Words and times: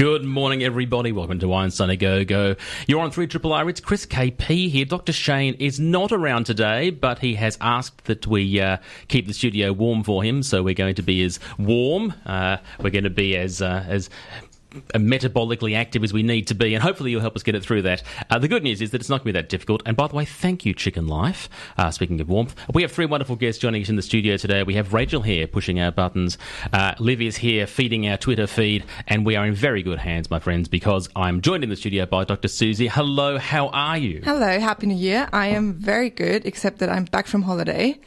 Good 0.00 0.24
morning, 0.24 0.62
everybody. 0.62 1.12
Welcome 1.12 1.40
to 1.40 1.52
Einstein 1.52 1.90
a 1.90 1.96
Go 1.96 2.24
Go. 2.24 2.56
You're 2.86 3.02
on 3.02 3.10
3 3.10 3.26
Triple 3.26 3.52
R. 3.52 3.68
It's 3.68 3.80
Chris 3.80 4.06
KP 4.06 4.70
here. 4.70 4.86
Dr. 4.86 5.12
Shane 5.12 5.52
is 5.58 5.78
not 5.78 6.10
around 6.10 6.44
today, 6.44 6.88
but 6.88 7.18
he 7.18 7.34
has 7.34 7.58
asked 7.60 8.06
that 8.06 8.26
we 8.26 8.58
uh, 8.58 8.78
keep 9.08 9.26
the 9.26 9.34
studio 9.34 9.74
warm 9.74 10.02
for 10.02 10.24
him. 10.24 10.42
So 10.42 10.62
we're 10.62 10.72
going 10.72 10.94
to 10.94 11.02
be 11.02 11.22
as 11.22 11.38
warm. 11.58 12.14
Uh, 12.24 12.56
we're 12.78 12.88
going 12.88 13.04
to 13.04 13.10
be 13.10 13.36
as 13.36 13.60
uh, 13.60 13.84
as 13.86 14.08
metabolically 14.94 15.76
active 15.76 16.04
as 16.04 16.12
we 16.12 16.22
need 16.22 16.46
to 16.48 16.54
be, 16.54 16.74
and 16.74 16.82
hopefully 16.82 17.10
you'll 17.10 17.20
help 17.20 17.36
us 17.36 17.42
get 17.42 17.54
it 17.54 17.62
through 17.62 17.82
that. 17.82 18.02
Uh, 18.28 18.38
the 18.38 18.48
good 18.48 18.62
news 18.62 18.80
is 18.80 18.90
that 18.90 19.00
it's 19.00 19.08
not 19.08 19.18
going 19.18 19.32
to 19.32 19.38
be 19.38 19.42
that 19.42 19.48
difficult. 19.48 19.82
And 19.86 19.96
by 19.96 20.06
the 20.06 20.16
way, 20.16 20.24
thank 20.24 20.64
you, 20.64 20.74
Chicken 20.74 21.06
Life. 21.06 21.48
Uh, 21.76 21.90
speaking 21.90 22.20
of 22.20 22.28
warmth, 22.28 22.54
we 22.72 22.82
have 22.82 22.92
three 22.92 23.06
wonderful 23.06 23.36
guests 23.36 23.60
joining 23.60 23.82
us 23.82 23.88
in 23.88 23.96
the 23.96 24.02
studio 24.02 24.36
today. 24.36 24.62
We 24.62 24.74
have 24.74 24.92
Rachel 24.92 25.22
here 25.22 25.46
pushing 25.46 25.80
our 25.80 25.90
buttons. 25.90 26.38
Uh, 26.72 26.94
Liv 26.98 27.20
is 27.20 27.36
here 27.36 27.66
feeding 27.66 28.08
our 28.08 28.16
Twitter 28.16 28.46
feed, 28.46 28.84
and 29.06 29.26
we 29.26 29.36
are 29.36 29.46
in 29.46 29.54
very 29.54 29.82
good 29.82 29.98
hands, 29.98 30.30
my 30.30 30.38
friends, 30.38 30.68
because 30.68 31.08
I'm 31.16 31.40
joined 31.40 31.64
in 31.64 31.70
the 31.70 31.76
studio 31.76 32.06
by 32.06 32.24
Dr. 32.24 32.48
Susi. 32.48 32.88
Hello, 32.88 33.38
how 33.38 33.68
are 33.68 33.98
you? 33.98 34.22
Hello, 34.24 34.58
happy 34.60 34.86
new 34.86 34.94
year. 34.96 35.28
I 35.32 35.48
am 35.48 35.74
very 35.74 36.10
good, 36.10 36.46
except 36.46 36.78
that 36.78 36.88
I'm 36.88 37.04
back 37.04 37.26
from 37.26 37.42
holiday. 37.42 37.98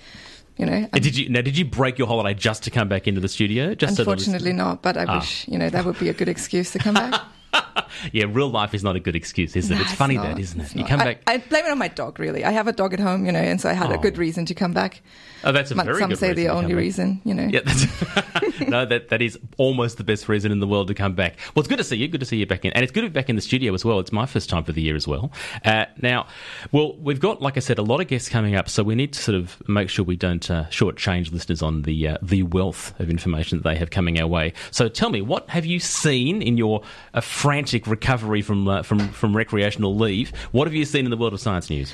You 0.58 0.66
know, 0.68 0.88
Uh, 0.94 1.00
Did 1.00 1.18
you 1.18 1.30
now? 1.30 1.42
Did 1.42 1.58
you 1.58 1.66
break 1.66 1.98
your 1.98 2.08
holiday 2.08 2.34
just 2.36 2.64
to 2.64 2.70
come 2.70 2.88
back 2.88 3.08
into 3.08 3.20
the 3.20 3.28
studio? 3.28 3.74
Just 3.74 3.96
so 3.96 4.04
was- 4.04 4.08
unfortunately 4.08 4.54
not, 4.54 4.82
but 4.84 4.98
I 4.98 5.06
Ah. 5.06 5.20
wish 5.20 5.48
you 5.48 5.58
know 5.58 5.70
that 5.70 5.84
would 5.84 5.98
be 6.00 6.10
a 6.10 6.14
good 6.14 6.30
excuse 6.30 6.72
to 6.72 6.80
come 6.80 6.94
back. 6.94 7.20
yeah, 8.12 8.26
real 8.30 8.50
life 8.50 8.74
is 8.76 8.84
not 8.84 8.96
a 8.96 9.00
good 9.00 9.16
excuse, 9.16 9.56
is 9.56 9.72
it? 9.72 9.76
No, 9.76 9.82
it's 9.82 9.94
funny 9.94 10.16
not. 10.16 10.28
that, 10.36 10.40
isn't 10.40 10.62
it? 10.62 10.76
You 10.76 10.86
come 10.86 11.00
I- 11.02 11.06
back. 11.06 11.22
I, 11.28 11.38
blame 11.38 11.66
it 11.66 11.72
on 11.72 11.78
my 11.80 11.88
dog. 11.88 12.20
Really, 12.20 12.46
I 12.46 12.52
have 12.52 12.68
a 12.68 12.72
dog 12.72 12.94
at 12.94 13.00
home, 13.00 13.26
you 13.26 13.32
know, 13.32 13.40
and 13.40 13.60
so 13.60 13.68
I 13.70 13.74
had 13.74 13.90
Oh. 13.92 13.96
a 13.96 13.98
good 13.98 14.18
reason 14.20 14.46
to 14.46 14.54
come 14.54 14.74
back. 14.74 15.02
Oh, 15.44 15.52
that's 15.52 15.72
a 15.72 15.76
very 15.76 16.00
some 16.00 16.10
good 16.10 16.18
say 16.18 16.30
reason 16.30 16.44
the 16.44 16.50
only 16.50 16.74
reason, 16.74 17.22
you 17.24 17.34
know. 17.34 17.44
Yeah, 17.44 17.62
that's, 17.64 18.60
no, 18.68 18.86
that 18.86 19.10
that 19.10 19.22
is 19.22 19.38
almost 19.58 19.98
the 19.98 20.04
best 20.04 20.30
reason 20.30 20.52
in 20.52 20.60
the 20.60 20.68
world 20.68 20.88
to 20.88 20.94
come 20.94 21.14
back. 21.14 21.38
Well, 21.54 21.62
it's 21.62 21.68
good 21.68 21.78
to 21.78 21.84
see 21.84 21.98
you. 21.98 22.08
Good 22.08 22.20
to 22.22 22.26
see 22.26 22.38
you 22.38 22.46
back 22.46 22.66
in, 22.66 22.74
and 22.74 22.84
it's 22.84 22.92
good 22.92 23.02
to 23.02 23.10
be 23.10 23.14
back 23.14 23.30
in 23.30 23.36
the 23.36 23.42
studio 23.42 23.74
as 23.74 23.84
well. 23.84 24.00
It's 24.00 24.12
my 24.12 24.26
first 24.26 24.50
time 24.50 24.64
for 24.64 24.72
the 24.72 24.82
year 24.82 24.96
as 24.96 25.08
well. 25.08 25.32
Uh, 25.66 25.86
now, 26.02 26.28
well, 26.72 26.96
we've 26.98 27.20
got, 27.20 27.42
like 27.42 27.58
I 27.58 27.60
said, 27.60 27.78
a 27.78 27.84
lot 27.84 28.02
of 28.02 28.08
guests 28.08 28.30
coming 28.30 28.56
up, 28.56 28.70
so 28.70 28.84
we 28.84 28.96
need 28.96 29.14
to 29.14 29.20
sort 29.20 29.36
of 29.36 29.62
make 29.68 29.90
sure 29.90 30.06
we 30.06 30.16
don't 30.16 30.50
uh, 30.50 30.66
shortchange 30.66 31.32
listeners 31.32 31.62
on 31.62 31.84
the 31.84 32.08
uh, 32.08 32.18
the 32.22 32.44
wealth 32.44 33.00
of 33.00 33.10
information 33.10 33.58
that 33.58 33.64
they 33.64 33.76
have 33.76 33.90
coming 33.90 34.20
our 34.20 34.28
way. 34.28 34.54
So, 34.72 34.90
tell 34.90 35.10
me, 35.10 35.22
what 35.22 35.50
have 35.50 35.66
you 35.66 35.80
seen 35.80 36.42
in 36.42 36.58
your 36.58 36.84
uh, 37.14 37.22
frantic 37.22 37.88
recovery 37.88 38.42
from 38.42 38.68
uh, 38.68 38.84
from 38.84 39.00
from 39.10 39.36
recreational 39.36 39.96
leave? 39.96 40.36
What 40.52 40.68
have 40.68 40.74
you 40.74 40.86
seen 40.86 41.06
in 41.06 41.12
the 41.12 41.18
world 41.18 41.34
of 41.34 41.40
science 41.40 41.70
news? 41.70 41.94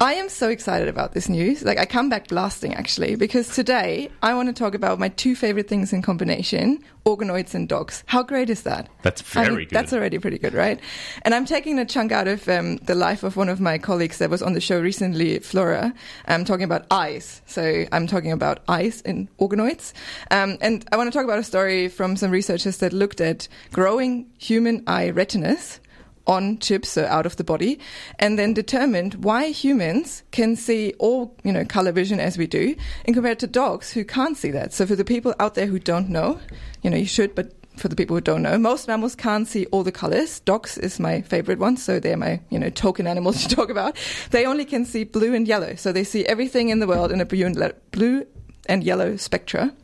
I 0.00 0.14
am 0.14 0.28
so 0.28 0.48
excited 0.48 0.88
about 0.88 1.12
this 1.12 1.28
news. 1.28 1.62
Like, 1.62 1.78
I 1.78 1.86
come 1.86 2.08
back 2.08 2.28
blasting 2.28 2.74
actually, 2.82 3.14
because 3.14 3.54
today 3.54 4.10
I 4.24 4.34
want 4.34 4.48
to 4.48 4.52
talk 4.52 4.74
about 4.74 4.98
my 4.98 5.08
two 5.08 5.36
favorite 5.36 5.68
things 5.68 5.92
in 5.92 6.02
combination 6.02 6.80
organoids 7.06 7.54
and 7.54 7.68
dogs. 7.68 8.02
How 8.06 8.24
great 8.24 8.50
is 8.50 8.62
that? 8.62 8.88
That's 9.02 9.22
I 9.36 9.44
very 9.44 9.66
good. 9.66 9.74
That's 9.74 9.92
already 9.92 10.18
pretty 10.18 10.38
good, 10.38 10.52
right? 10.52 10.80
And 11.22 11.32
I'm 11.32 11.44
taking 11.44 11.78
a 11.78 11.84
chunk 11.84 12.10
out 12.10 12.26
of 12.26 12.48
um, 12.48 12.78
the 12.78 12.96
life 12.96 13.22
of 13.22 13.36
one 13.36 13.48
of 13.48 13.60
my 13.60 13.78
colleagues 13.78 14.18
that 14.18 14.30
was 14.30 14.42
on 14.42 14.54
the 14.54 14.60
show 14.60 14.80
recently, 14.80 15.38
Flora. 15.38 15.94
I'm 16.26 16.44
talking 16.44 16.64
about 16.64 16.86
eyes. 16.90 17.40
So 17.46 17.86
I'm 17.92 18.08
talking 18.08 18.32
about 18.32 18.64
eyes 18.68 19.00
in 19.02 19.28
organoids. 19.38 19.92
Um, 20.32 20.58
and 20.60 20.84
I 20.90 20.96
want 20.96 21.12
to 21.12 21.16
talk 21.16 21.24
about 21.24 21.38
a 21.38 21.44
story 21.44 21.86
from 21.88 22.16
some 22.16 22.32
researchers 22.32 22.78
that 22.78 22.92
looked 22.92 23.20
at 23.20 23.46
growing 23.72 24.26
human 24.38 24.82
eye 24.88 25.10
retinas 25.10 25.78
on 26.26 26.58
chips, 26.58 26.90
so 26.90 27.04
out 27.06 27.26
of 27.26 27.36
the 27.36 27.44
body, 27.44 27.78
and 28.18 28.38
then 28.38 28.54
determined 28.54 29.14
why 29.24 29.48
humans 29.48 30.22
can 30.30 30.56
see 30.56 30.94
all, 30.98 31.36
you 31.42 31.52
know, 31.52 31.64
color 31.64 31.92
vision 31.92 32.20
as 32.20 32.38
we 32.38 32.46
do, 32.46 32.76
and 33.04 33.14
compared 33.14 33.38
to 33.40 33.46
dogs 33.46 33.92
who 33.92 34.04
can't 34.04 34.36
see 34.36 34.50
that. 34.50 34.72
So 34.72 34.86
for 34.86 34.96
the 34.96 35.04
people 35.04 35.34
out 35.40 35.54
there 35.54 35.66
who 35.66 35.78
don't 35.78 36.08
know, 36.08 36.38
you 36.82 36.90
know, 36.90 36.96
you 36.96 37.06
should, 37.06 37.34
but 37.34 37.52
for 37.76 37.88
the 37.88 37.96
people 37.96 38.16
who 38.16 38.20
don't 38.20 38.42
know, 38.42 38.58
most 38.58 38.86
mammals 38.86 39.14
can't 39.14 39.48
see 39.48 39.66
all 39.66 39.82
the 39.82 39.92
colors. 39.92 40.40
Dogs 40.40 40.78
is 40.78 41.00
my 41.00 41.22
favorite 41.22 41.58
one, 41.58 41.76
so 41.76 41.98
they're 41.98 42.16
my, 42.16 42.40
you 42.50 42.58
know, 42.58 42.70
token 42.70 43.06
animals 43.06 43.42
to 43.46 43.54
talk 43.54 43.70
about. 43.70 43.96
They 44.30 44.46
only 44.46 44.64
can 44.64 44.84
see 44.84 45.04
blue 45.04 45.34
and 45.34 45.48
yellow, 45.48 45.74
so 45.74 45.92
they 45.92 46.04
see 46.04 46.24
everything 46.26 46.68
in 46.68 46.80
the 46.80 46.86
world 46.86 47.12
in 47.12 47.20
a 47.20 47.24
blue 47.24 47.46
and, 47.46 47.72
blue 47.90 48.26
and 48.68 48.84
yellow 48.84 49.16
spectra. 49.16 49.74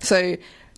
So, 0.00 0.36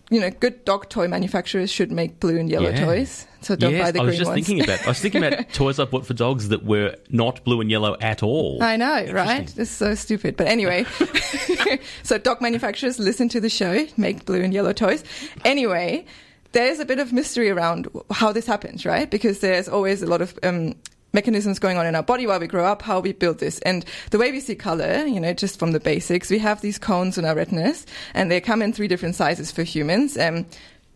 you 0.09 0.19
know, 0.19 0.29
good 0.29 0.65
dog 0.65 0.89
toy 0.89 1.07
manufacturers 1.07 1.71
should 1.71 1.91
make 1.91 2.19
blue 2.19 2.37
and 2.37 2.49
yellow 2.49 2.69
Yeah. 2.69 2.85
toys. 2.85 3.27
So 3.41 3.55
don't 3.55 3.71
yes, 3.73 3.85
buy 3.85 3.91
the 3.91 3.99
green 3.99 4.07
ones. 4.07 4.07
I 4.07 4.11
was 4.11 4.17
just 4.17 4.29
ones. 4.31 4.45
thinking 4.47 4.63
about. 4.63 4.83
I 4.85 4.89
was 4.89 4.99
thinking 4.99 5.23
about 5.23 5.49
toys 5.53 5.79
I 5.79 5.85
bought 5.85 6.05
for 6.05 6.13
dogs 6.13 6.49
that 6.49 6.65
were 6.65 6.95
not 7.09 7.43
blue 7.43 7.61
and 7.61 7.69
yellow 7.71 7.95
at 8.01 8.21
all. 8.23 8.61
I 8.61 8.75
know, 8.75 9.05
right? 9.11 9.47
This 9.47 9.69
is 9.69 9.75
so 9.75 9.95
stupid. 9.95 10.35
But 10.35 10.47
anyway, 10.47 10.85
so 12.03 12.17
dog 12.17 12.41
manufacturers 12.41 12.99
listen 12.99 13.29
to 13.29 13.39
the 13.39 13.49
show, 13.49 13.85
make 13.97 14.25
blue 14.25 14.41
and 14.41 14.53
yellow 14.53 14.73
toys. 14.73 15.03
Anyway, 15.45 16.05
there's 16.51 16.79
a 16.79 16.85
bit 16.85 16.99
of 16.99 17.13
mystery 17.13 17.49
around 17.49 17.87
how 18.11 18.31
this 18.31 18.45
happens, 18.47 18.85
right? 18.85 19.09
Because 19.09 19.39
there's 19.39 19.69
always 19.69 20.01
a 20.01 20.07
lot 20.07 20.21
of 20.21 20.37
um, 20.43 20.75
mechanisms 21.13 21.59
going 21.59 21.77
on 21.77 21.85
in 21.85 21.95
our 21.95 22.03
body 22.03 22.27
while 22.27 22.39
we 22.39 22.47
grow 22.47 22.65
up, 22.65 22.81
how 22.81 22.99
we 22.99 23.13
build 23.13 23.39
this. 23.39 23.59
And 23.59 23.85
the 24.11 24.17
way 24.17 24.31
we 24.31 24.39
see 24.39 24.55
color, 24.55 25.05
you 25.05 25.19
know, 25.19 25.33
just 25.33 25.59
from 25.59 25.71
the 25.71 25.79
basics, 25.79 26.29
we 26.29 26.39
have 26.39 26.61
these 26.61 26.77
cones 26.77 27.17
in 27.17 27.25
our 27.25 27.35
retinas, 27.35 27.85
and 28.13 28.31
they 28.31 28.41
come 28.41 28.61
in 28.61 28.73
three 28.73 28.87
different 28.87 29.15
sizes 29.15 29.51
for 29.51 29.63
humans. 29.63 30.17
Um, 30.17 30.45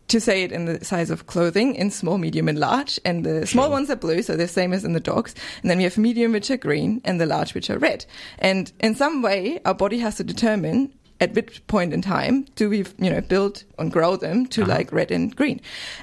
to 0.09 0.19
say 0.19 0.44
it 0.44 0.51
in 0.51 0.66
the 0.66 0.84
size 0.84 1.09
of 1.09 1.28
clothing, 1.28 1.75
in 1.75 1.90
small, 1.90 2.18
medium, 2.18 2.50
and 2.50 2.59
large. 2.59 3.00
And 3.06 3.25
the 3.25 3.47
small 3.47 3.72
ones 3.72 3.90
are 3.90 3.96
blue, 3.96 4.22
so 4.22 4.35
they're 4.35 4.47
the 4.47 4.51
same 4.51 4.74
as 4.74 4.84
in 4.84 4.94
the 4.94 5.00
dogs. 5.00 5.34
And 5.62 5.72
then 5.72 5.78
we 5.78 5.85
have 5.85 5.97
medium, 5.97 6.34
which 6.34 6.51
are 6.51 6.57
green, 6.57 7.01
and 7.06 7.22
the 7.22 7.25
large, 7.25 7.53
which 7.53 7.69
are 7.69 7.80
red. 7.80 8.06
And 8.38 8.72
in 8.81 8.95
some 8.95 9.22
way, 9.22 9.62
our 9.66 9.74
body 9.74 10.00
has 10.00 10.18
to 10.18 10.24
determine 10.24 10.94
at 11.19 11.34
which 11.34 11.66
point 11.68 11.94
in 11.94 12.01
time 12.01 12.45
do 12.56 12.69
we, 12.69 12.80
you 12.97 13.09
know, 13.09 13.22
build 13.22 13.63
and 13.80 13.91
grow 13.91 14.18
them 14.18 14.45
to 14.47 14.66
like 14.66 14.91
red 14.91 15.09
and 15.09 15.34
green. 15.35 15.62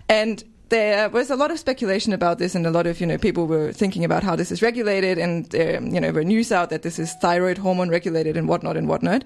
And 0.09 0.43
there 0.71 1.09
was 1.09 1.31
a 1.31 1.37
lot 1.37 1.51
of 1.51 1.59
speculation 1.59 2.13
about 2.13 2.39
this, 2.39 2.55
and 2.55 2.67
a 2.67 2.71
lot 2.71 2.87
of 2.87 3.01
you 3.01 3.07
know 3.07 3.19
people 3.19 3.47
were 3.47 3.73
thinking 3.73 4.05
about 4.05 4.23
how 4.23 4.37
this 4.37 4.51
is 4.51 4.63
regulated, 4.63 5.19
and 5.19 5.55
um, 5.55 5.87
you 5.89 6.01
know, 6.01 6.11
were 6.13 6.25
news 6.25 6.51
out 6.51 6.71
that 6.71 6.83
this 6.83 6.99
is 6.99 7.13
thyroid 7.15 7.59
hormone 7.59 7.91
regulated 7.91 8.37
and 8.37 8.49
whatnot 8.49 8.77
and 8.77 8.89
whatnot. 8.89 9.25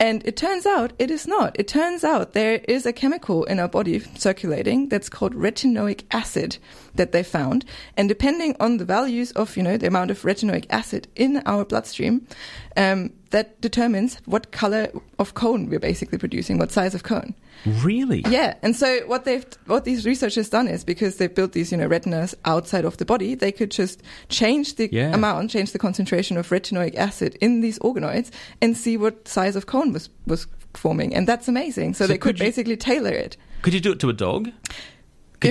And 0.00 0.26
it 0.26 0.36
turns 0.36 0.66
out 0.66 0.92
it 0.98 1.10
is 1.10 1.26
not. 1.26 1.54
It 1.58 1.68
turns 1.68 2.02
out 2.02 2.32
there 2.32 2.60
is 2.66 2.86
a 2.86 2.92
chemical 2.92 3.44
in 3.44 3.60
our 3.60 3.68
body 3.68 4.00
circulating 4.16 4.88
that's 4.88 5.08
called 5.08 5.34
retinoic 5.34 6.04
acid 6.10 6.58
that 6.94 7.12
they 7.12 7.22
found, 7.22 7.64
and 7.96 8.08
depending 8.08 8.56
on 8.58 8.78
the 8.78 8.84
values 8.84 9.32
of 9.32 9.56
you 9.56 9.62
know 9.62 9.76
the 9.76 9.86
amount 9.86 10.10
of 10.10 10.22
retinoic 10.22 10.66
acid 10.70 11.08
in 11.14 11.42
our 11.44 11.64
bloodstream, 11.64 12.26
um, 12.76 13.12
that 13.30 13.60
determines 13.60 14.16
what 14.26 14.52
color 14.52 14.88
of 15.18 15.34
cone 15.34 15.68
we're 15.68 15.78
basically 15.80 16.18
producing, 16.18 16.58
what 16.58 16.70
size 16.72 16.94
of 16.94 17.02
cone. 17.02 17.34
Really? 17.64 18.22
Yeah, 18.28 18.54
and 18.62 18.76
so 18.76 19.00
what 19.06 19.24
they've 19.24 19.44
what 19.66 19.84
these 19.84 20.04
researchers 20.06 20.48
done 20.50 20.68
is 20.68 20.84
because 20.84 21.16
they've 21.16 21.34
built 21.34 21.52
these 21.52 21.72
you 21.72 21.78
know 21.78 21.86
retinas 21.86 22.34
outside 22.44 22.84
of 22.84 22.96
the 22.98 23.04
body, 23.04 23.34
they 23.34 23.50
could 23.52 23.70
just 23.70 24.02
change 24.28 24.76
the 24.76 24.88
Yeah. 24.92 25.14
amount, 25.14 25.50
change 25.50 25.72
the 25.72 25.78
concentration 25.78 26.36
of 26.36 26.48
retinoic 26.50 26.94
acid 26.96 27.36
in 27.40 27.62
these 27.62 27.78
organoids, 27.80 28.30
and 28.60 28.76
see 28.76 28.96
what 28.96 29.26
size 29.26 29.56
of 29.56 29.66
cone 29.66 29.92
was 29.92 30.10
was 30.26 30.46
forming, 30.74 31.14
and 31.14 31.26
that's 31.26 31.48
amazing. 31.48 31.94
So, 31.94 32.04
So 32.04 32.08
they 32.08 32.18
could, 32.18 32.36
could 32.36 32.38
you- 32.40 32.46
basically 32.46 32.76
tailor 32.76 33.10
it. 33.12 33.36
Could 33.62 33.72
you 33.74 33.80
do 33.80 33.92
it 33.92 34.00
to 34.00 34.10
a 34.10 34.12
dog? 34.12 34.50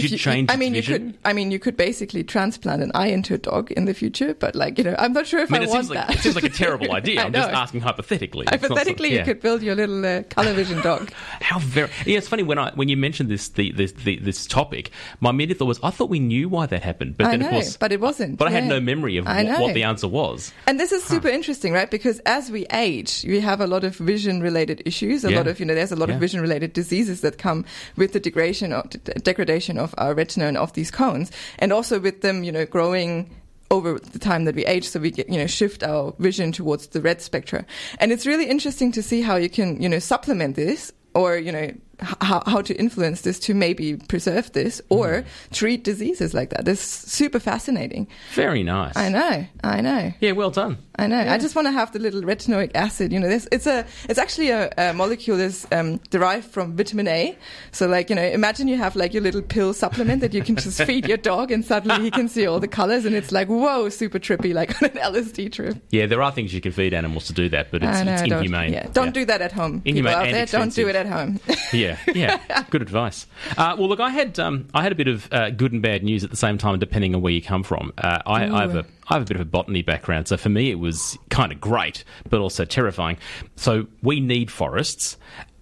Could 0.04 0.12
you, 0.12 0.18
change? 0.18 0.52
I 0.52 0.56
mean, 0.56 0.76
you 0.76 0.84
could. 0.84 1.18
I 1.26 1.34
mean, 1.34 1.52
you 1.52 1.60
could 1.60 1.78
basically 1.78 2.24
transplant 2.24 2.82
an 2.84 2.92
eye 2.96 3.08
into 3.08 3.34
a 3.34 3.38
dog 3.38 3.72
in 3.72 3.86
the 3.86 3.94
future, 3.94 4.34
but 4.34 4.56
like 4.56 4.78
you 4.78 4.84
know, 4.84 4.96
I'm 4.98 5.14
not 5.14 5.28
sure 5.28 5.40
if 5.42 5.52
I 5.52 5.58
I, 5.58 5.60
mean, 5.60 5.70
it 5.70 5.72
want 5.72 5.86
seems 5.86 5.96
like 5.96 6.08
that. 6.08 6.16
it 6.18 6.20
seems 6.22 6.36
like 6.36 6.44
a 6.46 6.50
terrible 6.50 6.92
idea. 7.00 7.22
I 7.22 7.26
I'm 7.26 7.34
just 7.34 7.50
asking 7.52 7.82
hypothetically. 7.82 8.46
Hypothetically, 8.48 9.14
yeah. 9.14 9.20
you 9.20 9.26
could 9.26 9.42
build 9.42 9.62
your 9.62 9.76
little 9.76 10.06
uh, 10.06 10.24
color 10.24 10.54
vision 10.54 10.82
dog. 10.82 11.12
How 11.42 11.60
very 11.60 11.90
yeah, 12.06 12.18
it's 12.18 12.28
funny 12.28 12.44
when 12.44 12.58
I 12.58 12.72
when 12.76 12.90
you 12.90 12.98
mentioned 12.98 13.30
this 13.30 13.50
the, 13.50 13.72
this 13.72 13.92
the, 13.92 14.18
this 14.20 14.46
topic, 14.46 14.92
my 15.20 15.30
immediate 15.30 15.58
thought 15.60 15.66
was 15.66 15.80
I 15.84 15.90
thought 15.90 16.10
we 16.10 16.20
knew 16.20 16.50
why 16.50 16.66
that 16.66 16.84
happened, 16.84 17.18
but 17.18 17.28
I 17.28 17.32
then 17.32 17.40
know, 17.42 17.46
of 17.48 17.52
course, 17.54 17.78
but 17.78 17.92
it 17.92 18.02
wasn't. 18.02 18.38
But 18.38 18.48
I 18.48 18.52
had 18.52 18.66
no 18.66 18.80
memory 18.80 19.18
of 19.18 19.26
what, 19.26 19.46
what 19.60 19.74
the 19.74 19.84
answer 19.84 20.08
was. 20.08 20.52
And 20.68 20.80
this 20.80 20.92
is 20.92 21.04
super 21.04 21.28
interesting, 21.28 21.74
right? 21.74 21.90
Because 21.90 22.20
as 22.26 22.52
we 22.52 22.66
age, 22.72 23.24
we 23.28 23.40
have 23.40 23.62
a 23.62 23.68
lot 23.68 23.84
of 23.84 23.96
vision 23.96 24.42
related 24.42 24.82
issues. 24.86 25.24
A 25.26 25.32
Yeah. 25.32 25.38
lot 25.38 25.48
of, 25.48 25.60
you 25.60 25.66
know, 25.66 25.76
there's 25.76 25.92
a 25.92 25.96
lot 25.96 26.10
Yeah. 26.10 26.16
of 26.16 26.22
vision 26.22 26.42
related 26.42 26.74
diseases 26.74 27.22
that 27.22 27.38
come 27.38 27.66
with 27.96 28.14
the 28.14 28.20
degradation 28.20 28.72
of, 28.74 28.90
d- 28.90 29.00
degradation 29.24 29.78
of 29.86 29.96
our 29.98 30.14
retina 30.14 30.48
and 30.48 30.58
of 30.58 30.74
these 30.74 30.92
cones. 30.92 31.32
And 31.60 31.72
also 31.72 32.00
with 32.00 32.22
them, 32.22 32.44
you 32.44 32.52
know, 32.52 32.66
growing 32.66 33.30
over 33.72 33.98
the 33.98 34.20
time 34.20 34.46
that 34.46 34.56
we 34.56 34.66
age 34.66 34.88
so 34.88 35.00
we 35.00 35.10
get 35.10 35.28
you 35.28 35.40
know 35.40 35.48
shift 35.48 35.82
our 35.82 36.14
vision 36.20 36.52
towards 36.52 36.86
the 36.90 37.02
red 37.02 37.20
spectra 37.20 37.66
and 38.00 38.12
it's 38.12 38.28
really 38.28 38.46
interesting 38.46 38.92
to 38.92 39.02
see 39.02 39.24
how 39.24 39.36
you 39.36 39.50
can 39.50 39.82
you 39.82 39.90
know 39.90 39.98
supplement 39.98 40.56
this 40.56 40.94
or 41.16 41.36
you 41.36 41.52
know 41.52 41.74
how, 42.00 42.42
how 42.46 42.62
to 42.62 42.74
influence 42.76 43.22
this 43.22 43.40
to 43.40 43.54
maybe 43.54 43.96
preserve 44.08 44.52
this 44.54 44.82
or 44.90 45.06
Mm. 45.06 45.26
treat 45.52 45.84
diseases 45.84 46.34
like 46.34 46.50
that. 46.50 46.68
It's 46.68 46.82
super 46.82 47.40
fascinating. 47.40 48.08
Very 48.34 48.64
nice. 48.64 48.96
I 48.98 49.10
know, 49.10 49.46
I 49.64 49.82
know. 49.82 50.14
Yeah, 50.20 50.32
well 50.34 50.52
done. 50.52 50.78
I 50.98 51.08
know. 51.08 51.20
I 51.20 51.38
just 51.38 51.56
want 51.56 51.68
to 51.68 51.72
have 51.74 51.92
the 51.92 52.00
little 52.00 52.22
retinoic 52.22 52.72
acid. 52.74 53.12
You 53.12 53.20
know, 53.20 53.28
this 53.28 53.48
it's 53.52 53.68
a 53.68 53.86
it's 54.10 54.18
actually 54.18 54.50
a, 54.50 54.72
a 54.78 54.94
molecule 54.94 55.38
that's 55.38 55.68
um, 55.74 55.98
derived 56.10 56.46
from 56.50 56.76
vitamin 56.78 57.08
A. 57.10 57.38
So, 57.72 57.86
like 57.88 58.10
you 58.10 58.16
know, 58.16 58.24
imagine 58.24 58.68
you 58.70 58.78
have 58.78 58.96
like 58.96 59.14
your 59.14 59.22
little 59.22 59.42
pill 59.42 59.74
supplement 59.74 60.22
that 60.22 60.34
you 60.34 60.42
can 60.42 60.56
just 60.56 60.82
feed 60.90 61.06
your 61.08 61.18
dog, 61.18 61.52
and 61.52 61.66
suddenly 61.66 62.02
he 62.02 62.12
can 62.12 62.30
see 62.30 62.48
all 62.48 62.62
the 62.62 62.68
colors, 62.70 63.04
and 63.06 63.14
it's 63.14 63.32
like 63.34 63.50
whoa, 63.50 63.90
super 63.90 64.20
trippy, 64.20 64.54
like 64.54 64.82
on 64.82 64.90
an 64.90 64.98
LSD 64.98 65.52
trip. 65.52 65.78
Yeah, 65.92 66.06
there 66.06 66.22
are 66.22 66.32
things 66.32 66.54
you 66.54 66.62
can 66.62 66.72
feed 66.72 66.94
animals 66.94 67.26
to 67.28 67.34
do 67.34 67.50
that, 67.50 67.72
but 67.72 67.84
it's, 67.84 68.02
know. 68.06 68.14
it's 68.14 68.22
don't, 68.22 68.32
inhumane. 68.40 68.72
yeah, 68.74 68.88
don't 68.94 69.14
do 69.14 69.26
that 69.26 69.42
at 69.42 69.52
home. 69.52 69.82
People 69.82 69.98
Inhumane 70.00 70.14
out 70.16 70.26
and 70.28 70.36
there, 70.36 70.46
don't 70.46 70.74
do 70.74 70.88
it 70.88 70.96
at 70.96 71.08
home. 71.08 71.40
yeah, 71.74 71.85
yeah. 72.14 72.40
yeah. 72.50 72.64
Good 72.70 72.82
advice. 72.82 73.28
Uh, 73.58 73.76
well, 73.78 73.88
look, 73.88 74.00
I 74.00 74.10
had 74.10 74.40
um, 74.40 74.68
I 74.74 74.84
had 74.84 74.92
a 74.92 74.96
bit 74.96 75.08
of 75.08 75.32
uh, 75.32 75.50
good 75.52 75.72
and 75.72 75.82
bad 75.82 76.04
news 76.04 76.24
at 76.24 76.30
the 76.30 76.38
same 76.38 76.58
time, 76.58 76.80
depending 76.80 77.16
on 77.16 77.22
where 77.22 77.34
you 77.34 77.42
come 77.42 77.64
from. 77.64 77.94
Uh, 77.98 78.20
I, 78.26 78.46
I 78.46 78.62
have 78.62 78.76
a 78.76 78.86
I 79.08 79.14
have 79.14 79.24
a 79.24 79.26
bit 79.26 79.36
of 79.36 79.42
a 79.42 79.46
botany 79.46 79.82
background, 79.82 80.28
so 80.28 80.38
for 80.38 80.50
me 80.50 80.72
it 80.72 80.80
was 80.80 81.18
kind 81.30 81.52
of 81.52 81.62
great, 81.62 82.04
but 82.30 82.40
also 82.40 82.66
terrifying. 82.66 83.18
So 83.56 83.88
we 84.02 84.20
need 84.20 84.52
forests. 84.52 85.18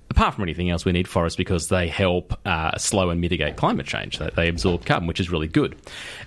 Apart 0.10 0.36
from 0.36 0.44
anything 0.44 0.70
else, 0.70 0.86
we 0.86 0.92
need 0.92 1.08
forests 1.08 1.36
because 1.36 1.70
they 1.70 1.88
help 1.88 2.40
uh, 2.46 2.78
slow 2.78 3.10
and 3.10 3.20
mitigate 3.20 3.56
climate 3.56 3.88
change. 3.88 4.20
They, 4.20 4.30
they 4.36 4.48
absorb 4.48 4.86
carbon, 4.86 5.08
which 5.08 5.20
is 5.20 5.32
really 5.32 5.48
good. 5.48 5.76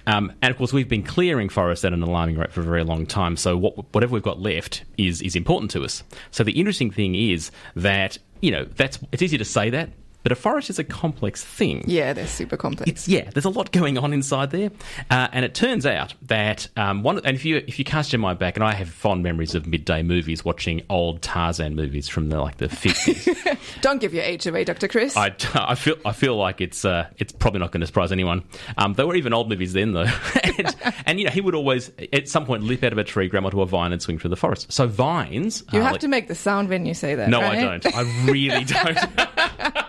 Um, 0.09 0.33
and 0.43 0.51
of 0.51 0.59
course, 0.59 0.73
we've 0.73 0.89
been 0.89 1.05
clearing 1.05 1.49
forests 1.49 1.85
at 1.85 1.93
an 1.93 2.03
alarming 2.03 2.37
rate 2.37 2.53
for 2.53 2.63
a 2.63 2.65
very 2.65 2.83
long 2.83 3.07
time. 3.07 3.37
So 3.37 3.57
what, 3.57 3.95
whatever 3.95 4.15
we've 4.15 4.25
got 4.25 4.41
left 4.41 4.83
is 4.99 5.23
is 5.23 5.37
important 5.37 5.71
to 5.73 5.85
us. 5.85 6.03
So 6.33 6.43
the 6.43 6.59
interesting 6.59 6.91
thing 6.91 7.15
is 7.15 7.53
that 7.77 8.19
you 8.41 8.51
know 8.51 8.65
that's 8.77 8.99
it's 9.13 9.23
easy 9.23 9.39
to 9.39 9.45
say 9.45 9.71
that, 9.71 9.91
but 10.27 10.33
a 10.33 10.35
forest 10.35 10.71
is 10.71 10.81
a 10.81 10.83
complex 10.83 11.45
thing. 11.45 11.85
yeah, 11.87 12.13
they're 12.13 12.27
super 12.27 12.57
complex. 12.57 12.91
It's 12.91 13.07
yeah. 13.07 13.31
There's 13.31 13.45
a 13.45 13.49
lot 13.49 13.71
going 13.71 13.97
on 13.97 14.13
inside 14.13 14.51
there, 14.51 14.73
uh, 15.09 15.29
and 15.31 15.45
it 15.45 15.55
turns 15.55 15.87
out 15.87 16.15
that 16.23 16.67
um, 16.77 17.05
one. 17.05 17.21
And 17.25 17.37
if 17.37 17.45
you 17.45 17.63
if 17.69 17.79
you 17.79 17.85
cast 17.85 18.13
your 18.13 18.19
mind 18.19 18.41
back, 18.41 18.57
and 18.57 18.65
I 18.65 18.75
have 18.75 18.89
fond 18.89 19.23
memories 19.23 19.55
of 19.55 19.69
midday 19.69 20.03
movies, 20.03 20.45
watching 20.45 20.83
old 20.91 21.23
Tarzan 21.23 21.77
movies 21.77 22.09
from 22.09 22.29
the 22.29 22.41
like 22.41 22.57
the 22.57 22.69
fifties. 22.69 23.29
don't 23.83 24.01
give 24.01 24.13
your 24.13 24.25
age 24.25 24.49
away, 24.49 24.65
Dr. 24.65 24.89
Chris. 24.89 25.17
I, 25.17 25.33
I 25.55 25.77
feel 25.77 25.95
I 26.05 26.11
feel 26.11 26.35
like 26.35 26.61
it's 26.61 26.85
uh, 26.85 27.09
it's 27.19 27.31
probably 27.31 27.61
not 27.61 27.71
going 27.71 27.83
to 27.83 27.87
surprise 27.87 28.11
anyone. 28.11 28.43
Um, 28.79 28.95
there 28.95 29.07
were 29.07 29.15
even 29.15 29.33
old 29.33 29.49
movies 29.49 29.75
then 29.75 29.93
though, 29.93 30.11
and, 30.59 30.77
and 31.07 31.21
you 31.21 31.27
know 31.27 31.31
he 31.31 31.41
would 31.41 31.55
always 31.55 31.93
at 32.13 32.29
some 32.29 32.47
point 32.47 32.65
leap 32.65 32.83
out 32.83 32.91
of 32.91 32.99
a 32.99 33.05
tree, 33.05 33.29
grab 33.29 33.45
onto 33.45 33.61
a 33.61 33.67
vine, 33.67 33.93
and 33.93 34.03
swing 34.03 34.19
through 34.19 34.31
the 34.31 34.37
forest. 34.37 34.73
So 34.73 34.89
vines. 34.89 35.63
you 35.73 35.83
have 35.83 35.93
like- 35.93 36.01
to 36.01 36.09
make 36.09 36.27
the 36.27 36.35
sound 36.35 36.69
when 36.69 36.85
you 36.85 36.95
say 36.95 37.15
that. 37.15 37.29
no, 37.29 37.41
right? 37.41 37.59
I 37.59 37.79
don't. 37.79 37.97
I 37.97 38.27
really 38.29 38.65
don't. 38.65 39.86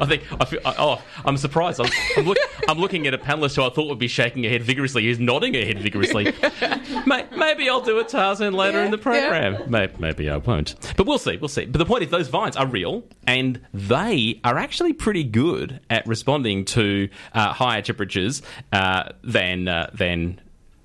I 0.00 0.06
think 0.06 0.22
I 0.40 0.44
feel. 0.44 0.60
I, 0.64 0.74
oh, 0.78 1.02
I'm 1.24 1.36
surprised. 1.36 1.80
I'm, 1.80 1.90
I'm, 2.16 2.24
look, 2.24 2.38
I'm 2.68 2.78
looking 2.78 3.06
at 3.06 3.14
a 3.14 3.18
panelist 3.18 3.56
who 3.56 3.62
I 3.62 3.70
thought 3.70 3.88
would 3.88 3.98
be 3.98 4.08
shaking 4.08 4.44
her 4.44 4.50
head 4.50 4.62
vigorously. 4.62 5.04
Who's 5.04 5.18
nodding 5.18 5.54
her 5.54 5.64
head 5.64 5.78
vigorously. 5.80 6.24
Maybe 7.06 7.68
I'll 7.68 7.80
do 7.80 7.98
a 7.98 8.04
Tarzan 8.04 8.54
later 8.54 8.78
Yeah, 8.78 8.84
in 8.86 8.90
the 8.90 8.98
program. 8.98 9.70
Maybe, 9.70 9.92
maybe 9.98 10.30
I 10.30 10.36
won't. 10.36 10.74
But 10.96 11.06
we'll 11.06 11.18
see. 11.18 11.36
We'll 11.36 11.48
see. 11.48 11.64
But 11.66 11.78
the 11.78 11.86
point 11.86 12.04
is, 12.04 12.10
those 12.10 12.28
vines 12.28 12.56
are 12.56 12.66
real, 12.66 13.04
and 13.26 13.60
they 13.72 14.40
are 14.44 14.58
actually 14.58 14.92
pretty 14.92 15.24
good 15.24 15.80
at 15.90 16.06
responding 16.06 16.64
to 16.66 17.08
uh, 17.32 17.52
higher 17.52 17.82
temperatures 17.82 18.42
uh, 18.72 19.10
than 19.22 19.68
uh, 19.68 19.90
than 19.94 20.40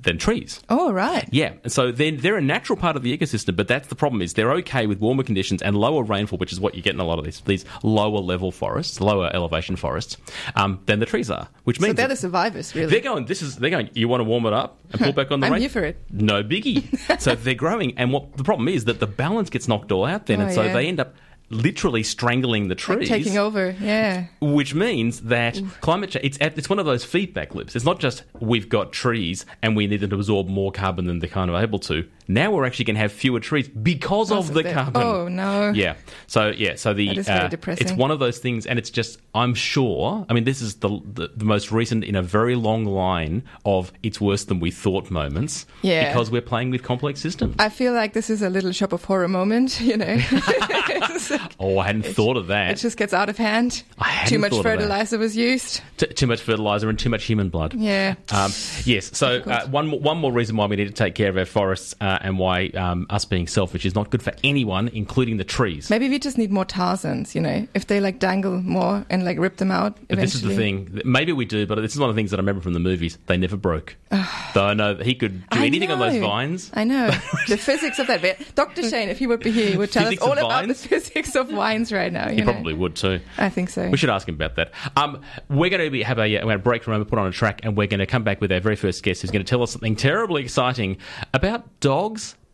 than 0.06 0.18
trees. 0.18 0.62
Oh, 0.70 0.92
right. 0.94 1.28
Yeah, 1.32 1.54
so 1.68 1.92
they're, 1.92 2.12
they're 2.14 2.38
a 2.38 2.42
natural 2.42 2.78
part 2.80 2.96
of 2.96 3.04
the 3.04 3.16
ecosystem, 3.18 3.56
but 3.56 3.68
that's 3.68 3.90
the 3.90 3.96
problem 3.96 4.22
is 4.22 4.34
they're 4.36 4.54
okay 4.54 4.88
with 4.88 5.00
warmer 5.00 5.24
conditions 5.24 5.62
and 5.62 5.76
lower 5.76 6.04
rainfall, 6.04 6.38
which 6.40 6.54
is 6.54 6.60
what 6.60 6.76
you 6.76 6.82
get 6.82 6.94
in 6.94 7.00
a 7.02 7.04
lot 7.06 7.20
of 7.20 7.26
these 7.26 7.42
these 7.42 7.66
lower 7.84 8.20
level 8.20 8.52
forests, 8.52 9.02
lower 9.02 9.30
elevation 9.36 9.76
forests, 9.76 10.16
um, 10.56 10.80
than 10.86 11.00
the 11.00 11.06
trees 11.06 11.30
are. 11.30 11.50
Which 11.66 11.80
So 11.80 11.84
means 11.88 11.96
they're 11.98 12.08
the 12.08 12.16
survivors, 12.16 12.74
really. 12.74 12.90
they're 12.90 13.02
going. 13.02 13.26
This 13.26 13.42
is 13.42 13.58
they're 13.58 13.70
going. 13.70 13.90
You 13.94 14.08
want 14.08 14.22
to 14.22 14.26
warm 14.26 14.46
it 14.46 14.54
up 14.54 14.80
and 14.92 15.02
pull 15.02 15.12
back 15.20 15.32
on 15.32 15.42
the 15.42 15.48
I'm 15.48 15.54
rain? 15.54 15.62
here 15.62 15.70
for 15.70 15.84
it. 15.84 15.98
No 16.10 16.42
biggie. 16.44 17.20
so 17.20 17.36
they're 17.36 17.54
growing, 17.56 17.98
and 17.98 18.14
what 18.14 18.38
the 18.38 18.44
problem 18.44 18.68
is 18.70 18.86
that 18.86 19.00
the 19.00 19.08
balance 19.08 19.50
gets 19.50 19.68
knocked 19.68 19.92
all 19.92 20.06
out 20.06 20.28
then, 20.28 20.40
Oh, 20.40 20.46
and 20.46 20.54
so 20.54 20.64
yeah. 20.64 20.74
they 20.74 20.88
end 20.88 21.00
up 21.00 21.16
literally 21.50 22.04
strangling 22.04 22.68
the 22.68 22.76
Like 22.76 22.78
trees 22.80 23.10
taking 23.10 23.38
over, 23.38 23.76
yeah. 23.80 24.26
which 24.42 24.74
means 24.74 25.22
that 25.22 25.62
climate 25.82 26.12
change 26.12 26.26
it's, 26.26 26.38
it's 26.40 26.70
one 26.70 26.80
of 26.80 26.86
those 26.86 27.06
feedback 27.06 27.54
loops. 27.56 27.76
It's 27.76 27.86
not 27.86 28.00
just 28.00 28.24
we've 28.40 28.70
got 28.70 28.92
trees 28.92 29.46
and 29.62 29.76
we 29.76 29.88
need 29.88 30.02
them 30.02 30.10
to 30.10 30.16
absorb 30.16 30.48
more 30.48 30.72
carbon 30.72 31.06
than 31.06 31.20
they're 31.20 31.30
kind 31.30 31.50
of 31.50 31.62
able 31.62 31.80
to 31.80 32.08
now 32.28 32.52
we're 32.52 32.66
actually 32.66 32.86
going 32.86 32.96
to 32.96 33.02
have 33.02 33.12
fewer 33.12 33.40
trees 33.40 33.68
because 33.68 34.32
of 34.32 34.54
the 34.54 34.64
carbon. 34.64 35.02
Oh, 35.02 35.28
no. 35.28 35.72
yeah 35.72 35.96
so 36.28 36.50
yeah 36.50 36.76
so 36.76 36.94
the 36.94 37.08
That 37.10 37.18
is 37.18 37.28
very 37.28 37.40
uh, 37.40 37.48
depressing. 37.48 37.88
it's 37.88 37.96
one 37.96 38.12
of 38.12 38.20
those 38.20 38.40
things 38.40 38.66
and 38.66 38.80
it's 38.80 38.90
just 38.90 39.20
i'm 39.34 39.54
sure 39.54 40.26
i 40.30 40.34
mean 40.34 40.44
this 40.44 40.62
is 40.62 40.76
the, 40.76 40.90
the 41.14 41.30
the 41.36 41.46
most 41.46 41.72
recent 41.72 42.04
in 42.04 42.16
a 42.16 42.22
very 42.22 42.56
long 42.56 42.86
line 42.86 43.44
of 43.66 43.92
it's 44.04 44.20
worse 44.20 44.46
than 44.46 44.60
we 44.60 44.72
thought 44.72 45.10
moments 45.12 45.66
Yeah. 45.82 46.08
because 46.10 46.32
we're 46.32 46.42
playing 46.42 46.72
with 46.72 46.84
complex 46.84 47.20
systems 47.22 47.56
I 47.60 47.70
feel 47.70 47.94
like 47.94 48.14
this 48.14 48.30
is 48.30 48.42
a 48.42 48.50
little 48.50 48.72
shop 48.72 48.92
of 48.94 49.04
horror 49.04 49.28
moment, 49.28 49.80
you 49.90 49.98
know. 49.98 50.18
oh 51.60 51.78
i 51.80 51.86
hadn't 51.88 52.06
thought 52.06 52.38
of 52.38 52.48
that 52.48 52.72
it 52.72 52.78
just 52.78 52.98
gets 52.98 53.14
out 53.14 53.30
of 53.30 53.38
hand. 53.38 53.84
I 54.00 54.10
hadn't 54.10 54.30
Too 54.34 54.40
much 54.40 54.52
thought 54.52 54.60
of 54.60 54.64
that. 54.66 54.78
fertilizer 54.80 55.18
was 55.18 55.36
used. 55.38 55.82
T- 55.98 56.08
too 56.08 56.28
much 56.28 56.42
fertilizer 56.42 56.90
and 56.90 56.98
too 56.98 57.10
much 57.10 57.24
human 57.26 57.50
blood 57.50 57.74
Yeah. 57.74 58.16
Um, 58.32 58.52
yes. 58.84 59.12
So 59.18 59.40
uh, 59.42 59.68
one 59.68 59.88
more, 59.88 60.00
one 60.00 60.18
more 60.18 60.32
reason 60.32 60.56
why 60.58 60.66
we 60.66 60.76
need 60.76 60.86
to 60.88 60.94
take 60.94 61.16
care 61.16 61.30
of 61.30 61.38
our 61.38 61.46
forests 61.46 61.96
uh, 62.02 62.15
and 62.22 62.40
why 62.40 62.68
um, 62.70 63.06
us 63.10 63.26
being 63.26 63.48
selfish 63.48 63.86
is 63.86 63.96
not 63.96 64.10
good 64.10 64.22
for 64.24 64.34
anyone, 64.44 64.88
including 64.90 65.38
the 65.38 65.44
trees. 65.44 65.90
Maybe 65.90 66.10
we 66.10 66.20
just 66.20 66.38
need 66.38 66.52
more 66.52 66.66
Tarzans, 66.66 67.36
you 67.36 67.42
know, 67.42 67.68
if 67.74 67.88
they 67.88 68.00
like 68.00 68.20
dangle 68.20 68.62
more 68.62 69.06
and 69.10 69.26
like 69.26 69.38
rip 69.40 69.58
them 69.58 69.72
out. 69.72 69.98
But 70.08 70.20
this 70.20 70.36
is 70.36 70.42
the 70.42 70.56
thing. 70.56 71.02
Maybe 71.06 71.32
we 71.32 71.46
do, 71.46 71.66
but 71.66 71.76
this 71.82 71.94
is 71.94 72.00
one 72.00 72.10
of 72.10 72.16
the 72.16 72.20
things 72.20 72.32
that 72.32 72.38
I 72.38 72.42
remember 72.42 72.62
from 72.62 72.74
the 72.74 72.80
movies. 72.80 73.18
They 73.28 73.38
never 73.38 73.58
broke. 73.58 73.96
Though 74.54 74.66
I 74.66 74.74
know 74.74 74.96
he 74.96 75.16
could 75.16 75.42
do 75.50 75.60
I 75.60 75.66
anything 75.66 75.92
on 75.92 76.00
those 76.00 76.20
vines. 76.22 76.72
I 76.74 76.84
know. 76.84 77.08
the 77.48 77.58
physics 77.58 78.00
of 78.00 78.08
that 78.08 78.22
bit. 78.22 78.56
Dr. 78.56 78.88
Shane, 78.90 79.10
if 79.10 79.20
he 79.20 79.28
would 79.28 79.42
be 79.42 79.52
here, 79.52 79.72
he 79.72 79.78
would 79.78 79.92
tell 79.92 80.04
Physics 80.04 80.22
us 80.22 80.28
all 80.28 80.38
about 80.38 80.68
the 80.68 80.74
physics 80.74 81.36
of 81.36 81.52
wines 81.52 81.92
right 81.92 82.12
now. 82.12 82.30
You 82.30 82.36
He 82.36 82.42
know? 82.42 82.52
probably 82.52 82.74
would 82.74 82.96
too. 82.96 83.20
I 83.38 83.50
think 83.50 83.70
so. 83.70 83.90
We 83.90 83.98
should 83.98 84.10
ask 84.10 84.28
him 84.28 84.36
about 84.36 84.56
that. 84.56 84.72
Um, 84.96 85.22
we're 85.50 85.70
going 85.70 85.84
to 85.84 85.90
be, 85.90 86.04
have 86.04 86.18
a, 86.20 86.22
we're 86.22 86.42
going 86.42 86.58
to 86.58 86.64
break 86.64 86.84
from 86.84 86.94
a 86.94 86.96
moment, 86.96 87.10
put 87.10 87.20
on 87.20 87.28
a 87.28 87.32
track, 87.32 87.62
and 87.64 87.76
we're 87.76 87.88
going 87.88 88.00
to 88.00 88.06
come 88.06 88.24
back 88.24 88.42
with 88.42 88.52
our 88.52 88.60
very 88.60 88.76
first 88.76 89.04
guest 89.04 89.22
who's 89.22 89.32
going 89.32 89.44
to 89.44 89.50
tell 89.50 89.62
us 89.64 89.72
something 89.72 89.96
terribly 89.96 90.42
exciting 90.44 90.98
about 91.34 91.80
dogs, 91.80 92.05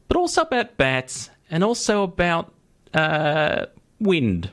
but 0.07 0.18
also 0.18 0.42
about 0.42 0.77
bats, 0.77 1.30
and 1.50 1.63
also 1.63 2.03
about 2.03 2.53
uh, 2.94 3.65
wind. 4.00 4.50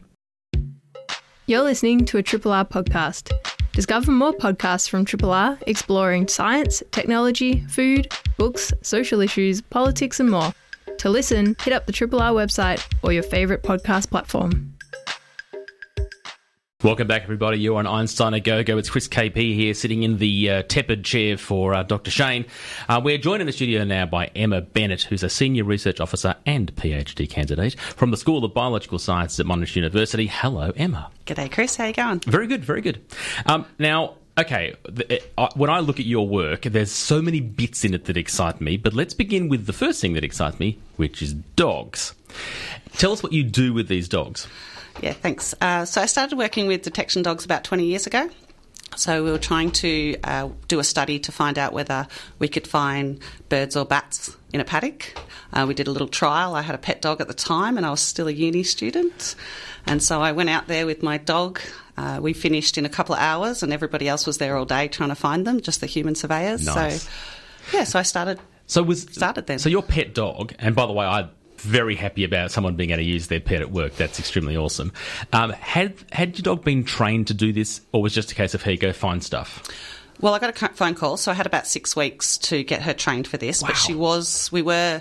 You're 1.47 1.63
listening 1.63 2.05
to 2.07 2.19
a 2.19 2.23
Triple 2.23 2.53
R 2.53 2.65
podcast. 2.65 3.33
Discover 3.73 4.11
more 4.11 4.33
podcasts 4.33 4.89
from 4.89 5.05
Triple 5.05 5.31
R 5.31 5.59
exploring 5.67 6.29
science, 6.29 6.83
technology, 6.91 7.65
food, 7.69 8.13
books, 8.37 8.73
social 8.83 9.21
issues, 9.21 9.61
politics, 9.61 10.21
and 10.21 10.31
more. 10.31 10.53
To 10.99 11.11
listen, 11.11 11.55
hit 11.63 11.73
up 11.73 11.87
the 11.87 11.93
Triple 11.93 12.21
R 12.21 12.33
website 12.33 12.85
or 13.03 13.13
your 13.13 13.23
favourite 13.23 13.63
podcast 13.63 14.11
platform. 14.11 14.75
Welcome 16.85 17.09
back, 17.09 17.25
everybody. 17.25 17.59
You're 17.59 17.77
on 17.77 17.89
Einstein 17.89 18.35
a 18.35 18.39
Go 18.39 18.63
Go. 18.63 18.79
It's 18.79 18.89
Chris 18.89 19.09
KP 19.09 19.53
here, 19.53 19.75
sitting 19.75 20.05
in 20.05 20.19
the 20.19 20.49
uh, 20.49 20.63
tepid 20.63 21.05
chair 21.05 21.37
for 21.37 21.75
uh, 21.75 21.83
Dr. 21.83 22.13
Shane. 22.13 22.47
Uh, 22.89 23.01
we're 23.03 23.19
joined 23.19 23.41
in 23.41 23.49
the 23.49 23.53
studio 23.53 23.83
now 23.83 24.07
by 24.07 24.27
Emma 24.37 24.61
Bennett, 24.61 25.03
who's 25.03 25.25
a 25.25 25.29
senior 25.29 25.65
research 25.65 25.99
officer 25.99 26.37
and 26.47 26.73
PhD 26.77 27.29
candidate 27.29 27.77
from 27.81 28.13
the 28.13 28.17
School 28.17 28.45
of 28.45 28.55
Biological 28.55 29.01
Sciences 29.01 29.41
at 29.41 29.47
Monash 29.47 29.75
University. 29.75 30.29
Hello, 30.29 30.71
Emma. 30.77 31.11
G'day, 31.27 31.51
Chris. 31.51 31.75
How 31.75 31.87
you 31.87 31.95
going? 31.95 32.21
Very 32.21 32.47
good, 32.47 32.65
very 32.65 32.81
good. 32.81 33.05
Um, 33.47 33.67
now, 33.81 34.15
okay, 34.39 34.77
uh, 35.37 35.49
when 35.57 35.71
I 35.71 35.81
look 35.81 35.99
at 35.99 36.07
your 36.07 36.29
work, 36.29 36.63
there's 36.63 36.93
so 36.93 37.21
many 37.21 37.41
bits 37.41 37.85
in 37.85 37.93
it 37.93 38.05
that 38.05 38.17
excite 38.17 38.61
me, 38.61 38.77
but 38.77 38.95
let's 38.95 39.15
begin 39.15 39.49
with 39.49 39.67
the 39.67 39.73
first 39.73 40.01
thing 40.01 40.13
that 40.13 40.23
excites 40.23 40.61
me, 40.61 40.79
which 40.95 41.23
is 41.23 41.33
dogs. 41.33 42.15
Tell 42.99 43.11
us 43.11 43.21
what 43.21 43.33
you 43.33 43.43
do 43.43 43.75
with 43.75 43.89
these 43.89 44.09
dogs. 44.09 44.47
Yeah, 45.03 45.13
thanks. 45.13 45.55
Uh, 45.61 45.85
so 45.85 46.01
I 46.01 46.07
started 46.07 46.37
working 46.37 46.67
with 46.67 46.83
detection 46.83 47.23
dogs 47.23 47.45
about 47.45 47.65
20 47.65 47.85
years 47.85 48.07
ago. 48.07 48.29
So 48.97 49.23
we 49.23 49.31
were 49.31 49.39
trying 49.39 49.71
to 49.73 50.17
uh, 50.25 50.49
do 50.67 50.81
a 50.81 50.85
study 50.85 51.21
to 51.21 51.33
find 51.33 51.57
out 51.57 51.73
whether 51.73 52.09
we 52.39 52.49
could 52.49 52.67
find 52.67 53.21
birds 53.49 53.77
or 53.77 53.85
bats 53.85 54.37
in 54.53 54.61
a 54.61 54.65
paddock. 54.65 55.17
Uh, 55.53 55.67
we 55.69 55.75
did 55.75 55.87
a 55.87 55.93
little 55.93 56.09
trial. 56.09 56.55
I 56.55 56.63
had 56.63 56.75
a 56.75 56.79
pet 56.79 57.01
dog 57.01 57.21
at 57.21 57.29
the 57.29 57.35
time, 57.35 57.77
and 57.77 57.87
I 57.87 57.91
was 57.91 58.01
still 58.01 58.27
a 58.27 58.33
uni 58.33 58.65
student. 58.65 59.37
And 59.87 60.03
so 60.03 60.21
I 60.21 60.33
went 60.33 60.51
out 60.51 60.67
there 60.67 60.85
with 60.85 61.03
my 61.03 61.19
dog. 61.19 61.61
Uh, 61.97 62.19
we 62.21 62.33
finished 62.33 62.77
in 62.77 62.85
a 62.85 62.89
couple 62.89 63.15
of 63.15 63.21
hours, 63.21 63.63
and 63.63 63.73
everybody 63.73 64.09
else 64.09 64.27
was 64.27 64.39
there 64.39 64.57
all 64.57 64.65
day 64.65 64.89
trying 64.89 65.11
to 65.11 65.15
find 65.15 65.47
them, 65.47 65.61
just 65.61 65.81
the 65.81 65.87
human 65.87 66.15
surveyors. 66.15 66.67
Nice. 66.67 67.03
So, 67.03 67.11
yeah, 67.73 67.85
so 67.85 67.99
I 67.99 68.03
started. 68.03 68.41
So 68.67 68.83
was 68.83 69.03
Started 69.03 69.47
then. 69.47 69.59
So 69.59 69.69
your 69.69 69.83
pet 69.83 70.15
dog, 70.15 70.55
and 70.59 70.75
by 70.75 70.87
the 70.87 70.93
way, 70.93 71.07
I'm 71.07 71.31
very 71.61 71.95
happy 71.97 72.25
about 72.25 72.51
someone 72.51 72.75
being 72.77 72.91
able 72.91 72.99
to 72.99 73.05
use 73.05 73.27
their 73.29 73.41
pet 73.41 73.61
at 73.61 73.71
work. 73.71 73.95
That's 73.97 74.19
extremely 74.19 74.57
awesome. 74.57 74.93
Um, 75.33 75.51
had 75.51 75.95
had 76.13 76.37
your 76.39 76.43
dog 76.45 76.65
been 76.65 76.85
trained 76.85 77.27
to 77.29 77.35
do 77.35 77.53
this, 77.53 77.81
or 77.93 78.03
was 78.03 78.13
it 78.13 78.17
just 78.17 78.33
a 78.33 78.35
case 78.35 78.55
of 78.55 78.63
here, 78.63 78.77
go 78.77 78.93
find 78.93 79.23
stuff? 79.23 79.63
Well, 80.21 80.35
I 80.35 80.39
got 80.41 80.61
a 80.63 80.69
phone 80.75 80.95
call, 80.95 81.17
so 81.17 81.31
I 81.31 81.35
had 81.35 81.47
about 81.47 81.67
six 81.67 81.95
weeks 81.95 82.39
to 82.39 82.65
get 82.65 82.83
her 82.83 82.93
trained 82.93 83.29
for 83.29 83.37
this. 83.37 83.63
Wow. 83.63 83.69
But 83.69 83.77
she 83.77 83.95
was, 83.95 84.51
we 84.51 84.63
were 84.63 85.01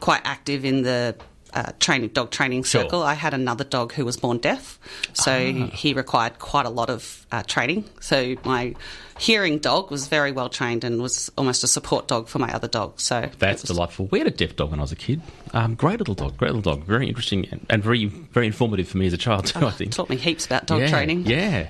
quite 0.00 0.20
active 0.24 0.66
in 0.66 0.82
the 0.82 1.16
uh, 1.54 1.72
training 1.80 2.10
dog 2.10 2.30
training 2.30 2.62
Sure. 2.64 2.82
circle, 2.82 3.02
I 3.02 3.14
had 3.14 3.32
another 3.34 3.64
dog 3.64 3.92
who 3.94 4.04
was 4.04 4.16
born 4.18 4.38
deaf, 4.38 4.78
so 5.14 5.32
Ah. 5.32 5.66
he 5.74 5.94
required 5.94 6.38
quite 6.38 6.66
a 6.66 6.70
lot 6.70 6.90
of 6.90 7.26
uh, 7.32 7.42
training. 7.42 7.84
So 8.00 8.36
my 8.44 8.74
hearing 9.20 9.58
dog 9.58 9.90
was 9.90 10.08
very 10.08 10.32
well 10.32 10.48
trained 10.48 10.82
and 10.82 11.00
was 11.00 11.30
almost 11.36 11.62
a 11.62 11.68
support 11.68 12.08
dog 12.08 12.26
for 12.26 12.38
my 12.38 12.50
other 12.54 12.68
dog. 12.68 12.98
So 13.00 13.28
That's 13.38 13.62
delightful. 13.62 14.08
We 14.10 14.18
had 14.18 14.26
a 14.26 14.30
deaf 14.32 14.56
dog 14.56 14.70
when 14.70 14.80
I 14.80 14.82
was 14.82 14.92
a 14.92 14.96
kid. 14.96 15.20
Um, 15.52 15.74
great 15.74 15.98
little 15.98 16.14
dog, 16.14 16.36
great 16.38 16.54
little 16.54 16.62
dog. 16.74 16.84
Very 16.84 17.06
interesting 17.06 17.46
and, 17.50 17.66
and 17.68 17.82
very 17.82 18.06
very 18.06 18.46
informative 18.46 18.88
for 18.88 18.96
me 18.96 19.06
as 19.06 19.12
a 19.12 19.18
child 19.18 19.46
too. 19.46 19.66
I 19.66 19.70
think 19.70 19.92
taught 19.92 20.08
me 20.08 20.16
heaps 20.16 20.46
about 20.46 20.66
dog 20.66 20.80
yeah, 20.80 20.88
training. 20.88 21.26
Yeah. 21.26 21.68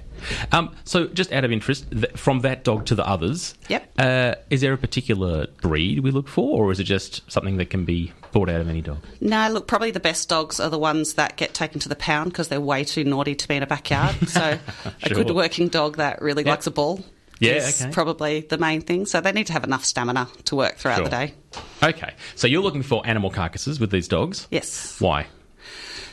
Um, 0.52 0.75
so, 0.85 1.07
just 1.07 1.33
out 1.33 1.45
of 1.47 1.50
interest, 1.52 1.90
th- 1.90 2.12
from 2.14 2.40
that 2.40 2.62
dog 2.62 2.85
to 2.87 2.95
the 2.95 3.07
others, 3.09 3.54
Yep. 3.69 3.90
Uh, 3.99 4.35
is 4.50 4.61
there 4.61 4.75
a 4.75 4.76
particular 4.78 5.47
breed 5.62 6.00
we 6.00 6.11
look 6.11 6.28
for, 6.28 6.62
or 6.66 6.73
is 6.73 6.78
it 6.78 6.85
just 6.85 7.23
something 7.33 7.57
that 7.57 7.71
can 7.71 7.87
be 7.87 8.12
brought 8.30 8.50
out 8.50 8.61
of 8.61 8.69
any 8.69 8.83
dog? 8.83 8.99
No, 9.23 9.49
look, 9.50 9.66
probably 9.66 9.90
the 9.92 9.99
best 10.00 10.28
dogs 10.28 10.61
are 10.61 10.69
the 10.69 10.78
ones 10.78 11.14
that 11.14 11.37
get 11.37 11.54
taken 11.54 11.80
to 11.80 11.88
the 11.88 11.97
pound 11.97 12.33
because 12.33 12.49
they're 12.49 12.61
way 12.61 12.85
too 12.85 13.02
naughty 13.02 13.35
to 13.35 13.49
be 13.49 13.57
in 13.57 13.62
a 13.62 13.66
backyard. 13.66 14.14
So, 14.28 14.59
a 15.02 15.09
good 15.09 15.30
working 15.30 15.69
dog 15.69 15.97
that 15.97 16.21
really 16.21 16.45
Yeah. 16.45 16.50
likes 16.50 16.66
a 16.66 16.71
ball 16.71 17.02
Yeah, 17.40 17.54
is 17.54 17.82
okay. 17.82 17.90
probably 17.92 18.40
the 18.40 18.59
main 18.59 18.82
thing. 18.82 19.06
So, 19.06 19.20
they 19.20 19.32
need 19.32 19.47
to 19.49 19.52
have 19.52 19.64
enough 19.64 19.85
stamina 19.85 20.28
to 20.44 20.56
work 20.56 20.76
throughout 20.76 20.97
Sure. 20.97 21.04
the 21.04 21.11
day. 21.11 21.35
Okay, 21.82 22.12
so 22.37 22.47
you're 22.47 22.62
looking 22.62 22.82
for 22.82 23.04
animal 23.06 23.30
carcasses 23.30 23.80
with 23.80 23.90
these 23.90 24.06
dogs. 24.06 24.47
Yes. 24.50 24.97
Why? 25.00 25.26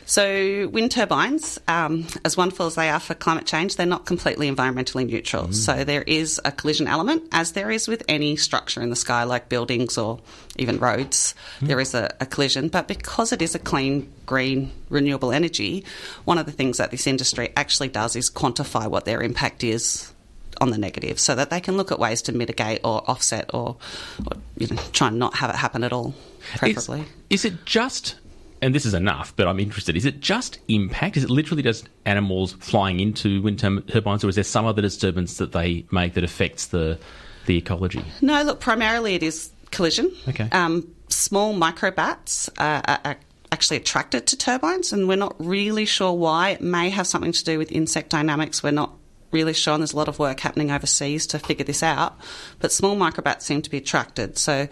So, 0.10 0.70
wind 0.70 0.92
turbines, 0.92 1.60
um, 1.68 2.08
as 2.24 2.38
wonderful 2.38 2.68
as 2.68 2.76
they 2.76 2.90
are 2.90 3.00
for 3.00 3.14
climate 3.14 3.46
change, 3.46 3.76
they're 3.76 3.86
not 3.86 4.06
completely 4.06 4.50
environmentally 4.50 5.06
neutral. 5.06 5.52
So, 5.52 5.84
there 5.84 6.04
is 6.04 6.40
a 6.46 6.52
collision 6.54 6.88
element, 6.88 7.24
as 7.34 7.52
there 7.52 7.70
is 7.70 7.90
with 7.90 8.04
any 8.08 8.38
structure 8.38 8.82
in 8.82 8.90
the 8.90 8.96
sky, 8.96 9.26
like 9.26 9.50
buildings 9.50 9.98
or 9.98 10.22
even 10.56 10.80
roads. 10.80 11.36
There 11.62 11.82
is 11.82 11.94
a, 11.94 12.16
a 12.22 12.26
collision. 12.26 12.70
But 12.70 12.88
because 12.88 13.34
it 13.34 13.42
is 13.42 13.54
a 13.54 13.60
clean, 13.60 14.10
green, 14.26 14.72
renewable 14.90 15.34
energy, 15.34 15.84
one 16.24 16.38
of 16.38 16.46
the 16.46 16.54
things 16.54 16.78
that 16.78 16.90
this 16.90 17.06
industry 17.06 17.52
actually 17.58 17.90
does 17.90 18.16
is 18.16 18.30
quantify 18.30 18.88
what 18.90 19.04
their 19.04 19.22
impact 19.22 19.62
is 19.66 20.14
on 20.60 20.70
the 20.72 20.78
negative 20.78 21.20
so 21.20 21.36
that 21.36 21.50
they 21.50 21.60
can 21.60 21.78
look 21.78 21.92
at 21.92 22.00
ways 22.00 22.22
to 22.24 22.32
mitigate 22.32 22.82
or 22.84 23.04
offset 23.10 23.50
or, 23.54 23.78
or 24.26 24.38
you 24.58 24.68
know, 24.68 24.76
try 24.94 25.08
and 25.08 25.20
not 25.20 25.36
have 25.36 25.50
it 25.50 25.56
happen 25.56 25.84
at 25.84 25.94
all, 25.94 26.14
preferably. 26.56 27.06
Is, 27.30 27.46
is 27.46 27.54
it 27.54 27.66
just, 27.66 28.16
and 28.62 28.74
this 28.74 28.86
is 28.86 28.94
enough, 28.94 29.36
but 29.36 29.48
I'm 29.48 29.60
interested, 29.60 29.96
is 29.96 30.06
it 30.06 30.20
just 30.20 30.60
impact? 30.68 31.18
Is 31.18 31.24
it 31.24 31.30
literally 31.30 31.64
just 31.64 31.90
animals 32.06 32.54
flying 32.54 33.00
into 33.00 33.42
wind 33.42 33.60
turbines, 33.60 34.24
or 34.24 34.30
is 34.30 34.36
there 34.36 34.44
some 34.44 34.66
other 34.66 34.82
disturbance 34.82 35.38
that 35.38 35.52
they 35.52 35.86
make 35.92 36.14
that 36.16 36.24
affects 36.24 36.68
the, 36.68 37.00
the 37.46 37.58
ecology? 37.58 38.04
No, 38.22 38.42
look, 38.44 38.60
primarily 38.60 39.16
it 39.16 39.24
is 39.24 39.52
collision. 39.72 40.12
Okay. 40.28 40.50
Um, 40.52 40.94
small 41.10 41.54
microbats 41.54 42.50
uh, 42.58 42.82
are, 42.88 43.00
are 43.06 43.18
actually 43.52 43.78
attracted 43.78 44.28
to 44.28 44.38
turbines, 44.38 44.92
and 44.92 45.08
we're 45.08 45.16
not 45.16 45.36
really 45.40 45.86
sure 45.86 46.14
why. 46.14 46.50
It 46.50 46.62
may 46.62 46.90
have 46.90 47.08
something 47.08 47.32
to 47.32 47.44
do 47.44 47.58
with 47.58 47.72
insect 47.72 48.10
dynamics. 48.10 48.62
We're 48.62 48.72
not 48.72 48.92
really 49.32 49.54
shown 49.54 49.80
there's 49.80 49.94
a 49.94 49.98
lot 49.98 50.08
of 50.08 50.20
work 50.20 50.40
happening 50.40 50.72
overseas 50.72 51.28
to 51.28 51.40
figure 51.40 51.66
this 51.66 51.84
out. 51.84 52.18
But 52.60 52.72
small 52.72 52.96
microbats 52.96 53.42
seem 53.44 53.62
to 53.62 53.70
be 53.70 53.78
attracted. 53.78 54.38
So. 54.38 54.68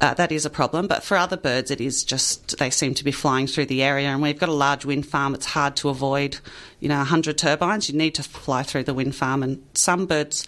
Uh, 0.00 0.14
that 0.14 0.30
is 0.32 0.46
a 0.46 0.50
problem, 0.50 0.86
but 0.86 1.02
for 1.02 1.16
other 1.16 1.36
birds, 1.36 1.70
it 1.70 1.80
is 1.80 2.04
just 2.04 2.56
they 2.58 2.70
seem 2.70 2.94
to 2.94 3.04
be 3.04 3.10
flying 3.12 3.46
through 3.48 3.66
the 3.66 3.82
area. 3.82 4.08
And 4.08 4.24
you've 4.26 4.38
got 4.38 4.48
a 4.48 4.52
large 4.52 4.84
wind 4.84 5.06
farm, 5.06 5.34
it's 5.34 5.44
hard 5.46 5.74
to 5.76 5.88
avoid, 5.88 6.38
you 6.80 6.88
know, 6.88 6.98
100 6.98 7.36
turbines. 7.36 7.90
You 7.90 7.98
need 7.98 8.14
to 8.14 8.22
fly 8.22 8.62
through 8.62 8.84
the 8.84 8.94
wind 8.94 9.14
farm. 9.16 9.42
And 9.42 9.62
some 9.74 10.06
birds, 10.06 10.46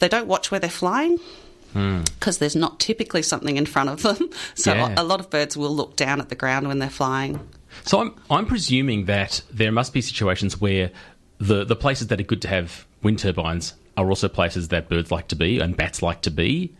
they 0.00 0.08
don't 0.08 0.26
watch 0.28 0.50
where 0.50 0.60
they're 0.60 0.70
flying 0.70 1.18
because 1.72 2.38
there's 2.38 2.54
not 2.54 2.78
typically 2.78 3.22
something 3.22 3.56
in 3.56 3.66
front 3.66 3.88
of 3.88 4.02
them. 4.02 4.28
So 4.54 4.72
Yeah. 4.74 4.94
a 4.96 5.02
lot 5.02 5.18
of 5.18 5.28
birds 5.28 5.56
will 5.56 5.74
look 5.74 5.96
down 5.96 6.20
at 6.20 6.28
the 6.28 6.36
ground 6.36 6.68
when 6.68 6.78
they're 6.78 6.88
flying. 6.90 7.40
So 7.84 8.00
I'm 8.00 8.14
I'm 8.30 8.46
presuming 8.46 9.06
that 9.06 9.42
there 9.50 9.72
must 9.72 9.92
be 9.92 10.00
situations 10.02 10.60
where 10.60 10.92
the 11.38 11.64
the 11.64 11.76
places 11.76 12.08
that 12.08 12.20
are 12.20 12.24
good 12.24 12.42
to 12.42 12.48
have 12.48 12.86
wind 13.02 13.18
turbines 13.18 13.74
are 13.96 14.08
also 14.08 14.28
places 14.28 14.68
that 14.68 14.88
birds 14.88 15.10
like 15.10 15.28
to 15.28 15.36
be 15.36 15.60
and 15.60 15.76
bats 15.76 16.02
like 16.02 16.22
to 16.22 16.30
be. 16.30 16.72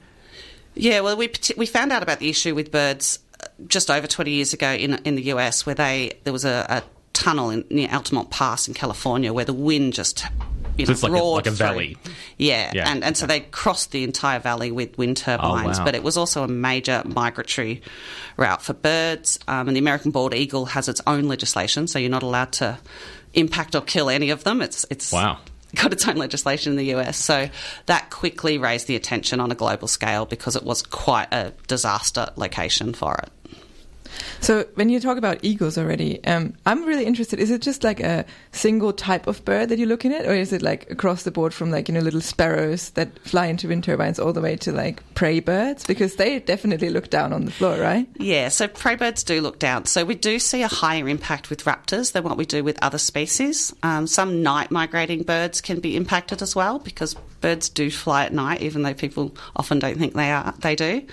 Yeah, 0.74 1.00
well, 1.00 1.16
we 1.16 1.30
we 1.56 1.66
found 1.66 1.92
out 1.92 2.02
about 2.02 2.18
the 2.18 2.28
issue 2.28 2.54
with 2.54 2.70
birds 2.70 3.20
uh, 3.40 3.46
just 3.66 3.90
over 3.90 4.06
20 4.06 4.30
years 4.30 4.52
ago 4.52 4.72
in 4.72 4.94
in 5.04 5.14
the 5.14 5.22
US, 5.34 5.64
where 5.66 5.74
they 5.74 6.18
there 6.24 6.32
was 6.32 6.44
a, 6.44 6.66
a 6.68 6.82
tunnel 7.12 7.50
in, 7.50 7.64
near 7.70 7.88
Altamont 7.90 8.30
Pass 8.30 8.68
in 8.68 8.74
California 8.74 9.32
where 9.32 9.44
the 9.44 9.54
wind 9.54 9.92
just 9.92 10.24
you 10.76 10.86
So 10.86 10.90
know, 10.90 10.94
it's 10.94 11.02
like 11.02 11.12
a- 11.12 11.24
like 11.24 11.46
a 11.46 11.50
valley. 11.50 11.96
Yeah, 12.38 12.72
Yeah, 12.74 12.90
and 12.90 13.04
and 13.04 13.16
so 13.16 13.26
they 13.26 13.40
crossed 13.40 13.92
the 13.92 14.02
entire 14.04 14.38
valley 14.40 14.70
with 14.72 14.96
wind 14.98 15.16
turbines, 15.16 15.78
Oh, 15.78 15.80
wow. 15.80 15.84
but 15.84 15.94
it 15.94 16.02
was 16.02 16.16
also 16.16 16.42
a 16.44 16.48
major 16.48 17.02
migratory 17.04 17.82
route 18.36 18.62
for 18.62 18.72
birds. 18.74 19.38
Um, 19.48 19.68
and 19.68 19.76
the 19.76 19.80
American 19.80 20.10
bald 20.10 20.34
eagle 20.34 20.66
has 20.66 20.88
its 20.88 21.00
own 21.06 21.24
legislation, 21.28 21.86
so 21.86 21.98
you're 21.98 22.10
not 22.10 22.22
allowed 22.22 22.52
to 22.52 22.78
impact 23.34 23.74
or 23.74 23.80
kill 23.80 24.08
any 24.10 24.30
of 24.30 24.44
them. 24.44 24.60
It's 24.62 24.84
it's 24.90 25.10
Wow. 25.12 25.38
got 25.74 25.92
its 25.92 26.06
own 26.06 26.16
legislation 26.16 26.72
in 26.72 26.76
the 26.76 26.94
US. 26.96 27.16
So 27.16 27.48
that 27.86 28.10
quickly 28.10 28.58
raised 28.58 28.86
the 28.86 28.94
attention 28.96 29.40
on 29.40 29.50
a 29.50 29.54
global 29.56 29.88
scale 29.88 30.24
because 30.24 30.54
it 30.56 30.62
was 30.64 30.82
quite 30.82 31.32
a 31.32 31.52
disaster 31.66 32.28
location 32.36 32.94
for 32.94 33.14
it. 33.14 33.30
So 34.40 34.66
when 34.74 34.88
you 34.88 35.00
talk 35.00 35.16
about 35.16 35.38
eagles 35.42 35.78
already, 35.78 36.22
um, 36.24 36.54
I'm 36.66 36.84
really 36.84 37.04
interested. 37.04 37.38
Is 37.38 37.50
it 37.50 37.62
just 37.62 37.82
like 37.84 38.00
a 38.00 38.24
single 38.52 38.92
type 38.92 39.26
of 39.26 39.44
bird 39.44 39.68
that 39.70 39.78
you're 39.78 39.88
looking 39.88 40.12
at, 40.12 40.26
or 40.26 40.34
is 40.34 40.52
it 40.52 40.62
like 40.62 40.90
across 40.90 41.22
the 41.22 41.30
board 41.30 41.54
from 41.54 41.70
like 41.70 41.88
you 41.88 41.94
know 41.94 42.00
little 42.00 42.20
sparrows 42.20 42.90
that 42.90 43.18
fly 43.20 43.46
into 43.46 43.68
wind 43.68 43.84
turbines 43.84 44.18
all 44.18 44.32
the 44.32 44.40
way 44.40 44.56
to 44.56 44.72
like 44.72 45.02
prey 45.14 45.40
birds? 45.40 45.84
Because 45.86 46.16
they 46.16 46.38
definitely 46.40 46.90
look 46.90 47.10
down 47.10 47.32
on 47.32 47.44
the 47.44 47.50
floor, 47.50 47.78
right? 47.78 48.06
Yeah, 48.18 48.48
so 48.48 48.68
prey 48.68 48.96
birds 48.96 49.24
do 49.24 49.40
look 49.40 49.58
down. 49.58 49.86
So 49.86 50.04
we 50.04 50.14
do 50.14 50.38
see 50.38 50.62
a 50.62 50.68
higher 50.68 51.08
impact 51.08 51.50
with 51.50 51.64
raptors 51.64 52.12
than 52.12 52.24
what 52.24 52.36
we 52.36 52.44
do 52.44 52.62
with 52.62 52.78
other 52.82 52.98
species. 52.98 53.74
Um, 53.82 54.06
some 54.06 54.42
night 54.42 54.70
migrating 54.70 55.22
birds 55.22 55.60
can 55.60 55.80
be 55.80 55.96
impacted 55.96 56.42
as 56.42 56.54
well 56.54 56.78
because 56.78 57.14
birds 57.40 57.68
do 57.68 57.90
fly 57.90 58.24
at 58.24 58.32
night, 58.32 58.62
even 58.62 58.82
though 58.82 58.94
people 58.94 59.34
often 59.56 59.78
don't 59.78 59.98
think 59.98 60.14
they 60.14 60.30
are. 60.30 60.54
They 60.60 60.74
do. 60.74 61.06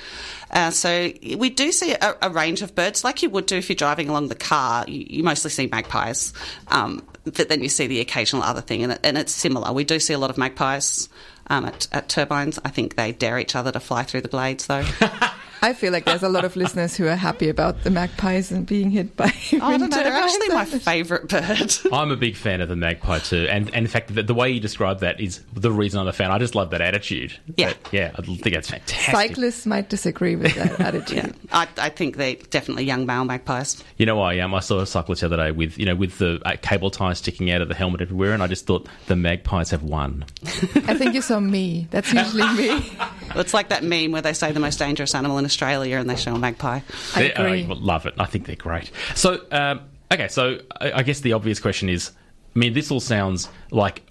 Uh, 0.52 0.70
so 0.70 1.12
we 1.38 1.50
do 1.50 1.72
see 1.72 1.94
a, 1.94 2.16
a 2.22 2.30
range 2.30 2.62
of 2.62 2.76
birds, 2.76 3.04
like 3.04 3.24
you 3.24 3.30
would 3.30 3.46
do 3.46 3.58
if 3.58 3.70
you're 3.70 3.76
driving 3.76 4.10
along 4.10 4.28
the 4.28 4.36
car. 4.36 4.86
You, 4.88 5.06
you 5.10 5.24
mostly 5.24 5.50
see 5.50 5.68
magpies, 5.68 6.34
um, 6.68 7.06
but 7.24 7.50
then 7.50 7.64
you 7.64 7.70
see 7.70 7.88
the 7.88 8.02
occasional 8.02 8.44
other 8.44 8.62
thing, 8.62 8.84
and, 8.84 8.94
it, 8.94 9.00
and 9.04 9.18
it's 9.18 9.32
similar. 9.32 9.72
We 9.72 9.84
do 9.84 10.00
see 10.00 10.14
a 10.14 10.20
lot 10.20 10.30
of 10.30 10.38
magpies. 10.38 11.10
Um, 11.48 11.66
at, 11.66 11.88
at 11.92 12.08
turbines, 12.08 12.60
I 12.64 12.70
think 12.70 12.96
they 12.96 13.12
dare 13.12 13.38
each 13.38 13.58
other 13.58 13.74
to 13.74 13.80
fly 13.82 14.04
through 14.04 14.22
the 14.22 14.30
blades, 14.30 14.68
though. 14.68 14.86
I 15.62 15.74
feel 15.74 15.92
like 15.92 16.06
there's 16.06 16.24
a 16.24 16.30
lot 16.30 16.44
of 16.46 16.56
listeners 16.56 16.96
who 16.96 17.08
are 17.08 17.16
happy 17.16 17.48
about 17.50 17.84
the 17.84 17.92
magpies 17.92 18.52
and 18.52 18.66
being 18.66 18.90
hit 18.92 19.16
by 19.16 19.26
Oh, 19.54 19.60
I 19.62 19.78
don't 19.78 19.90
know. 19.90 19.98
They're 20.04 20.12
actually 20.14 20.48
my 20.50 20.66
favourite 20.66 21.28
bird. 21.28 21.76
I'm 21.94 22.10
a 22.12 22.16
big 22.16 22.36
fan 22.36 22.62
of 22.62 22.70
the 22.70 22.76
magpie 22.76 23.20
too, 23.20 23.48
and, 23.50 23.68
and 23.68 23.86
in 23.86 23.88
fact, 23.88 24.14
the, 24.16 24.24
the 24.24 24.34
way 24.34 24.50
you 24.50 24.60
describe 24.60 25.00
that 25.02 25.20
is 25.20 25.42
the 25.54 25.72
reason 25.72 26.00
I'm 26.00 26.08
a 26.08 26.14
fan. 26.14 26.32
I 26.32 26.40
just 26.40 26.56
love 26.56 26.72
that 26.72 26.82
attitude. 26.82 27.38
Yeah. 27.58 27.70
That- 27.70 27.78
yeah, 27.94 28.12
I 28.18 28.22
think 28.22 28.44
that's 28.54 28.70
fantastic. 28.70 29.14
Cyclists 29.14 29.66
might 29.66 29.90
disagree 29.90 30.36
with 30.36 30.56
that 30.56 30.80
attitude. 30.80 31.18
yeah, 31.18 31.32
I, 31.52 31.68
I 31.78 31.90
think 31.90 32.18
they're 32.18 32.36
definitely 32.50 32.86
young 32.86 33.06
male 33.06 33.26
magpies. 33.26 33.84
You 33.98 34.06
know, 34.06 34.22
I 34.22 34.40
um, 34.40 34.54
I 34.56 34.62
saw 34.62 34.80
a 34.80 34.86
cyclist 34.88 35.22
the 35.22 35.28
other 35.28 35.38
day 35.38 35.52
with 35.52 35.78
you 35.78 35.86
know 35.86 35.96
with 35.96 36.18
the 36.18 36.42
uh, 36.46 36.56
cable 36.62 36.90
ties 36.90 37.20
sticking 37.20 37.52
out 37.52 37.62
of 37.62 37.68
the 37.68 37.76
helmet 37.76 38.02
everywhere, 38.02 38.34
and 38.34 38.42
I 38.42 38.48
just 38.48 38.66
thought 38.66 38.88
the 39.08 39.16
magpies 39.16 39.70
have 39.70 39.84
won. 39.84 40.26
I 40.44 40.96
think 40.98 41.14
you 41.14 41.22
saw 41.22 41.40
me. 41.40 41.88
That's 41.92 42.12
usually 42.14 42.48
me. 42.54 42.92
It's 43.36 43.54
like 43.54 43.70
that 43.70 43.84
meme 43.84 44.12
where 44.12 44.22
they 44.22 44.34
say 44.34 44.52
the 44.52 44.60
most 44.60 44.80
dangerous 44.80 45.14
animal 45.14 45.38
in 45.38 45.46
Australia 45.52 45.98
and 45.98 46.10
they 46.10 46.16
show 46.16 46.34
a 46.34 46.40
magpie. 46.40 46.80
I 47.16 47.24
agree. 47.24 47.64
I 47.66 47.68
love 47.68 48.06
it. 48.06 48.14
I 48.18 48.26
think 48.26 48.46
they're 48.48 48.56
great. 48.56 48.90
So, 49.16 49.42
um, 49.52 49.82
okay, 50.12 50.30
so 50.30 50.60
I, 50.80 50.92
I 50.94 51.04
guess 51.04 51.20
the 51.20 51.34
obvious 51.34 51.60
question 51.60 51.90
is 51.90 52.12
I 52.56 52.60
mean, 52.60 52.74
this 52.74 52.92
all 52.92 53.00
sounds 53.00 53.50
like 53.72 54.04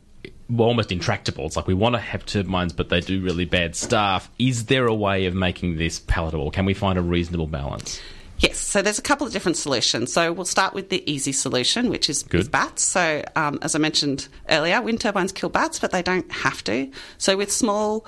well, 0.48 0.68
almost 0.68 0.90
intractable. 0.90 1.46
It's 1.46 1.56
like 1.56 1.66
we 1.66 1.74
want 1.74 1.94
to 1.94 2.00
have 2.00 2.26
turbines, 2.26 2.72
but 2.72 2.88
they 2.88 3.00
do 3.00 3.22
really 3.22 3.44
bad 3.44 3.76
stuff. 3.76 4.28
Is 4.38 4.66
there 4.66 4.86
a 4.86 4.94
way 4.94 5.26
of 5.26 5.34
making 5.34 5.76
this 5.76 6.00
palatable? 6.00 6.50
Can 6.50 6.64
we 6.64 6.74
find 6.74 6.98
a 6.98 7.02
reasonable 7.02 7.46
balance? 7.46 8.00
Yes, 8.38 8.58
so 8.58 8.80
there's 8.80 8.98
a 8.98 9.02
couple 9.02 9.26
of 9.26 9.32
different 9.32 9.58
solutions. 9.58 10.12
So 10.12 10.32
we'll 10.32 10.46
start 10.46 10.72
with 10.74 10.88
the 10.88 11.08
easy 11.10 11.32
solution, 11.32 11.90
which 11.90 12.08
is 12.08 12.22
Good. 12.22 12.38
with 12.38 12.50
bats. 12.50 12.82
So 12.82 13.22
um, 13.36 13.58
as 13.62 13.74
I 13.74 13.78
mentioned 13.78 14.28
earlier, 14.48 14.80
wind 14.80 15.00
turbines 15.00 15.30
kill 15.30 15.50
bats, 15.50 15.78
but 15.78 15.92
they 15.92 16.02
don't 16.02 16.30
have 16.32 16.64
to. 16.64 16.90
So 17.18 17.36
with 17.36 17.52
small 17.52 18.06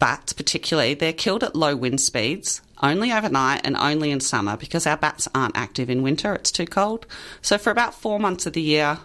bats, 0.00 0.32
particularly, 0.32 0.94
they're 0.94 1.12
killed 1.12 1.44
at 1.44 1.54
low 1.54 1.76
wind 1.76 2.00
speeds. 2.00 2.60
Only 2.82 3.12
overnight 3.12 3.62
and 3.64 3.76
only 3.76 4.10
in 4.10 4.20
summer 4.20 4.56
because 4.56 4.86
our 4.86 4.96
bats 4.96 5.28
aren't 5.34 5.56
active 5.56 5.90
in 5.90 6.02
winter, 6.02 6.34
it's 6.34 6.52
too 6.52 6.66
cold. 6.66 7.06
So, 7.42 7.58
for 7.58 7.70
about 7.70 7.94
four 7.94 8.20
months 8.20 8.46
of 8.46 8.52
the 8.52 8.62
year, 8.62 8.98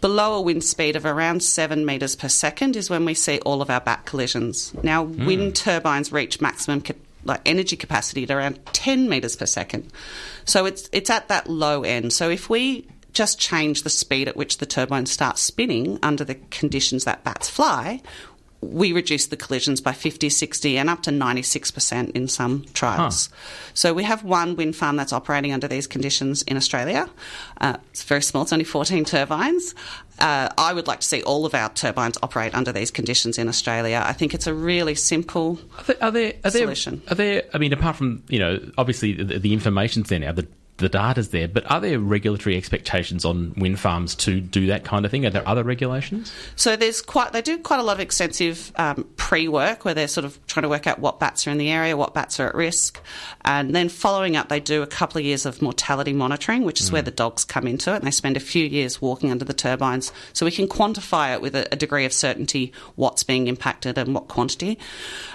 below 0.00 0.34
a 0.34 0.40
wind 0.40 0.64
speed 0.64 0.96
of 0.96 1.06
around 1.06 1.42
7 1.42 1.86
metres 1.86 2.16
per 2.16 2.28
second 2.28 2.76
is 2.76 2.90
when 2.90 3.04
we 3.04 3.14
see 3.14 3.38
all 3.40 3.62
of 3.62 3.70
our 3.70 3.80
bat 3.80 4.04
collisions. 4.04 4.74
Now, 4.82 5.06
hmm. 5.06 5.24
wind 5.24 5.56
turbines 5.56 6.12
reach 6.12 6.40
maximum 6.40 6.82
ca- 6.82 6.94
like 7.24 7.40
energy 7.46 7.76
capacity 7.76 8.24
at 8.24 8.30
around 8.30 8.58
10 8.72 9.08
metres 9.08 9.36
per 9.36 9.46
second. 9.46 9.90
So 10.44 10.66
it's 10.66 10.88
it's 10.92 11.08
at 11.08 11.28
that 11.28 11.48
low 11.48 11.84
end. 11.84 12.12
So 12.12 12.28
if 12.28 12.50
we 12.50 12.86
just 13.14 13.38
change 13.38 13.82
the 13.82 13.90
speed 13.90 14.28
at 14.28 14.36
which 14.36 14.58
the 14.58 14.66
turbine 14.66 15.06
starts 15.06 15.40
spinning 15.40 15.98
under 16.02 16.24
the 16.24 16.34
conditions 16.34 17.04
that 17.04 17.24
bats 17.24 17.48
fly, 17.48 18.02
we 18.72 18.92
reduce 18.92 19.26
the 19.26 19.36
collisions 19.36 19.80
by 19.80 19.92
50, 19.92 20.28
60, 20.28 20.78
and 20.78 20.90
up 20.90 21.02
to 21.02 21.10
96% 21.10 22.10
in 22.10 22.28
some 22.28 22.64
trials. 22.74 23.28
So 23.74 23.92
we 23.94 24.04
have 24.04 24.24
one 24.24 24.56
wind 24.56 24.76
farm 24.76 24.96
that's 24.96 25.12
operating 25.12 25.52
under 25.52 25.68
these 25.68 25.86
conditions 25.86 26.42
in 26.42 26.56
Australia. 26.56 27.08
Uh, 27.60 27.76
it's 27.90 28.02
very 28.04 28.22
small, 28.22 28.42
it's 28.42 28.52
only 28.52 28.64
14 28.64 29.04
turbines. 29.04 29.74
Uh, 30.18 30.48
I 30.56 30.72
would 30.72 30.86
like 30.86 31.00
to 31.00 31.06
see 31.06 31.22
all 31.22 31.44
of 31.44 31.54
our 31.54 31.68
turbines 31.70 32.16
operate 32.22 32.54
under 32.54 32.72
these 32.72 32.90
conditions 32.90 33.36
in 33.36 33.48
Australia. 33.48 34.02
I 34.04 34.12
think 34.12 34.32
it's 34.32 34.46
a 34.46 34.54
really 34.54 34.94
simple 34.94 35.58
Are 35.78 35.84
there, 35.84 35.96
are 36.00 36.10
there, 36.10 36.32
are 36.44 36.50
there, 36.50 36.62
Solution. 36.62 37.02
are 37.08 37.16
there, 37.16 37.42
I 37.52 37.58
mean, 37.58 37.72
apart 37.72 37.96
from, 37.96 38.22
you 38.28 38.38
know, 38.38 38.60
obviously 38.78 39.14
the, 39.14 39.38
the 39.38 39.52
information's 39.52 40.08
there 40.08 40.20
now, 40.20 40.32
the, 40.32 40.46
the 40.78 40.88
data's 40.88 41.28
there, 41.28 41.46
but 41.46 41.70
are 41.70 41.80
there 41.80 42.00
regulatory 42.00 42.56
expectations 42.56 43.24
on 43.24 43.54
wind 43.56 43.78
farms 43.78 44.16
to 44.16 44.40
do 44.40 44.66
that 44.66 44.84
kind 44.84 45.04
of 45.04 45.10
thing? 45.10 45.24
Are 45.24 45.30
there 45.30 45.46
other 45.46 45.62
regulations? 45.62 46.32
So 46.56 46.74
there's 46.74 47.00
quite 47.00 47.32
they 47.32 47.42
do 47.42 47.58
quite 47.58 47.78
a 47.78 47.82
lot 47.84 47.92
of 47.92 48.00
extensive 48.00 48.72
um, 48.74 49.08
pre-work 49.16 49.84
where 49.84 49.94
they're 49.94 50.08
sort 50.08 50.24
of 50.24 50.44
trying 50.48 50.62
to 50.62 50.68
work 50.68 50.88
out 50.88 50.98
what 50.98 51.20
bats 51.20 51.46
are 51.46 51.50
in 51.50 51.58
the 51.58 51.70
area, 51.70 51.96
what 51.96 52.12
bats 52.12 52.40
are 52.40 52.48
at 52.48 52.56
risk, 52.56 53.00
and 53.44 53.74
then 53.74 53.88
following 53.88 54.34
up 54.36 54.48
they 54.48 54.58
do 54.58 54.82
a 54.82 54.86
couple 54.86 55.18
of 55.18 55.24
years 55.24 55.46
of 55.46 55.62
mortality 55.62 56.12
monitoring, 56.12 56.64
which 56.64 56.80
is 56.80 56.90
where 56.90 57.02
the 57.02 57.12
dogs 57.12 57.44
come 57.44 57.68
into 57.68 57.92
it, 57.92 57.96
and 57.96 58.04
they 58.04 58.10
spend 58.10 58.36
a 58.36 58.40
few 58.40 58.64
years 58.64 59.00
walking 59.00 59.30
under 59.30 59.44
the 59.44 59.54
turbines, 59.54 60.12
so 60.32 60.44
we 60.44 60.50
can 60.50 60.66
quantify 60.66 61.32
it 61.32 61.40
with 61.40 61.54
a, 61.54 61.72
a 61.72 61.76
degree 61.76 62.04
of 62.04 62.12
certainty 62.12 62.72
what's 62.96 63.22
being 63.22 63.46
impacted 63.46 63.96
and 63.96 64.12
what 64.12 64.26
quantity. 64.26 64.76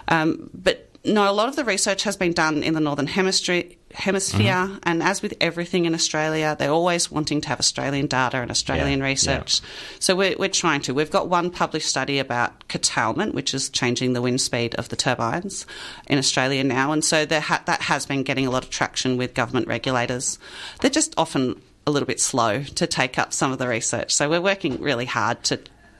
Um, 0.10 0.50
but 0.54 0.89
no, 1.06 1.30
a 1.30 1.34
lot 1.34 1.48
of 1.48 1.56
the 1.56 1.64
research 1.64 2.04
has 2.04 2.18
been 2.18 2.34
done 2.34 2.62
in 2.64 2.74
the 2.74 2.80
northern 2.80 3.08
hemisphere. 3.08 3.64
Hemisphere, 3.92 4.54
mm-hmm. 4.54 4.78
and 4.84 5.02
as 5.02 5.24
with 5.24 5.34
everything 5.42 5.86
in 5.86 5.96
Australia, 5.96 6.56
they're 6.60 6.70
always 6.70 7.10
wanting 7.10 7.42
to 7.42 7.50
have 7.50 7.60
Australian 7.60 8.06
data 8.06 8.38
and 8.38 8.52
Australian 8.52 9.00
Yeah, 9.00 9.06
research. 9.06 9.62
So 9.98 10.16
we're, 10.16 10.36
we're 10.38 10.50
trying 10.50 10.82
to. 10.82 10.94
We've 10.94 11.10
got 11.10 11.28
one 11.28 11.50
published 11.50 11.90
study 11.90 12.20
about 12.20 12.68
curtailment, 12.68 13.34
which 13.34 13.56
is 13.56 13.68
changing 13.68 14.14
the 14.14 14.22
wind 14.22 14.42
speed 14.42 14.76
of 14.76 14.90
the 14.90 14.96
turbines 14.96 15.66
in 16.06 16.20
Australia 16.20 16.64
now, 16.64 16.92
and 16.92 17.04
so 17.04 17.26
there 17.26 17.42
ha- 17.42 17.64
that 17.66 17.82
has 17.82 18.06
been 18.06 18.22
getting 18.22 18.46
a 18.46 18.52
lot 18.52 18.64
of 18.64 18.70
traction 18.70 19.18
with 19.18 19.34
government 19.34 19.68
regulators. 19.68 20.38
They're 20.82 20.92
just 20.92 21.16
often 21.18 21.60
a 21.88 21.92
little 21.92 22.08
bit 22.08 22.20
slow 22.20 22.62
to 22.62 22.86
take 22.86 23.18
up 23.18 23.34
some 23.34 23.52
of 23.52 23.58
the 23.58 23.68
research. 23.68 24.14
So 24.14 24.30
we're 24.30 24.42
working 24.42 24.80
really 24.80 25.06
hard 25.06 25.44
to 25.46 25.60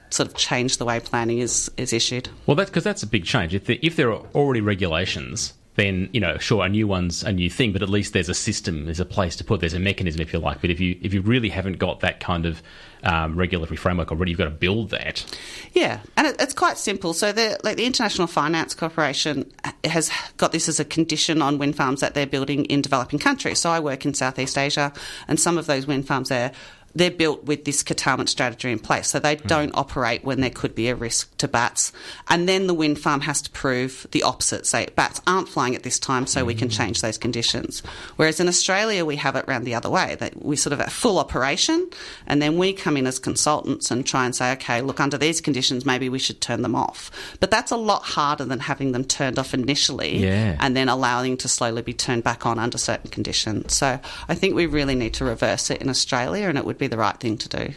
sort 0.10 0.30
of 0.30 0.36
change 0.36 0.78
the 0.78 0.86
way 0.86 1.00
planning 1.00 1.40
is, 1.40 1.72
is 1.78 1.94
issued. 1.94 2.30
Well, 2.46 2.56
that's 2.56 2.70
because 2.70 2.84
that's 2.84 3.04
a 3.04 3.08
big 3.08 3.26
change. 3.26 3.54
If, 3.54 3.66
the, 3.66 3.80
if 3.82 3.96
there 3.96 4.12
are 4.12 4.22
already 4.34 4.62
regulations, 4.62 5.54
then 5.80 6.10
you 6.12 6.20
know, 6.20 6.38
sure, 6.38 6.66
a 6.66 6.70
new 6.70 6.88
one's 6.88 7.24
a 7.24 7.32
new 7.32 7.50
thing, 7.50 7.72
but 7.72 7.82
at 7.82 7.90
least 7.90 8.12
there's 8.14 8.28
a 8.28 8.34
system, 8.34 8.86
there's 8.86 9.00
a 9.00 9.06
place 9.06 9.36
to 9.38 9.44
put, 9.44 9.62
there's 9.62 9.74
a 9.74 9.80
mechanism, 9.80 10.20
if 10.20 10.34
you 10.34 10.40
like. 10.40 10.62
But 10.62 10.70
if 10.70 10.80
you 10.80 10.98
if 11.02 11.14
you 11.14 11.22
really 11.22 11.50
haven't 11.50 11.80
got 11.80 12.02
that 12.02 12.20
kind 12.20 12.46
of 12.46 12.62
um, 13.04 13.36
regulatory 13.38 13.78
framework 13.78 14.12
already, 14.12 14.32
you've 14.32 14.38
got 14.38 14.46
to 14.46 14.50
build 14.52 14.90
that. 14.90 15.26
Yeah, 15.74 16.02
and 16.18 16.28
it, 16.28 16.36
it's 16.40 16.54
quite 16.54 16.78
simple. 16.78 17.14
So, 17.14 17.32
the, 17.32 17.58
like 17.64 17.78
the 17.78 17.86
International 17.86 18.28
Finance 18.28 18.76
Corporation 18.76 19.50
has 19.86 20.12
got 20.38 20.52
this 20.52 20.68
as 20.68 20.80
a 20.80 20.86
condition 20.86 21.42
on 21.42 21.58
wind 21.58 21.78
farms 21.78 22.02
that 22.02 22.14
they're 22.14 22.28
building 22.28 22.66
in 22.66 22.82
developing 22.82 23.20
countries. 23.20 23.60
So, 23.60 23.70
I 23.70 23.80
work 23.80 24.06
in 24.06 24.14
Southeast 24.14 24.58
Asia, 24.58 24.92
and 25.28 25.40
some 25.40 25.58
of 25.58 25.66
those 25.66 25.88
wind 25.88 26.08
farms 26.08 26.30
there. 26.30 26.52
They're 26.96 27.12
built 27.12 27.46
with 27.46 27.66
this 27.66 27.84
curtailment 27.84 28.30
strategy 28.30 28.72
in 28.72 28.80
place, 28.80 29.08
so 29.08 29.20
they 29.20 29.36
hmm. 29.36 29.48
don't 29.48 29.72
operate 29.76 30.24
when 30.24 30.42
there 30.42 30.50
could 30.50 30.76
be 30.76 30.90
a 30.90 30.96
risk 30.96 31.36
to 31.38 31.48
bats. 31.48 31.92
And 32.28 32.48
then 32.48 32.68
the 32.68 32.74
wind 32.74 33.00
farm 33.00 33.22
has 33.22 33.42
to 33.44 33.50
prove 33.52 34.08
the 34.12 34.24
opposite. 34.24 34.66
Say 34.66 34.88
bats 34.96 35.22
aren't 35.28 35.50
flying 35.50 35.76
at 35.76 35.84
this 35.84 36.00
time, 36.00 36.28
so 36.28 36.46
we 36.46 36.56
can 36.56 36.68
hmm. 36.68 36.74
change 36.74 37.02
those 37.02 37.18
conditions. 37.18 37.84
Whereas 38.16 38.40
in 38.40 38.48
Australia, 38.48 39.06
we 39.06 39.18
have 39.18 39.36
it 39.36 39.48
round 39.48 39.66
the 39.66 39.76
other 39.76 39.90
way. 39.90 40.16
That 40.20 40.44
we 40.44 40.56
sort 40.56 40.74
of 40.74 40.82
at 40.82 40.92
full 40.92 41.20
operation, 41.20 41.90
and 42.28 42.42
then 42.42 42.58
we 42.58 42.74
come 42.74 42.98
in 42.98 43.08
as 43.08 43.20
consultants 43.20 43.92
and 43.92 44.06
try 44.06 44.26
and 44.26 44.36
say, 44.36 44.52
okay, 44.54 44.82
look, 44.82 45.00
under 45.00 45.18
these 45.18 45.42
conditions, 45.42 45.86
maybe 45.86 46.10
we 46.10 46.20
should 46.20 46.42
turn 46.42 46.62
them 46.62 46.76
off. 46.76 47.12
But 47.40 47.52
that's 47.52 47.72
a 47.72 47.78
lot 47.78 48.04
harder 48.04 48.46
than 48.46 48.60
having 48.60 48.92
them 48.92 49.04
turned 49.04 49.38
off 49.38 49.54
initially 49.54 50.18
Yeah. 50.18 50.58
and 50.60 50.76
then 50.76 50.90
allowing 50.90 51.38
to 51.38 51.48
slowly 51.48 51.82
be 51.82 51.94
turned 51.94 52.24
back 52.24 52.46
on 52.46 52.58
under 52.58 52.78
certain 52.78 53.10
conditions. 53.12 53.74
So 53.74 54.00
I 54.28 54.36
think 54.36 54.56
we 54.56 54.66
really 54.66 54.96
need 54.96 55.14
to 55.16 55.26
reverse 55.26 55.70
it 55.70 55.82
in 55.82 55.90
Australia, 55.90 56.48
and 56.48 56.58
it 56.58 56.66
would 56.66 56.79
be 56.80 56.88
the 56.88 56.98
right 56.98 57.18
thing 57.20 57.38
to 57.38 57.50
do. 57.50 57.74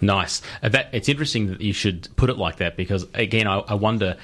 Nice. 0.00 0.40
Uh, 0.62 0.70
That 0.70 0.88
it's 0.92 1.08
interesting 1.08 1.48
that 1.48 1.60
you 1.60 1.72
should 1.72 2.08
put 2.16 2.30
it 2.30 2.38
like 2.38 2.56
that 2.56 2.76
because 2.76 3.06
again, 3.14 3.46
I, 3.46 3.58
I 3.58 3.74
wonder 3.74 4.16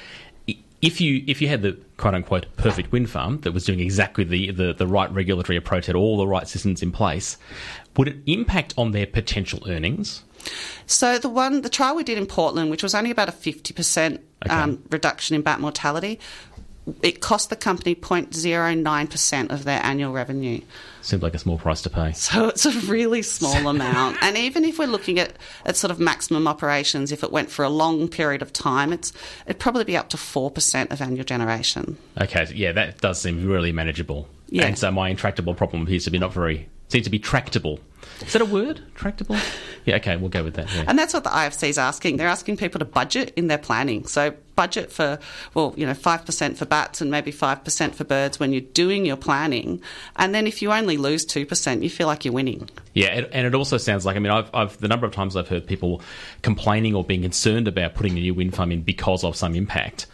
if 0.83 1.01
you 1.01 1.25
if 1.27 1.41
you 1.41 1.49
had 1.49 1.63
the 1.63 1.79
quote 1.97 2.15
unquote 2.15 2.47
perfect 2.57 2.93
wind 2.93 3.11
farm 3.11 3.41
that 3.41 3.53
was 3.53 3.65
doing 3.65 3.81
exactly 3.81 4.25
the, 4.25 4.51
the 4.53 4.73
the 4.73 4.87
right 4.87 5.11
regulatory 5.13 5.57
approach, 5.57 5.87
had 5.87 5.97
all 5.97 6.17
the 6.17 6.27
right 6.27 6.47
systems 6.49 6.83
in 6.83 6.93
place, 6.93 7.37
would 7.97 8.09
it 8.09 8.17
impact 8.27 8.75
on 8.77 8.93
their 8.93 9.07
potential 9.07 9.61
earnings? 9.69 10.23
So 10.87 11.19
the 11.19 11.29
one, 11.29 11.63
the 11.63 11.69
trial 11.69 11.97
we 11.97 12.05
did 12.05 12.19
in 12.19 12.27
Portland, 12.27 12.71
which 12.71 12.83
was 12.83 12.95
only 12.95 13.11
about 13.11 13.29
a 13.29 13.33
fifty 13.33 13.75
percent 13.75 14.21
um, 14.49 14.83
reduction 14.91 15.35
in 15.35 15.43
bat 15.43 15.61
mortality, 15.61 16.21
it 17.03 17.21
cost 17.21 17.51
the 17.51 17.57
company 17.57 17.95
0.09 17.95 19.11
percent 19.11 19.51
of 19.51 19.65
their 19.65 19.81
annual 19.85 20.13
revenue. 20.13 20.61
Seems 21.03 21.23
like 21.23 21.35
a 21.35 21.39
small 21.39 21.59
price 21.59 21.83
to 21.83 21.91
pay. 21.91 22.13
So 22.13 22.49
it's 22.49 22.67
a 22.67 22.73
really 22.91 23.23
small 23.23 23.69
amount. 23.69 24.19
And 24.23 24.37
even 24.37 24.65
if 24.65 24.79
we're 24.79 24.87
looking 24.87 25.19
at, 25.19 25.33
at 25.65 25.77
sort 25.77 25.91
of 25.91 26.01
maximum 26.01 26.49
operations, 26.49 27.13
if 27.13 27.23
it 27.23 27.31
went 27.31 27.51
for 27.51 27.65
a 27.65 27.69
long 27.69 28.09
period 28.09 28.43
of 28.43 28.53
time, 28.53 28.93
it's 28.93 29.13
it'd 29.47 29.61
probably 29.61 29.85
be 29.85 29.97
up 29.97 30.09
to 30.11 30.17
four 30.17 30.51
percent 30.51 30.91
of 30.91 31.01
annual 31.01 31.25
generation. 31.25 31.97
Okay, 32.21 32.47
yeah, 32.55 32.73
that 32.73 33.01
does 33.01 33.21
seem 33.21 33.47
really 33.47 33.73
manageable. 33.73 34.29
Yeah. 34.49 34.67
And 34.67 34.79
so 34.79 34.91
my 34.91 35.09
intractable 35.09 35.55
problem 35.55 35.83
appears 35.83 36.05
to 36.05 36.11
be 36.11 36.19
not 36.19 36.33
very 36.33 36.69
seems 36.89 37.05
to 37.05 37.11
be 37.11 37.19
tractable. 37.19 37.81
Is 38.21 38.33
that 38.33 38.43
a 38.43 38.47
word? 38.47 38.81
Tractable? 38.95 39.37
Yeah. 39.87 39.99
Okay, 39.99 40.17
we'll 40.17 40.31
go 40.31 40.43
with 40.43 40.55
that. 40.55 40.69
Yeah. 40.75 40.83
And 40.89 40.99
that's 40.99 41.15
what 41.15 41.23
the 41.23 41.31
IFC 41.31 41.69
is 41.69 41.79
asking. 41.79 42.17
They're 42.17 42.27
asking 42.27 42.57
people 42.57 42.81
to 42.81 42.85
budget 42.85 43.33
in 43.37 43.47
their 43.47 43.57
planning. 43.57 44.05
So 44.09 44.35
budget 44.57 44.91
for, 44.91 45.21
well, 45.55 45.75
you 45.77 45.87
know, 45.87 45.93
5% 45.93 46.57
for 46.57 46.65
bats 46.65 47.01
and 47.01 47.09
maybe 47.09 47.31
5% 47.31 47.95
for 47.95 48.03
birds 48.03 48.41
when 48.41 48.53
you're 48.53 48.63
doing 48.63 49.07
your 49.07 49.17
planning. 49.17 49.81
And 50.17 50.35
then 50.35 50.49
if 50.49 50.61
you 50.61 50.73
only 50.73 50.97
lose 50.97 51.25
2%, 51.25 51.83
you 51.85 51.89
feel 51.89 52.09
like 52.09 52.25
you're 52.25 52.35
winning. 52.35 52.69
Yeah, 52.95 53.09
and, 53.09 53.27
and 53.31 53.47
it 53.47 53.55
also 53.55 53.77
sounds 53.77 54.05
like 54.05 54.17
I 54.17 54.19
mean, 54.19 54.33
I've, 54.33 54.51
I've 54.53 54.77
the 54.79 54.89
number 54.89 55.07
of 55.07 55.13
times 55.13 55.37
I've 55.37 55.49
heard 55.49 55.67
people 55.67 56.03
complaining 56.43 56.97
or 56.97 57.05
being 57.05 57.23
concerned 57.23 57.69
about 57.69 57.95
putting 57.95 58.17
a 58.17 58.21
new 58.21 58.35
wind 58.35 58.57
farm 58.57 58.73
in 58.73 58.83
because 58.83 59.23
of 59.23 59.37
some 59.37 59.55
impact. 59.55 60.07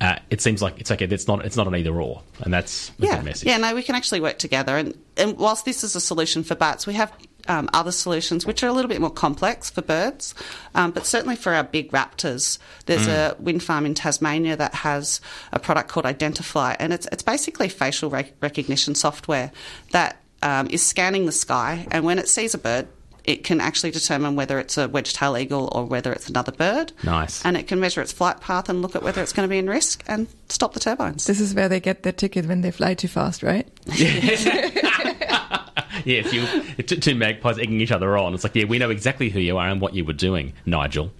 Uh, 0.00 0.18
it 0.30 0.40
seems 0.40 0.62
like 0.62 0.78
it's 0.78 0.90
okay. 0.90 1.06
It's 1.06 1.26
not. 1.26 1.44
It's 1.44 1.56
not 1.56 1.66
an 1.66 1.74
either 1.74 1.98
or, 2.00 2.22
and 2.42 2.52
that's 2.52 2.90
a 2.90 2.92
yeah, 2.98 3.16
good 3.16 3.24
message. 3.24 3.48
yeah. 3.48 3.56
No, 3.56 3.74
we 3.74 3.82
can 3.82 3.94
actually 3.94 4.20
work 4.20 4.38
together. 4.38 4.76
And, 4.76 4.96
and 5.16 5.38
whilst 5.38 5.64
this 5.64 5.82
is 5.82 5.96
a 5.96 6.00
solution 6.00 6.44
for 6.44 6.54
bats, 6.54 6.86
we 6.86 6.92
have 6.92 7.10
um, 7.48 7.68
other 7.72 7.92
solutions 7.92 8.46
which 8.46 8.62
are 8.62 8.68
a 8.68 8.72
little 8.72 8.88
bit 8.88 9.00
more 9.00 9.10
complex 9.10 9.70
for 9.70 9.82
birds. 9.82 10.34
Um, 10.74 10.90
but 10.90 11.06
certainly 11.06 11.36
for 11.36 11.52
our 11.52 11.64
big 11.64 11.90
raptors, 11.92 12.58
there's 12.86 13.06
a 13.06 13.36
wind 13.38 13.62
farm 13.62 13.86
in 13.86 13.94
Tasmania 13.94 14.56
that 14.56 14.74
has 14.74 15.20
a 15.52 15.58
product 15.58 15.88
called 15.88 16.06
IdentiFlight, 16.06 16.76
and 16.78 16.92
it's 16.92 17.06
it's 17.12 17.22
basically 17.22 17.68
facial 17.68 18.10
rec- 18.10 18.34
recognition 18.40 18.94
software 18.94 19.52
that 19.92 20.20
um, 20.42 20.68
is 20.70 20.84
scanning 20.84 21.26
the 21.26 21.32
sky, 21.32 21.86
and 21.90 22.04
when 22.04 22.18
it 22.18 22.28
sees 22.28 22.54
a 22.54 22.58
bird. 22.58 22.88
It 23.24 23.42
can 23.42 23.60
actually 23.60 23.90
determine 23.90 24.36
whether 24.36 24.60
it's 24.60 24.78
a 24.78 24.86
wedge-tailed 24.88 25.36
eagle 25.36 25.68
or 25.72 25.84
whether 25.84 26.12
it's 26.12 26.28
another 26.28 26.52
bird. 26.52 26.92
Nice. 27.02 27.44
And 27.44 27.56
it 27.56 27.66
can 27.66 27.80
measure 27.80 28.00
its 28.00 28.12
flight 28.12 28.40
path 28.40 28.68
and 28.68 28.82
look 28.82 28.94
at 28.94 29.02
whether 29.02 29.20
it's 29.20 29.32
going 29.32 29.48
to 29.48 29.50
be 29.50 29.58
in 29.58 29.68
risk 29.68 30.04
and 30.06 30.28
stop 30.48 30.74
the 30.74 30.78
turbines. 30.78 31.26
This 31.26 31.40
is 31.40 31.52
where 31.52 31.68
they 31.68 31.80
get 31.80 32.04
their 32.04 32.12
ticket 32.12 32.46
when 32.46 32.60
they 32.60 32.70
fly 32.70 32.94
too 32.94 33.08
fast, 33.08 33.42
right? 33.42 33.66
Yeah, 36.06 36.22
if 36.24 36.32
you 36.32 36.84
two 36.84 37.16
magpies 37.16 37.58
egging 37.58 37.80
each 37.80 37.90
other 37.90 38.16
on, 38.16 38.32
it's 38.32 38.44
like, 38.44 38.54
yeah, 38.54 38.64
we 38.64 38.78
know 38.78 38.90
exactly 38.90 39.28
who 39.28 39.40
you 39.40 39.58
are 39.58 39.68
and 39.68 39.80
what 39.80 39.92
you 39.92 40.04
were 40.04 40.12
doing, 40.12 40.52
Nigel. 40.64 41.10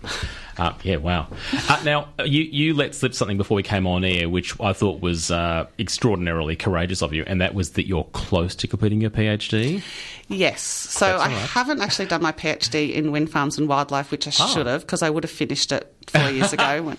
Uh, 0.59 0.73
yeah, 0.83 0.97
wow. 0.97 1.27
Uh, 1.69 1.81
now, 1.85 2.09
you, 2.25 2.42
you 2.42 2.75
let 2.75 2.95
slip 2.95 3.12
something 3.14 3.37
before 3.37 3.57
we 3.57 3.62
came 3.62 3.87
on 3.87 4.05
air, 4.05 4.29
which 4.29 4.59
I 4.61 4.73
thought 4.73 5.01
was 5.01 5.31
uh, 5.31 5.66
extraordinarily 5.79 6.57
courageous 6.57 7.03
of 7.03 7.12
you, 7.12 7.25
and 7.27 7.40
that 7.42 7.55
was 7.55 7.73
that 7.73 7.87
you're 7.87 8.05
close 8.12 8.55
to 8.57 8.66
completing 8.66 9.01
your 9.03 9.11
PhD. 9.11 9.83
Yes. 10.29 10.62
So 10.62 11.07
That's 11.07 11.23
I 11.23 11.29
haven't 11.29 11.81
actually 11.83 12.07
done 12.07 12.23
my 12.23 12.33
PhD 12.33 12.92
in 12.95 13.12
wind 13.12 13.31
farms 13.31 13.59
and 13.59 13.69
wildlife, 13.69 14.11
which 14.11 14.27
I 14.27 14.33
Oh. 14.40 14.47
should 14.49 14.66
have, 14.66 14.81
because 14.81 15.03
I 15.03 15.11
would 15.11 15.25
have 15.25 15.31
finished 15.31 15.73
it 15.73 15.92
four 16.09 16.31
years 16.31 16.53
ago. 16.53 16.83
when- 16.83 16.97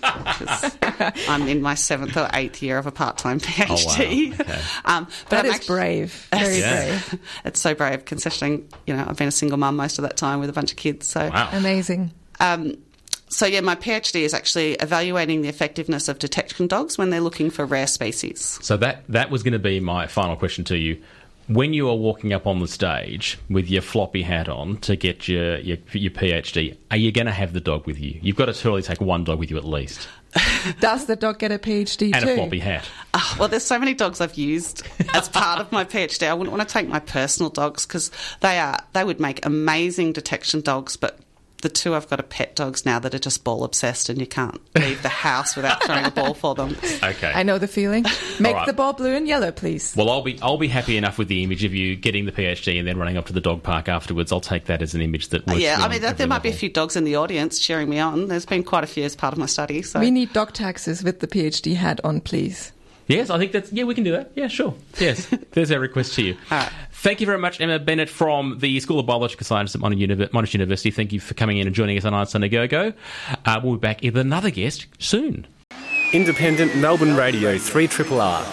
I'm 1.28 1.48
in 1.48 1.60
my 1.62 1.74
seventh 1.74 2.16
or 2.16 2.28
eighth 2.34 2.62
year 2.62 2.78
of 2.78 2.86
a 2.86 2.92
part-time 2.92 3.40
PhD. 3.40 3.66
Oh, 3.70 3.92
Okay. 3.92 4.30
um, 4.84 5.06
but 5.28 5.30
That 5.30 5.44
I'm 5.44 5.50
is 5.50 5.54
actu- 5.56 5.66
brave. 5.66 6.28
Very 6.32 6.58
Yeah. 6.58 6.84
brave. 6.86 7.20
It's 7.44 7.60
so 7.60 7.74
brave, 7.74 8.04
considering 8.04 8.68
you 8.86 8.94
know 8.96 9.04
I've 9.08 9.16
been 9.16 9.28
a 9.28 9.32
single 9.32 9.58
mum 9.58 9.76
most 9.76 9.98
of 9.98 10.02
that 10.02 10.16
time 10.16 10.40
with 10.40 10.48
a 10.48 10.52
bunch 10.52 10.70
of 10.70 10.76
kids. 10.76 11.06
So 11.06 11.28
Wow. 11.28 11.48
Amazing. 11.52 12.12
um, 12.40 12.74
so 13.28 13.46
yeah, 13.46 13.60
my 13.60 13.74
PhD 13.74 14.22
is 14.22 14.34
actually 14.34 14.74
evaluating 14.74 15.42
the 15.42 15.48
effectiveness 15.48 16.08
of 16.08 16.18
detection 16.18 16.66
dogs 16.66 16.98
when 16.98 17.10
they're 17.10 17.20
looking 17.20 17.50
for 17.50 17.64
rare 17.66 17.86
species. 17.86 18.58
So 18.62 18.76
that 18.78 19.04
that 19.08 19.30
was 19.30 19.42
going 19.42 19.52
to 19.52 19.58
be 19.58 19.80
my 19.80 20.06
final 20.06 20.36
question 20.36 20.64
to 20.64 20.76
you. 20.76 21.02
When 21.46 21.72
you 21.72 21.88
are 21.88 21.96
walking 21.96 22.34
up 22.34 22.46
on 22.46 22.58
the 22.60 22.68
stage 22.68 23.38
with 23.48 23.70
your 23.70 23.80
floppy 23.80 24.22
hat 24.22 24.50
on 24.50 24.76
to 24.78 24.96
get 24.96 25.28
your 25.28 25.56
your, 25.58 25.78
your 25.92 26.10
PhD, 26.10 26.76
are 26.90 26.96
you 26.96 27.10
going 27.10 27.26
to 27.26 27.32
have 27.32 27.52
the 27.52 27.60
dog 27.60 27.86
with 27.86 27.98
you? 27.98 28.18
You've 28.22 28.36
got 28.36 28.46
to 28.46 28.54
surely 28.54 28.82
take 28.82 29.00
one 29.00 29.24
dog 29.24 29.38
with 29.38 29.50
you 29.50 29.56
at 29.56 29.64
least, 29.64 30.06
Does 30.80 31.06
the 31.06 31.16
dog 31.16 31.38
get 31.38 31.52
a 31.52 31.58
PhD 31.58 32.14
and 32.14 32.24
too? 32.24 32.32
a 32.32 32.34
floppy 32.36 32.58
hat. 32.58 32.84
Oh, 33.14 33.36
well, 33.38 33.48
there's 33.48 33.64
so 33.64 33.78
many 33.78 33.94
dogs 33.94 34.20
I've 34.20 34.34
used 34.34 34.86
as 35.14 35.28
part 35.28 35.60
of 35.60 35.72
my 35.72 35.84
PhD. 35.84 36.28
I 36.28 36.34
wouldn't 36.34 36.54
want 36.54 36.68
to 36.68 36.72
take 36.72 36.88
my 36.88 37.00
personal 37.00 37.50
dogs 37.50 37.86
because 37.86 38.10
they 38.40 38.58
are 38.58 38.78
they 38.92 39.04
would 39.04 39.20
make 39.20 39.44
amazing 39.46 40.12
detection 40.12 40.60
dogs, 40.60 40.96
but 40.96 41.18
the 41.62 41.68
two 41.68 41.94
I've 41.94 42.08
got 42.08 42.20
are 42.20 42.24
pet 42.24 42.54
dogs 42.54 42.86
now 42.86 42.98
that 43.00 43.14
are 43.14 43.18
just 43.18 43.44
ball 43.44 43.64
obsessed, 43.64 44.08
and 44.08 44.20
you 44.20 44.26
can't 44.26 44.60
leave 44.76 45.02
the 45.02 45.08
house 45.08 45.56
without 45.56 45.82
throwing 45.82 46.04
a 46.04 46.10
ball 46.10 46.34
for 46.34 46.54
them. 46.54 46.76
Okay. 47.08 47.30
I 47.32 47.42
know 47.42 47.58
the 47.58 47.68
feeling. 47.68 48.04
Make 48.40 48.54
right. 48.54 48.66
the 48.66 48.72
ball 48.72 48.92
blue 48.92 49.14
and 49.14 49.26
yellow, 49.26 49.50
please. 49.50 49.94
Well, 49.96 50.10
I'll 50.10 50.22
be 50.22 50.38
I'll 50.42 50.58
be 50.58 50.68
happy 50.68 50.96
enough 50.96 51.16
with 51.16 51.28
the 51.28 51.42
image 51.42 51.64
of 51.64 51.74
you 51.74 51.96
getting 51.96 52.26
the 52.26 52.32
PhD 52.32 52.78
and 52.78 52.86
then 52.86 52.98
running 52.98 53.16
up 53.16 53.26
to 53.26 53.32
the 53.32 53.40
dog 53.40 53.62
park 53.62 53.88
afterwards. 53.88 54.32
I'll 54.32 54.40
take 54.40 54.66
that 54.66 54.82
as 54.82 54.94
an 54.94 55.00
image 55.00 55.28
that 55.28 55.46
works. 55.46 55.60
yeah, 55.60 55.76
I 55.78 55.88
mean, 55.88 56.00
there, 56.00 56.10
every 56.10 56.18
there 56.18 56.26
might 56.26 56.42
be 56.42 56.48
a 56.48 56.54
few 56.54 56.68
dogs 56.68 56.96
in 56.96 57.04
the 57.04 57.16
audience 57.16 57.58
cheering 57.58 57.88
me 57.88 57.98
on. 57.98 58.28
There's 58.28 58.46
been 58.46 58.64
quite 58.64 58.84
a 58.84 58.86
few 58.86 59.04
as 59.04 59.16
part 59.16 59.32
of 59.32 59.38
my 59.38 59.46
study. 59.46 59.82
So 59.82 60.00
we 60.00 60.10
need 60.10 60.32
dog 60.32 60.52
taxes 60.52 61.02
with 61.02 61.20
the 61.20 61.26
PhD 61.26 61.76
hat 61.76 62.00
on, 62.04 62.20
please. 62.20 62.72
Yes, 63.08 63.30
I 63.30 63.38
think 63.38 63.52
that's 63.52 63.72
yeah, 63.72 63.84
we 63.84 63.94
can 63.94 64.04
do 64.04 64.12
that. 64.12 64.30
Yeah, 64.34 64.48
sure. 64.48 64.74
Yes, 64.98 65.26
there's 65.52 65.72
our 65.72 65.80
request 65.80 66.14
to 66.14 66.22
you. 66.22 66.36
All 66.50 66.58
right. 66.58 66.72
Thank 66.92 67.20
you 67.20 67.26
very 67.26 67.38
much, 67.38 67.60
Emma 67.60 67.78
Bennett 67.78 68.08
from 68.08 68.58
the 68.58 68.78
School 68.80 68.98
of 69.00 69.06
Biological 69.06 69.44
Sciences 69.44 69.76
at 69.76 69.80
Monash, 69.80 70.06
Univ- 70.06 70.28
Monash 70.30 70.52
University. 70.52 70.90
Thank 70.90 71.12
you 71.12 71.20
for 71.20 71.34
coming 71.34 71.58
in 71.58 71.66
and 71.66 71.74
joining 71.74 71.96
us 71.96 72.04
on 72.04 72.12
Einstein 72.12 72.42
a 72.42 72.48
Go 72.48 72.66
Go. 72.66 72.92
Uh, 73.44 73.60
we'll 73.62 73.74
be 73.74 73.80
back 73.80 74.02
with 74.02 74.16
another 74.16 74.50
guest 74.50 74.86
soon. 74.98 75.46
Independent 76.12 76.76
Melbourne 76.76 77.16
Radio 77.16 77.56
3 77.58 77.86
Triple 77.86 78.20
R. 78.20 78.44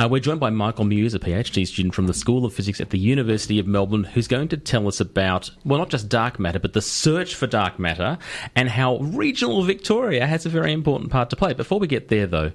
Uh, 0.00 0.08
we're 0.08 0.18
joined 0.18 0.40
by 0.40 0.48
Michael 0.48 0.86
Mews, 0.86 1.12
a 1.12 1.18
PhD 1.18 1.66
student 1.66 1.94
from 1.94 2.06
the 2.06 2.14
School 2.14 2.46
of 2.46 2.54
Physics 2.54 2.80
at 2.80 2.88
the 2.88 2.98
University 2.98 3.58
of 3.58 3.66
Melbourne, 3.66 4.04
who's 4.04 4.28
going 4.28 4.48
to 4.48 4.56
tell 4.56 4.88
us 4.88 4.98
about, 4.98 5.50
well, 5.62 5.78
not 5.78 5.90
just 5.90 6.08
dark 6.08 6.38
matter, 6.38 6.58
but 6.58 6.72
the 6.72 6.80
search 6.80 7.34
for 7.34 7.46
dark 7.46 7.78
matter 7.78 8.16
and 8.56 8.70
how 8.70 8.96
regional 8.96 9.62
Victoria 9.62 10.26
has 10.26 10.46
a 10.46 10.48
very 10.48 10.72
important 10.72 11.10
part 11.10 11.28
to 11.28 11.36
play. 11.36 11.52
Before 11.52 11.78
we 11.78 11.86
get 11.86 12.08
there, 12.08 12.26
though, 12.26 12.52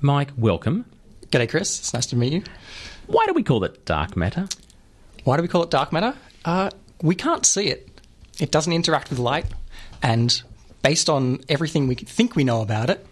Mike, 0.00 0.32
welcome. 0.36 0.86
G'day, 1.30 1.48
Chris. 1.48 1.78
It's 1.78 1.94
nice 1.94 2.06
to 2.06 2.16
meet 2.16 2.32
you. 2.32 2.42
Why 3.06 3.26
do 3.26 3.32
we 3.32 3.44
call 3.44 3.62
it 3.62 3.84
dark 3.84 4.16
matter? 4.16 4.48
Why 5.22 5.36
do 5.36 5.42
we 5.42 5.48
call 5.48 5.62
it 5.62 5.70
dark 5.70 5.92
matter? 5.92 6.16
Uh, 6.44 6.70
we 7.00 7.14
can't 7.14 7.46
see 7.46 7.68
it. 7.68 7.88
It 8.40 8.50
doesn't 8.50 8.72
interact 8.72 9.10
with 9.10 9.20
light, 9.20 9.46
and 10.02 10.42
based 10.82 11.08
on 11.08 11.44
everything 11.48 11.86
we 11.86 11.94
think 11.94 12.34
we 12.34 12.42
know 12.42 12.60
about 12.60 12.90
it, 12.90 13.06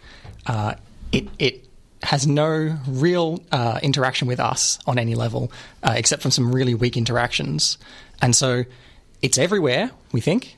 uh, 0.47 0.75
it 1.13 1.29
it 1.39 1.66
has 2.07 2.27
no 2.27 2.79
real 2.89 3.43
uh, 3.53 3.79
interaction 3.83 4.29
with 4.29 4.41
us 4.41 4.79
on 4.87 4.99
any 4.99 5.15
level, 5.15 5.51
uh, 5.83 5.95
except 5.97 6.23
from 6.23 6.31
some 6.31 6.53
really 6.55 6.75
weak 6.75 6.97
interactions. 6.97 7.79
And 8.23 8.35
so, 8.35 8.65
it's 9.23 9.39
everywhere. 9.39 9.91
We 10.13 10.21
think, 10.21 10.57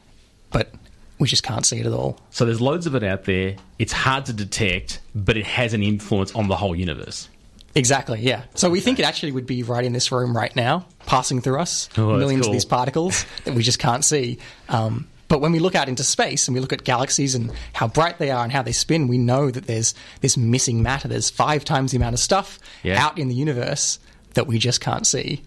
but 0.51 0.73
we 1.19 1.27
just 1.27 1.43
can't 1.43 1.65
see 1.67 1.79
it 1.81 1.87
at 1.87 1.93
all. 1.93 2.19
So 2.31 2.45
there's 2.45 2.61
loads 2.61 2.87
of 2.87 2.95
it 2.95 3.03
out 3.03 3.25
there. 3.25 3.57
It's 3.79 3.93
hard 3.93 4.27
to 4.27 4.33
detect, 4.33 5.01
but 5.15 5.37
it 5.37 5.47
has 5.47 5.75
an 5.75 5.83
influence 5.83 6.35
on 6.35 6.49
the 6.49 6.57
whole 6.57 6.77
universe. 6.77 7.29
Exactly, 7.75 8.21
yeah. 8.21 8.43
So 8.55 8.71
we 8.71 8.81
think 8.81 8.99
it 8.99 9.05
actually 9.05 9.33
would 9.33 9.47
be 9.47 9.63
right 9.63 9.85
in 9.85 9.93
this 9.93 10.11
room 10.11 10.37
right 10.37 10.55
now, 10.57 10.87
passing 11.07 11.41
through 11.41 11.61
us, 11.61 11.89
Oh, 11.97 12.17
millions 12.17 12.43
cool. 12.47 12.51
of 12.51 12.53
these 12.55 12.65
particles 12.65 13.25
that 13.45 13.55
we 13.55 13.63
just 13.63 13.79
can't 13.79 14.05
see. 14.05 14.39
Um, 14.69 15.07
but 15.29 15.41
when 15.41 15.53
we 15.53 15.59
look 15.59 15.75
out 15.75 15.89
into 15.89 16.03
space 16.03 16.49
and 16.49 16.55
we 16.55 16.61
look 16.61 16.73
at 16.73 16.85
galaxies 16.85 17.35
and 17.35 17.53
how 17.75 17.87
bright 17.89 18.19
they 18.19 18.31
are 18.31 18.43
and 18.43 18.51
how 18.53 18.63
they 18.63 18.73
spin, 18.73 19.09
we 19.09 19.19
know 19.19 19.51
that 19.51 19.67
there's 19.67 19.95
this 20.21 20.37
missing 20.37 20.83
matter. 20.83 21.07
There's 21.09 21.31
five 21.31 21.65
times 21.65 21.91
the 21.93 21.97
amount 21.99 22.15
of 22.15 22.21
stuff 22.21 22.59
Yeah. 22.83 23.03
out 23.05 23.19
in 23.19 23.29
the 23.29 23.35
universe 23.35 23.99
that 24.35 24.47
we 24.47 24.59
just 24.59 24.81
can't 24.81 25.07
see. 25.07 25.43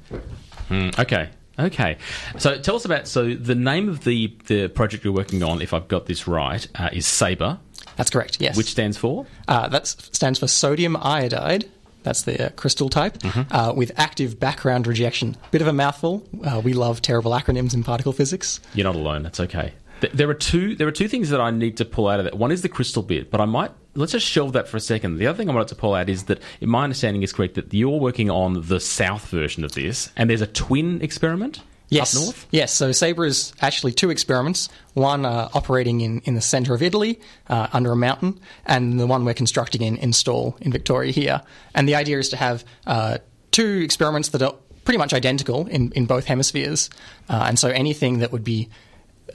Okay. 0.71 1.29
Okay. 1.59 1.97
So 2.37 2.57
tell 2.57 2.75
us 2.77 2.85
about 2.85 3.07
so 3.07 3.33
the 3.33 3.55
name 3.55 3.89
of 3.89 4.03
the 4.03 4.33
the 4.47 4.67
project 4.69 5.03
you're 5.03 5.13
working 5.13 5.43
on, 5.43 5.61
if 5.61 5.73
I've 5.73 5.87
got 5.87 6.05
this 6.05 6.27
right, 6.27 6.65
uh, 6.75 6.89
is 6.93 7.05
Sabre, 7.05 7.59
That's 7.97 8.09
correct, 8.09 8.37
yes. 8.39 8.55
which 8.57 8.67
stands 8.71 8.97
for 8.97 9.25
Uh, 9.47 9.67
that 9.67 9.85
stands 9.87 10.39
for 10.39 10.47
sodium 10.47 10.95
iodide. 10.97 11.65
That's 12.03 12.23
the 12.23 12.51
crystal 12.55 12.89
type 12.89 13.19
Mm-hmm. 13.19 13.53
uh, 13.53 13.73
with 13.73 13.91
active 13.97 14.39
background 14.39 14.87
rejection. 14.87 15.37
Bit 15.51 15.61
of 15.61 15.67
a 15.67 15.73
mouthful. 15.73 16.23
Uh, 16.43 16.61
we 16.63 16.73
love 16.73 17.01
terrible 17.01 17.31
acronyms 17.31 17.73
in 17.73 17.83
particle 17.83 18.13
physics. 18.13 18.59
You're 18.73 18.85
not 18.85 18.95
alone. 18.95 19.23
That's 19.23 19.39
okay. 19.39 19.73
There 20.13 20.29
are 20.29 20.33
two. 20.33 20.75
There 20.75 20.87
are 20.87 20.91
two 20.91 21.07
things 21.07 21.29
that 21.29 21.39
I 21.39 21.51
need 21.51 21.77
to 21.77 21.85
pull 21.85 22.07
out 22.07 22.19
of 22.19 22.25
that. 22.25 22.35
One 22.35 22.51
is 22.51 22.63
the 22.63 22.69
crystal 22.69 23.03
bit, 23.03 23.29
but 23.29 23.39
I 23.39 23.45
might 23.45 23.71
let's 23.93 24.13
just 24.13 24.25
shelve 24.25 24.53
that 24.53 24.67
for 24.67 24.77
a 24.77 24.79
second. 24.79 25.17
The 25.17 25.27
other 25.27 25.37
thing 25.37 25.49
I 25.49 25.53
wanted 25.53 25.67
to 25.69 25.75
pull 25.75 25.93
out 25.93 26.09
is 26.09 26.23
that, 26.23 26.39
my 26.61 26.83
understanding 26.83 27.23
is 27.23 27.33
correct, 27.33 27.55
that 27.55 27.73
you're 27.73 27.99
working 27.99 28.29
on 28.29 28.67
the 28.67 28.79
south 28.79 29.27
version 29.27 29.63
of 29.63 29.73
this, 29.73 30.09
and 30.15 30.29
there's 30.29 30.41
a 30.41 30.47
twin 30.47 31.01
experiment 31.01 31.61
Yes. 31.91 32.15
up 32.15 32.23
north. 32.23 32.47
Yes. 32.51 32.73
So 32.73 32.91
Sabre 32.93 33.25
is 33.25 33.53
actually 33.59 33.91
two 33.91 34.09
experiments. 34.09 34.69
One 34.93 35.25
uh, 35.25 35.49
operating 35.53 36.01
in, 36.01 36.21
in 36.21 36.35
the 36.35 36.41
centre 36.41 36.73
of 36.73 36.81
Italy 36.81 37.19
uh, 37.49 37.67
under 37.73 37.91
a 37.91 37.95
mountain, 37.97 38.39
and 38.65 38.99
the 38.99 39.05
one 39.05 39.25
we're 39.25 39.33
constructing 39.33 39.81
in, 39.81 39.97
in 39.97 40.13
Stawell 40.13 40.57
in 40.61 40.71
Victoria 40.71 41.11
here. 41.11 41.41
And 41.75 41.87
the 41.87 41.95
idea 41.95 42.17
is 42.17 42.29
to 42.29 42.37
have 42.37 42.63
uh, 42.87 43.17
two 43.51 43.81
experiments 43.83 44.29
that 44.29 44.41
are 44.41 44.55
pretty 44.85 44.97
much 44.97 45.13
identical 45.13 45.67
in, 45.67 45.91
in 45.91 46.05
both 46.05 46.25
hemispheres. 46.25 46.89
Uh, 47.29 47.43
and 47.47 47.59
so 47.59 47.67
anything 47.67 48.19
that 48.19 48.31
would 48.31 48.43
be 48.43 48.69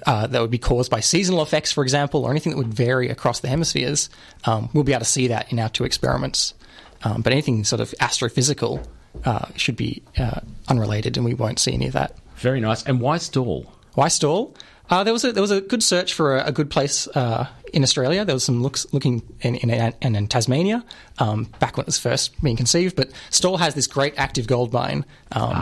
uh, 0.07 0.27
that 0.27 0.41
would 0.41 0.51
be 0.51 0.59
caused 0.59 0.91
by 0.91 1.01
seasonal 1.01 1.43
effects, 1.43 1.73
for 1.73 1.83
example, 1.83 2.25
or 2.25 2.31
anything 2.31 2.53
that 2.53 2.59
would 2.59 2.73
vary 2.73 3.09
across 3.09 3.41
the 3.41 3.49
hemispheres, 3.49 4.11
um, 4.45 4.69
we'll 4.73 4.85
be 4.85 4.93
able 4.93 5.01
to 5.01 5.07
see 5.07 5.29
that 5.29 5.51
in 5.53 5.59
our 5.59 5.69
two 5.69 5.85
experiments. 5.85 6.55
Um, 7.03 7.23
but 7.23 7.33
anything 7.33 7.65
sort 7.65 7.81
of 7.81 7.93
astrophysical 8.01 8.87
uh, 9.25 9.47
should 9.57 9.77
be 9.77 10.03
uh, 10.19 10.41
unrelated, 10.69 11.17
and 11.17 11.25
we 11.25 11.35
won't 11.35 11.59
see 11.59 11.73
any 11.73 11.87
of 11.87 11.95
that. 11.95 12.17
Very 12.37 12.61
nice. 12.61 12.83
And 12.85 13.01
why 13.01 13.19
Stawell? 13.19 13.67
Why 13.95 14.09
Stawell? 14.09 14.55
Uh, 14.89 15.03
there 15.03 15.13
was 15.13 15.25
a 15.25 15.33
there 15.33 15.43
was 15.43 15.51
a 15.51 15.61
good 15.61 15.83
search 15.83 16.15
for 16.15 16.37
a, 16.37 16.47
a 16.47 16.53
good 16.53 16.71
place 16.71 17.09
uh, 17.09 17.49
in 17.73 17.83
Australia. 17.83 18.25
There 18.25 18.37
was 18.37 18.45
some 18.45 18.63
looks 18.63 18.87
looking 18.93 19.21
in 19.41 19.57
in, 19.57 19.71
in, 20.01 20.15
in 20.15 20.29
Tasmania 20.29 20.85
um, 21.19 21.45
back 21.59 21.77
when 21.77 21.83
it 21.85 21.87
was 21.87 21.99
first 21.99 22.41
being 22.41 22.57
conceived. 22.57 22.95
But 22.95 23.11
Stawell 23.31 23.57
has 23.59 23.75
this 23.75 23.89
great 23.89 24.15
active 24.17 24.47
gold 24.47 24.73
mine, 24.73 25.05
um, 25.33 25.57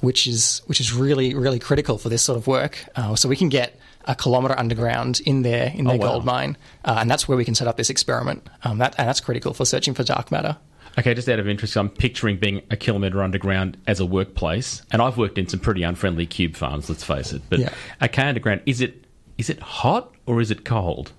which 0.00 0.26
is 0.26 0.62
which 0.66 0.80
is 0.80 0.92
really 0.94 1.34
really 1.34 1.58
critical 1.58 1.98
for 1.98 2.08
this 2.08 2.22
sort 2.22 2.38
of 2.38 2.46
work. 2.46 2.82
Uh, 2.96 3.14
so 3.14 3.28
we 3.28 3.36
can 3.36 3.50
get 3.50 3.78
a 4.06 4.14
kilometre 4.14 4.58
underground 4.58 5.20
in 5.26 5.42
there 5.42 5.70
in 5.74 5.84
their 5.84 5.96
Oh, 5.96 5.98
wow. 5.98 6.12
gold 6.12 6.24
mine, 6.24 6.56
uh, 6.84 6.96
and 7.00 7.10
that's 7.10 7.28
where 7.28 7.36
we 7.36 7.44
can 7.44 7.54
set 7.54 7.66
up 7.68 7.76
this 7.76 7.90
experiment. 7.90 8.48
Um, 8.64 8.78
that 8.78 8.94
and 8.96 9.06
that's 9.06 9.20
critical 9.20 9.52
for 9.52 9.66
searching 9.66 9.92
for 9.92 10.02
dark 10.04 10.30
matter. 10.30 10.56
Okay, 10.98 11.12
just 11.14 11.28
out 11.28 11.38
of 11.38 11.46
interest, 11.46 11.76
I'm 11.76 11.90
picturing 11.90 12.38
being 12.38 12.62
a 12.70 12.76
kilometre 12.76 13.22
underground 13.22 13.76
as 13.86 14.00
a 14.00 14.06
workplace, 14.06 14.80
and 14.90 15.02
I've 15.02 15.18
worked 15.18 15.36
in 15.36 15.46
some 15.46 15.60
pretty 15.60 15.82
unfriendly 15.82 16.26
cube 16.26 16.56
farms. 16.56 16.88
Let's 16.88 17.04
face 17.04 17.32
it. 17.32 17.42
But 17.50 17.58
Yeah. 17.60 17.68
okay, 18.02 18.22
underground 18.22 18.62
is 18.66 18.80
it 18.80 19.04
is 19.38 19.50
it 19.50 19.60
hot 19.60 20.14
or 20.24 20.40
is 20.40 20.50
it 20.50 20.64
cold? 20.64 21.12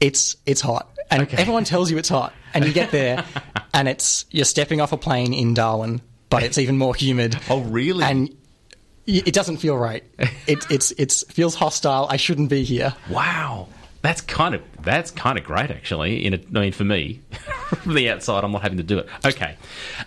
it's 0.00 0.36
it's 0.44 0.60
hot, 0.60 0.90
and 1.10 1.22
Okay. 1.22 1.36
everyone 1.38 1.64
tells 1.64 1.90
you 1.90 1.96
it's 1.96 2.08
hot, 2.10 2.34
and 2.52 2.66
you 2.66 2.72
get 2.72 2.90
there, 2.90 3.24
and 3.74 3.88
it's 3.88 4.26
you're 4.30 4.44
stepping 4.44 4.80
off 4.82 4.92
a 4.92 4.96
plane 4.98 5.32
in 5.32 5.54
Darwin, 5.54 6.02
but 6.28 6.42
it's 6.42 6.58
even 6.58 6.76
more 6.76 6.94
humid. 6.94 7.36
Oh, 7.48 7.60
really? 7.62 8.04
And 8.04 8.28
it 9.06 9.32
doesn't 9.34 9.58
feel 9.58 9.76
right. 9.78 10.02
It 10.46 10.66
it's 10.70 10.90
it's 10.98 11.24
feels 11.32 11.54
hostile. 11.54 12.06
I 12.10 12.16
shouldn't 12.16 12.50
be 12.50 12.64
here. 12.64 12.94
Wow, 13.08 13.68
that's 14.04 14.20
kind 14.20 14.54
of 14.54 14.62
that's 14.82 15.10
kind 15.10 15.38
of 15.38 15.44
great 15.44 15.70
actually. 15.70 16.26
In 16.26 16.34
a, 16.34 16.36
I 16.54 16.60
mean, 16.60 16.72
for 16.72 16.84
me, 16.84 17.22
from 17.82 17.94
the 17.94 18.10
outside, 18.10 18.44
I'm 18.44 18.52
not 18.52 18.60
having 18.60 18.76
to 18.76 18.84
do 18.84 18.98
it. 18.98 19.08
Okay. 19.24 19.56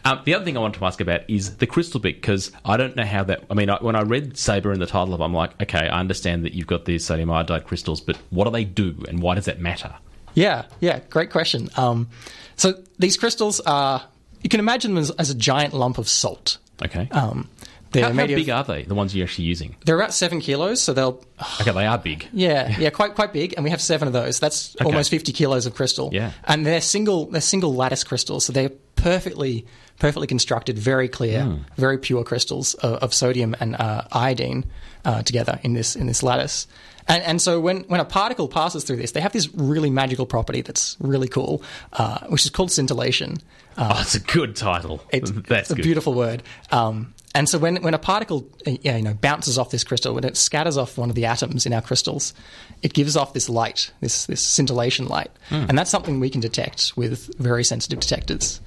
Um, 0.06 0.22
the 0.24 0.36
other 0.36 0.46
thing 0.46 0.56
I 0.56 0.60
wanted 0.60 0.78
to 0.78 0.86
ask 0.86 1.02
about 1.02 1.28
is 1.28 1.58
the 1.58 1.66
crystal 1.66 2.00
bit 2.00 2.22
because 2.22 2.52
I 2.64 2.78
don't 2.78 2.96
know 2.96 3.06
how 3.06 3.24
that. 3.24 3.44
I 3.50 3.56
mean, 3.56 3.72
I, 3.72 3.78
when 3.78 3.96
I 3.96 4.04
read 4.04 4.38
Sabre 4.38 4.72
in 4.72 4.80
the 4.80 4.86
title 4.86 5.16
of, 5.16 5.20
it, 5.20 5.24
I'm 5.24 5.34
like, 5.34 5.60
okay, 5.64 5.90
I 5.90 6.00
understand 6.00 6.46
that 6.46 6.54
you've 6.54 6.68
got 6.68 6.86
these 6.86 7.04
sodium 7.04 7.32
iodide 7.32 7.66
crystals, 7.66 8.00
but 8.00 8.18
what 8.30 8.46
do 8.46 8.52
they 8.52 8.66
do, 8.66 9.04
and 9.08 9.20
why 9.20 9.34
does 9.34 9.46
that 9.46 9.60
matter? 9.60 9.96
Yeah, 10.36 10.66
yeah, 10.80 11.00
great 11.10 11.32
question. 11.32 11.70
Um, 11.76 12.08
so 12.56 12.84
these 13.00 13.18
crystals 13.18 13.60
are 13.62 14.04
you 14.44 14.50
can 14.50 14.60
imagine 14.60 14.94
them 14.94 15.02
as, 15.02 15.10
as 15.12 15.32
a 15.32 15.36
giant 15.36 15.74
lump 15.74 15.98
of 15.98 16.08
salt. 16.08 16.60
Okay. 16.84 17.10
Um, 17.10 17.50
they're 17.92 18.04
how 18.04 18.14
how 18.14 18.26
big 18.28 18.50
are 18.50 18.64
they? 18.64 18.84
The 18.84 18.96
ones 18.96 19.16
you're 19.16 19.26
actually 19.26 19.46
using? 19.46 19.76
they're 19.86 19.96
about 20.00 20.14
seven 20.14 20.40
kilos, 20.42 20.82
so 20.82 20.94
they'll 20.94 21.24
Okay, 21.62 21.72
they 21.72 21.86
are 21.86 21.98
big. 21.98 22.28
Yeah, 22.34 22.78
yeah, 22.80 22.90
quite 22.90 23.16
quite 23.16 23.34
big, 23.34 23.54
and 23.56 23.64
we 23.64 23.70
have 23.70 23.82
seven 23.82 24.08
of 24.08 24.14
those. 24.14 24.40
That's 24.40 24.76
almost 24.78 25.10
fifty 25.10 25.32
kilos 25.32 25.66
of 25.66 25.74
crystal. 25.76 26.10
Yeah. 26.14 26.32
and 26.46 26.66
they're 26.66 26.82
single 26.82 27.26
they're 27.28 27.42
single 27.42 27.74
lattice 27.76 28.04
crystals, 28.04 28.46
so 28.46 28.54
they're 28.54 28.72
perfectly 28.96 29.66
perfectly 30.00 30.28
constructed, 30.28 30.78
very 30.78 31.08
clear, 31.08 31.44
Hmm. 31.44 31.56
very 31.76 31.98
pure 31.98 32.24
crystals 32.24 32.74
of, 32.76 32.96
of 33.04 33.14
sodium 33.14 33.56
and 33.60 33.76
uh, 33.76 34.04
iodine 34.12 34.66
uh, 35.06 35.24
together 35.24 35.60
in 35.64 35.74
this 35.74 35.96
in 35.96 36.06
this 36.08 36.22
lattice. 36.24 36.68
And, 37.10 37.24
and 37.24 37.42
so 37.42 37.62
when, 37.62 37.84
when 37.88 38.02
a 38.02 38.06
particle 38.06 38.50
passes 38.50 38.84
through 38.84 38.98
this, 38.98 39.12
they 39.14 39.22
have 39.22 39.32
this 39.32 39.48
really 39.56 39.90
magical 39.90 40.26
property 40.26 40.62
that's 40.62 40.98
really 41.00 41.30
cool, 41.30 41.64
uh, 41.94 42.20
which 42.28 42.44
is 42.44 42.52
called 42.52 42.70
scintillation. 42.70 43.38
Uh, 43.78 43.94
Oh, 43.96 44.02
it's 44.02 44.16
a 44.16 44.20
good 44.20 44.58
title. 44.58 45.02
it's, 45.10 45.32
That's 45.32 45.62
it's 45.62 45.72
a 45.72 45.76
good. 45.76 45.84
beautiful 45.84 46.14
word. 46.14 46.44
Um, 46.70 47.14
and 47.36 47.48
so 47.48 47.60
when, 47.60 47.78
when 47.78 47.94
a 47.94 48.00
particle 48.00 48.48
uh, 48.66 48.72
you 48.82 49.02
know, 49.02 49.14
bounces 49.14 49.58
off 49.58 49.70
this 49.70 49.84
crystal, 49.84 50.14
when 50.14 50.24
it 50.24 50.38
scatters 50.38 50.78
off 50.78 50.98
one 50.98 51.10
of 51.10 51.16
the 51.16 51.26
atoms 51.26 51.66
in 51.66 51.74
our 51.74 51.82
crystals, 51.82 52.34
it 52.82 52.94
gives 52.94 53.16
off 53.16 53.34
this 53.34 53.50
light, 53.50 53.92
this, 54.02 54.26
this 54.26 54.42
scintillation 54.42 55.08
light. 55.08 55.32
Hmm. 55.50 55.66
And 55.70 55.78
that's 55.78 55.92
something 55.92 56.20
we 56.20 56.30
can 56.30 56.42
detect 56.42 56.94
with 56.96 57.36
very 57.38 57.64
sensitive 57.64 58.00
detectors. 58.00 58.62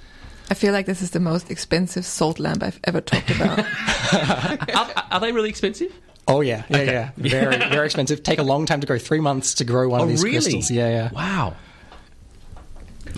I 0.51 0.55
feel 0.55 0.73
like 0.73 0.87
this 0.87 1.01
is 1.01 1.13
the 1.13 1.21
most 1.21 1.51
expensive 1.51 2.05
salt 2.05 2.39
lamp 2.41 2.63
I've 2.63 2.81
ever 2.85 3.01
talked 3.01 3.31
about. 3.31 3.61
Are, 4.75 5.05
are 5.13 5.21
they 5.21 5.31
really 5.31 5.49
expensive? 5.49 5.93
Oh, 6.27 6.41
yeah. 6.41 6.65
Yeah, 6.69 6.83
yeah. 6.83 7.11
Very, 7.17 7.57
very 7.57 7.87
expensive. 7.87 8.23
Take 8.23 8.39
a 8.39 8.43
long 8.43 8.67
time 8.67 8.81
to 8.81 8.87
grow, 8.87 8.99
three 8.99 9.21
months 9.21 9.55
to 9.55 9.65
grow 9.65 9.89
one 9.89 10.01
of 10.01 10.09
these 10.09 10.23
crystals. 10.23 10.71
Yeah, 10.71 10.89
yeah. 10.89 11.11
Wow. 11.13 11.57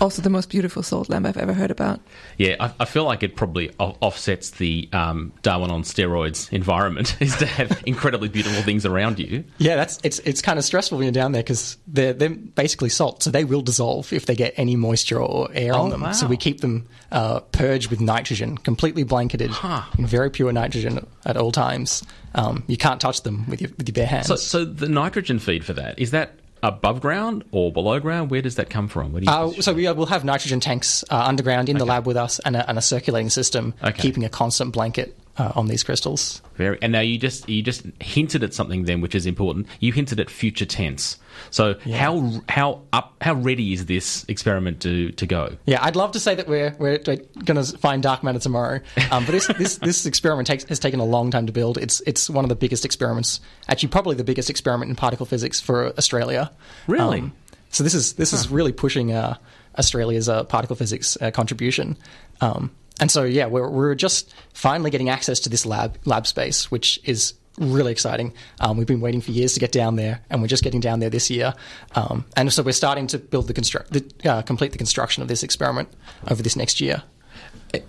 Also, 0.01 0.21
the 0.21 0.29
most 0.29 0.49
beautiful 0.49 0.83
salt 0.83 1.09
lamp 1.09 1.25
I've 1.25 1.37
ever 1.37 1.53
heard 1.53 1.71
about. 1.71 1.99
Yeah, 2.37 2.55
I, 2.59 2.73
I 2.81 2.85
feel 2.85 3.03
like 3.05 3.23
it 3.23 3.35
probably 3.35 3.71
o- 3.79 3.95
offsets 4.01 4.51
the 4.51 4.89
um, 4.93 5.31
Darwin 5.41 5.71
on 5.71 5.83
steroids 5.83 6.51
environment 6.51 7.15
is 7.21 7.35
to 7.37 7.45
have 7.45 7.81
incredibly 7.85 8.29
beautiful 8.29 8.61
things 8.63 8.85
around 8.85 9.19
you. 9.19 9.43
Yeah, 9.57 9.75
that's 9.75 9.99
it's 10.03 10.19
it's 10.19 10.41
kind 10.41 10.57
of 10.59 10.65
stressful 10.65 10.97
when 10.97 11.05
you're 11.05 11.11
down 11.13 11.31
there 11.31 11.43
because 11.43 11.77
they're 11.87 12.13
they're 12.13 12.29
basically 12.29 12.89
salt, 12.89 13.23
so 13.23 13.29
they 13.31 13.43
will 13.45 13.61
dissolve 13.61 14.11
if 14.13 14.25
they 14.25 14.35
get 14.35 14.53
any 14.57 14.75
moisture 14.75 15.21
or 15.21 15.49
air 15.53 15.73
Oh, 15.73 15.83
on 15.83 15.89
them. 15.89 16.01
wow. 16.01 16.11
So 16.11 16.27
we 16.27 16.37
keep 16.37 16.61
them 16.61 16.87
uh, 17.11 17.39
purged 17.39 17.89
with 17.89 18.01
nitrogen, 18.01 18.57
completely 18.57 19.03
blanketed 19.03 19.51
in 19.97 20.05
very 20.07 20.29
pure 20.31 20.51
nitrogen 20.51 21.05
at 21.25 21.37
all 21.37 21.51
times. 21.51 22.03
Um, 22.35 22.63
you 22.67 22.77
can't 22.77 22.99
touch 22.99 23.21
them 23.23 23.47
with 23.47 23.61
your 23.61 23.69
with 23.77 23.87
your 23.87 23.93
bare 23.93 24.07
hands. 24.07 24.27
So, 24.27 24.35
so 24.35 24.65
the 24.65 24.89
nitrogen 24.89 25.39
feed 25.39 25.63
for 25.63 25.73
that 25.73 25.99
is 25.99 26.11
that 26.11 26.33
above 26.63 27.01
ground 27.01 27.43
or 27.51 27.71
below 27.71 27.99
ground? 27.99 28.31
Where 28.31 28.41
does 28.41 28.55
that 28.55 28.69
come 28.71 28.87
from? 28.87 29.11
Where 29.11 29.19
do 29.21 29.25
you, 29.25 29.31
Uh, 29.31 29.51
so 29.61 29.73
we 29.73 29.87
will 29.91 30.07
have 30.07 30.23
nitrogen 30.25 30.59
tanks 30.59 31.03
uh, 31.11 31.17
underground 31.27 31.69
in 31.69 31.77
the 31.77 31.85
lab 31.85 32.07
with 32.07 32.17
us, 32.17 32.39
and 32.39 32.55
a, 32.55 32.67
and 32.67 32.77
a 32.77 32.81
circulating 32.81 33.29
system 33.29 33.73
Okay. 33.83 34.01
keeping 34.01 34.23
a 34.25 34.29
constant 34.29 34.71
blanket 34.73 35.15
uh, 35.37 35.51
on 35.55 35.67
these 35.67 35.83
crystals. 35.83 36.41
Very, 36.55 36.77
and 36.81 36.91
now 36.91 36.99
you 36.99 37.17
just 37.17 37.49
you 37.49 37.61
just 37.63 37.83
hinted 37.99 38.43
at 38.43 38.53
something 38.53 38.85
then, 38.85 39.01
which 39.01 39.15
is 39.15 39.25
important. 39.25 39.67
You 39.79 39.91
hinted 39.91 40.19
at 40.19 40.29
future 40.29 40.65
tense. 40.65 41.17
So 41.49 41.75
how 41.91 42.41
how 42.47 42.81
up 42.93 43.15
how 43.21 43.33
ready 43.33 43.73
is 43.73 43.87
this 43.87 44.25
experiment 44.27 44.81
to 44.81 45.11
to 45.11 45.25
go? 45.25 45.57
Yeah, 45.65 45.79
I'd 45.81 45.95
love 45.95 46.11
to 46.11 46.19
say 46.19 46.35
that 46.35 46.47
we're 46.47 46.75
we're 46.77 46.99
going 46.99 47.63
to 47.63 47.77
find 47.77 48.03
dark 48.03 48.23
matter 48.23 48.39
tomorrow, 48.39 48.81
um, 49.11 49.25
but 49.25 49.31
this 49.31 49.47
this 49.57 49.77
this 49.77 50.05
experiment 50.05 50.47
takes, 50.47 50.63
has 50.65 50.79
taken 50.79 50.99
a 50.99 51.05
long 51.05 51.31
time 51.31 51.47
to 51.47 51.53
build. 51.53 51.77
It's 51.77 52.01
it's 52.01 52.29
one 52.29 52.45
of 52.45 52.49
the 52.49 52.55
biggest 52.55 52.85
experiments, 52.85 53.39
actually 53.67 53.89
probably 53.89 54.15
the 54.15 54.23
biggest 54.23 54.49
experiment 54.49 54.89
in 54.89 54.95
particle 54.95 55.25
physics 55.25 55.59
for 55.59 55.87
Australia. 55.97 56.51
Really? 56.87 57.21
Um, 57.21 57.33
so 57.69 57.83
this 57.83 57.95
is 57.95 58.13
this 58.13 58.33
is 58.33 58.49
really 58.49 58.71
pushing 58.71 59.11
uh, 59.11 59.37
Australia's 59.79 60.29
uh, 60.29 60.43
particle 60.43 60.75
physics 60.75 61.17
uh, 61.19 61.31
contribution. 61.31 61.97
Um, 62.39 62.71
and 62.99 63.09
so 63.11 63.23
yeah, 63.23 63.47
we're 63.47 63.69
we're 63.69 63.95
just 63.95 64.33
finally 64.53 64.91
getting 64.91 65.09
access 65.09 65.39
to 65.41 65.49
this 65.49 65.65
lab 65.65 65.97
lab 66.05 66.27
space, 66.27 66.69
which 66.69 66.99
is 67.03 67.33
really 67.57 67.91
exciting. 67.91 68.33
Um, 68.59 68.77
we've 68.77 68.87
been 68.87 69.01
waiting 69.01 69.21
for 69.21 69.31
years 69.31 69.53
to 69.53 69.59
get 69.59 69.71
down 69.71 69.95
there, 69.95 70.21
and 70.29 70.41
we're 70.41 70.47
just 70.47 70.63
getting 70.63 70.79
down 70.79 70.99
there 70.99 71.09
this 71.09 71.29
year. 71.29 71.53
Um, 71.95 72.25
and 72.35 72.51
so 72.51 72.63
we're 72.63 72.71
starting 72.71 73.07
to 73.07 73.19
build 73.19 73.47
the 73.47 73.53
construct, 73.53 73.93
the, 73.93 74.29
uh, 74.29 74.41
complete 74.41 74.71
the 74.71 74.77
construction 74.77 75.21
of 75.21 75.27
this 75.27 75.43
experiment 75.43 75.89
over 76.29 76.41
this 76.41 76.55
next 76.55 76.81
year. 76.81 77.03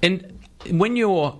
And 0.03 0.39
when 0.71 0.97
you're 0.97 1.39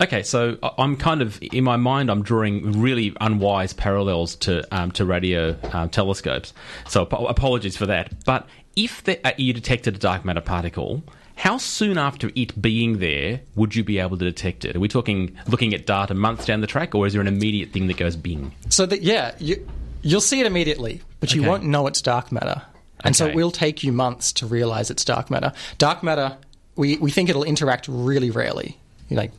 okay, 0.00 0.22
so 0.22 0.58
I'm 0.78 0.96
kind 0.96 1.22
of 1.22 1.38
in 1.42 1.64
my 1.64 1.76
mind, 1.76 2.10
I'm 2.10 2.22
drawing 2.22 2.80
really 2.80 3.14
unwise 3.20 3.72
parallels 3.72 4.36
to 4.36 4.62
um, 4.74 4.90
to 4.92 5.04
radio 5.04 5.56
um, 5.72 5.88
telescopes. 5.88 6.52
So 6.88 7.02
ap- 7.02 7.12
apologies 7.12 7.76
for 7.76 7.86
that. 7.86 8.24
But 8.24 8.48
if 8.76 9.04
the, 9.04 9.24
uh, 9.26 9.32
you 9.36 9.52
detected 9.52 9.96
a 9.96 9.98
dark 9.98 10.24
matter 10.24 10.40
particle. 10.40 11.02
How 11.42 11.58
soon 11.58 11.98
after 11.98 12.30
it 12.36 12.62
being 12.62 13.00
there 13.00 13.40
would 13.56 13.74
you 13.74 13.82
be 13.82 13.98
able 13.98 14.16
to 14.16 14.24
detect 14.24 14.64
it? 14.64 14.76
Are 14.76 14.78
we 14.78 14.86
talking 14.86 15.36
looking 15.48 15.74
at 15.74 15.86
data 15.86 16.14
months 16.14 16.44
down 16.44 16.60
the 16.60 16.68
track, 16.68 16.94
or 16.94 17.04
is 17.04 17.14
there 17.14 17.20
an 17.20 17.26
immediate 17.26 17.72
thing 17.72 17.88
that 17.88 17.96
goes 17.96 18.14
bing? 18.14 18.54
So 18.68 18.86
that 18.86 19.02
yeah, 19.02 19.34
you 19.40 19.68
you'll 20.02 20.20
see 20.20 20.38
it 20.38 20.46
immediately, 20.46 21.02
but 21.18 21.34
you 21.34 21.42
won't 21.42 21.64
know 21.64 21.88
it's 21.88 22.00
dark 22.00 22.30
matter, 22.30 22.62
and 23.00 23.16
so 23.16 23.24
Okay. 23.24 23.32
it 23.32 23.36
will 23.36 23.50
take 23.50 23.82
you 23.82 23.90
months 23.90 24.32
to 24.34 24.46
realize 24.46 24.88
it's 24.88 25.04
dark 25.04 25.30
matter. 25.30 25.52
Dark 25.78 26.04
matter, 26.04 26.36
we 26.76 26.96
we 26.98 27.10
think 27.10 27.28
it'll 27.28 27.42
interact 27.42 27.88
really 27.88 28.30
rarely, 28.30 28.78
You 29.08 29.16
know, 29.16 29.22
like 29.22 29.32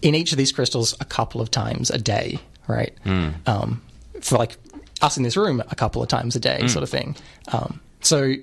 in 0.00 0.14
each 0.14 0.30
of 0.30 0.38
these 0.38 0.52
crystals 0.52 0.94
a 1.00 1.04
couple 1.04 1.40
of 1.40 1.50
times 1.50 1.90
a 1.90 1.98
day, 1.98 2.38
right? 2.68 2.94
Um, 3.48 3.82
for 4.20 4.38
like 4.38 4.56
us 5.02 5.16
in 5.16 5.24
this 5.24 5.36
room, 5.36 5.60
a 5.68 5.74
couple 5.74 6.02
of 6.02 6.08
times 6.08 6.36
a 6.36 6.40
day, 6.40 6.68
sort 6.68 6.84
of 6.84 6.88
thing. 6.88 7.16
Um, 7.50 7.80
so 8.00 8.34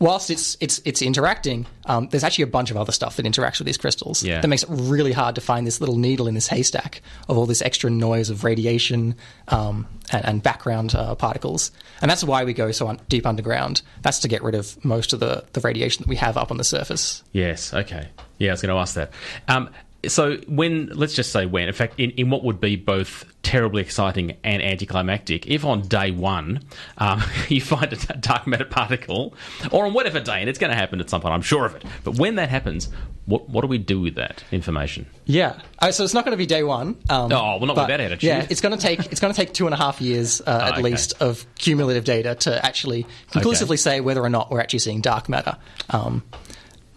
whilst 0.00 0.30
it's 0.30 0.56
it's 0.60 0.80
it's 0.84 1.02
interacting, 1.02 1.66
um, 1.86 2.08
there's 2.08 2.24
actually 2.24 2.42
a 2.42 2.48
bunch 2.48 2.72
of 2.72 2.76
other 2.76 2.90
stuff 2.90 3.16
that 3.16 3.26
interacts 3.26 3.58
with 3.58 3.66
these 3.66 3.78
crystals. 3.78 4.24
Yeah. 4.24 4.40
That 4.40 4.48
makes 4.48 4.64
it 4.64 4.68
really 4.70 5.12
hard 5.12 5.36
to 5.36 5.40
find 5.40 5.66
this 5.66 5.80
little 5.80 5.96
needle 5.96 6.26
in 6.26 6.34
this 6.34 6.48
haystack 6.48 7.02
of 7.28 7.38
all 7.38 7.46
this 7.46 7.62
extra 7.62 7.88
noise 7.90 8.30
of 8.30 8.42
radiation 8.42 9.14
um, 9.48 9.86
and, 10.10 10.24
and 10.24 10.42
background 10.42 10.94
uh, 10.96 11.14
particles. 11.14 11.70
And 12.02 12.10
that's 12.10 12.24
why 12.24 12.42
we 12.44 12.52
go 12.52 12.72
so 12.72 12.88
un- 12.88 13.00
deep 13.08 13.26
underground. 13.26 13.82
That's 14.02 14.18
to 14.20 14.28
get 14.28 14.42
rid 14.42 14.56
of 14.56 14.82
most 14.84 15.12
of 15.12 15.20
the, 15.20 15.44
the 15.52 15.60
radiation 15.60 16.02
that 16.02 16.08
we 16.08 16.16
have 16.16 16.36
up 16.36 16.50
on 16.50 16.56
the 16.56 16.64
surface. 16.64 17.22
Yes. 17.32 17.72
Okay. 17.72 18.08
Yeah, 18.38 18.50
I 18.50 18.52
was 18.54 18.62
going 18.62 18.74
to 18.74 18.80
ask 18.80 18.94
that. 18.94 19.12
Um, 19.48 19.70
so 20.08 20.38
when 20.48 20.86
let's 20.88 21.14
just 21.14 21.32
say 21.32 21.46
when, 21.46 21.68
in 21.68 21.74
fact, 21.74 21.94
in, 21.98 22.10
in 22.12 22.30
what 22.30 22.42
would 22.44 22.60
be 22.60 22.76
both 22.76 23.24
terribly 23.42 23.82
exciting 23.82 24.36
and 24.44 24.62
anticlimactic, 24.62 25.46
if 25.46 25.64
on 25.64 25.82
day 25.82 26.10
one 26.10 26.60
um, 26.98 27.22
you 27.48 27.60
find 27.60 27.92
a 27.92 27.96
dark 28.16 28.46
matter 28.46 28.64
particle, 28.64 29.34
or 29.70 29.86
on 29.86 29.92
whatever 29.92 30.20
day, 30.20 30.40
and 30.40 30.48
it's 30.48 30.58
going 30.58 30.70
to 30.70 30.76
happen 30.76 31.00
at 31.00 31.10
some 31.10 31.20
point, 31.20 31.34
I'm 31.34 31.42
sure 31.42 31.66
of 31.66 31.74
it. 31.74 31.84
But 32.04 32.18
when 32.18 32.36
that 32.36 32.48
happens, 32.48 32.88
what 33.26 33.48
what 33.48 33.60
do 33.60 33.66
we 33.66 33.78
do 33.78 34.00
with 34.00 34.14
that 34.14 34.42
information? 34.50 35.06
Yeah. 35.26 35.60
Uh, 35.78 35.92
so 35.92 36.02
it's 36.04 36.14
not 36.14 36.24
going 36.24 36.32
to 36.32 36.38
be 36.38 36.46
day 36.46 36.62
one. 36.62 36.96
Um, 37.08 37.30
Oh, 37.32 37.58
well, 37.58 37.66
not 37.66 37.76
with 37.76 37.88
that 37.88 38.00
attitude. 38.00 38.22
Yeah, 38.22 38.46
it's 38.48 38.60
going 38.60 38.76
to 38.76 38.80
take 38.80 39.12
it's 39.12 39.20
going 39.20 39.32
to 39.32 39.36
take 39.36 39.52
two 39.52 39.66
and 39.66 39.74
a 39.74 39.78
half 39.78 40.00
years 40.00 40.40
uh, 40.40 40.44
at 40.62 40.72
okay. 40.72 40.82
least 40.82 41.20
of 41.20 41.46
cumulative 41.56 42.04
data 42.04 42.34
to 42.36 42.64
actually 42.64 43.06
conclusively 43.32 43.76
say 43.76 44.00
whether 44.00 44.22
or 44.22 44.30
not 44.30 44.50
we're 44.50 44.60
actually 44.60 44.78
seeing 44.78 45.00
dark 45.00 45.28
matter. 45.28 45.58
Um, 45.90 46.22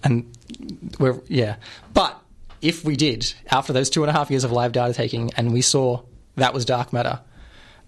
and 0.04 0.36
we're 1.00 1.22
yeah, 1.28 1.56
but 1.94 2.23
if 2.64 2.84
we 2.84 2.96
did 2.96 3.34
after 3.52 3.74
those 3.74 3.90
two 3.90 4.04
and 4.04 4.10
a 4.10 4.14
half 4.14 4.32
years 4.32 4.44
of 4.44 4.52
live 4.52 4.72
data 4.72 4.94
taking, 4.94 5.32
and 5.36 5.54
we 5.54 5.62
saw 5.62 6.02
that 6.38 6.54
was 6.54 6.66
dark 6.66 6.92
matter, 6.94 7.20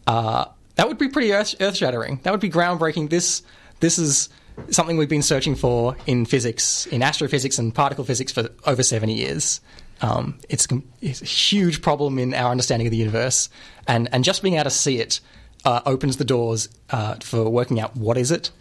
uh, 0.05 0.45
that 0.75 0.88
would 0.88 0.97
be 0.97 1.07
pretty 1.07 1.31
earth 1.33 1.75
shattering. 1.75 2.19
That 2.23 2.31
would 2.31 2.41
be 2.41 2.49
groundbreaking. 2.49 3.09
This 3.09 3.41
this 3.79 3.97
is 3.97 4.29
something 4.69 4.97
we've 4.97 5.09
been 5.09 5.23
searching 5.23 5.55
for 5.55 5.95
in 6.05 6.25
physics, 6.25 6.85
in 6.88 7.01
astrophysics 7.01 7.57
and 7.57 7.73
particle 7.73 8.03
physics 8.03 8.31
for 8.31 8.49
over 8.65 8.83
seventy 8.83 9.13
years. 9.13 9.61
Um, 10.01 10.39
it's, 10.49 10.67
it's 11.01 11.21
a 11.21 11.25
huge 11.25 11.81
problem 11.81 12.19
in 12.19 12.33
our 12.33 12.51
understanding 12.51 12.85
of 12.85 12.91
the 12.91 12.97
universe, 12.97 13.49
and 13.88 14.09
and 14.11 14.23
just 14.23 14.43
being 14.43 14.55
able 14.55 14.65
to 14.65 14.69
see 14.69 14.99
it 14.99 15.21
uh, 15.63 15.81
opens 15.85 16.17
the 16.17 16.25
doors 16.25 16.69
uh, 16.89 17.15
for 17.21 17.49
working 17.49 17.79
out 17.79 17.95
what 17.95 18.17
is 18.17 18.29
it, 18.29 18.51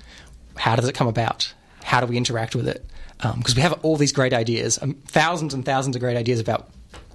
how 0.57 0.77
does 0.77 0.89
it 0.89 0.95
come 0.95 1.09
about, 1.09 1.53
how 1.85 2.01
do 2.01 2.07
we 2.07 2.17
interact 2.17 2.55
with 2.57 2.67
it, 2.67 2.85
because 3.37 3.55
we 3.55 3.63
have 3.63 3.73
all 3.83 3.97
these 3.97 4.13
great 4.13 4.33
ideas, 4.33 4.79
um, 4.83 4.95
thousands 5.07 5.55
and 5.55 5.65
thousands 5.65 5.95
of 5.97 6.01
great 6.01 6.17
ideas 6.17 6.41
about 6.41 6.69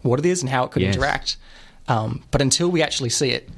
what 0.04 0.20
it 0.20 0.26
is 0.26 0.42
and 0.42 0.50
how 0.50 0.64
it 0.64 0.72
could 0.72 0.82
Yes. 0.82 0.96
interact. 0.96 1.38
Um, 1.88 2.24
but 2.32 2.42
until 2.42 2.70
we 2.70 2.82
actually 2.84 3.10
see 3.10 3.32
it, 3.32 3.50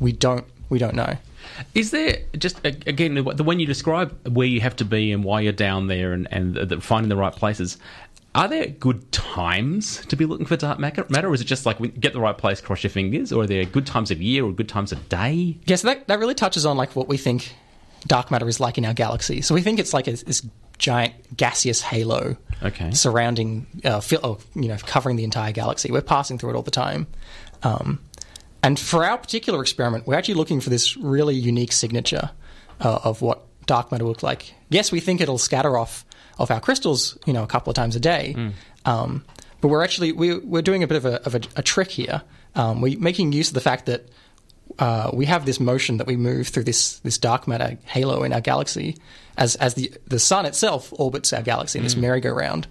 we 0.00 0.10
don't 0.12 0.44
we 0.70 0.78
don't 0.78 0.94
know. 0.94 1.16
Is 1.74 1.90
there 1.90 2.16
just 2.38 2.58
again 2.64 3.14
the 3.14 3.22
the 3.22 3.44
when 3.44 3.60
you 3.60 3.66
describe 3.66 4.10
where 4.26 4.46
you 4.46 4.60
have 4.60 4.74
to 4.76 4.84
be 4.84 5.12
and 5.12 5.22
why 5.22 5.40
you're 5.42 5.52
down 5.52 5.86
there 5.88 6.12
and 6.14 6.26
and 6.30 6.54
the, 6.56 6.80
finding 6.80 7.08
the 7.10 7.16
right 7.16 7.34
places? 7.34 7.76
Are 8.34 8.48
there 8.48 8.66
good 8.66 9.12
times 9.12 10.04
to 10.06 10.16
be 10.16 10.24
looking 10.24 10.46
for 10.46 10.56
dark 10.56 10.80
matter, 10.80 11.04
or 11.28 11.34
is 11.34 11.40
it 11.40 11.44
just 11.44 11.66
like 11.66 11.78
get 12.00 12.14
the 12.14 12.20
right 12.20 12.36
place, 12.36 12.60
cross 12.60 12.82
your 12.82 12.90
fingers, 12.90 13.32
or 13.32 13.44
are 13.44 13.46
there 13.46 13.64
good 13.64 13.86
times 13.86 14.10
of 14.10 14.20
year 14.20 14.44
or 14.44 14.52
good 14.52 14.68
times 14.68 14.90
of 14.90 15.08
day? 15.08 15.56
Yeah, 15.66 15.76
so 15.76 15.86
that, 15.88 16.08
that 16.08 16.18
really 16.18 16.34
touches 16.34 16.66
on 16.66 16.76
like 16.76 16.96
what 16.96 17.06
we 17.06 17.16
think 17.16 17.54
dark 18.06 18.30
matter 18.30 18.48
is 18.48 18.60
like 18.60 18.78
in 18.78 18.84
our 18.84 18.94
galaxy. 18.94 19.40
So 19.40 19.54
we 19.54 19.62
think 19.62 19.78
it's 19.78 19.94
like 19.94 20.06
a, 20.08 20.12
this 20.12 20.46
giant 20.78 21.14
gaseous 21.36 21.80
halo 21.82 22.36
Okay. 22.62 22.90
surrounding, 22.92 23.66
uh, 23.84 24.00
fill, 24.00 24.20
oh, 24.22 24.38
you 24.54 24.68
know, 24.68 24.76
covering 24.78 25.16
the 25.16 25.24
entire 25.24 25.52
galaxy. 25.52 25.90
We're 25.92 26.00
passing 26.02 26.38
through 26.38 26.50
it 26.50 26.56
all 26.56 26.62
the 26.62 26.70
time. 26.70 27.06
Um, 27.62 28.00
and 28.62 28.78
for 28.78 29.04
our 29.04 29.18
particular 29.18 29.60
experiment, 29.60 30.06
we're 30.06 30.14
actually 30.14 30.34
looking 30.34 30.60
for 30.60 30.70
this 30.70 30.96
really 30.96 31.34
unique 31.34 31.72
signature 31.72 32.30
uh, 32.80 33.00
of 33.04 33.20
what 33.22 33.42
dark 33.66 33.92
matter 33.92 34.04
looks 34.04 34.22
like. 34.22 34.54
Yes, 34.70 34.90
we 34.90 35.00
think 35.00 35.20
it'll 35.20 35.38
scatter 35.38 35.76
off 35.76 36.04
of 36.38 36.50
our 36.50 36.60
crystals, 36.60 37.16
you 37.26 37.32
know, 37.32 37.42
a 37.42 37.46
couple 37.46 37.70
of 37.70 37.74
times 37.76 37.94
a 37.96 38.00
day. 38.00 38.34
Um, 38.86 39.24
but 39.60 39.68
we're 39.68 39.84
actually 39.84 40.12
we, 40.12 40.38
we're 40.38 40.62
doing 40.62 40.82
a 40.82 40.86
bit 40.86 40.96
of 40.96 41.04
a, 41.06 41.22
of 41.24 41.34
a, 41.34 41.40
a 41.56 41.62
trick 41.62 41.90
here. 41.90 42.22
Um, 42.54 42.80
we're 42.80 42.98
making 42.98 43.32
use 43.32 43.48
of 43.48 43.54
the 43.54 43.60
fact 43.60 43.86
that 43.86 44.08
uh, 44.78 45.10
we 45.12 45.26
have 45.26 45.46
this 45.46 45.60
motion 45.60 45.98
that 45.98 46.06
we 46.06 46.16
move 46.16 46.48
through 46.48 46.64
this 46.64 46.98
this 47.00 47.18
dark 47.18 47.46
matter 47.46 47.78
halo 47.84 48.24
in 48.24 48.32
our 48.32 48.40
galaxy, 48.40 48.96
as 49.36 49.56
as 49.56 49.74
the 49.74 49.92
the 50.06 50.18
sun 50.18 50.46
itself 50.46 50.92
orbits 50.96 51.32
our 51.32 51.42
galaxy 51.42 51.78
in 51.78 51.84
this 51.84 51.96
merry-go-round, 51.96 52.66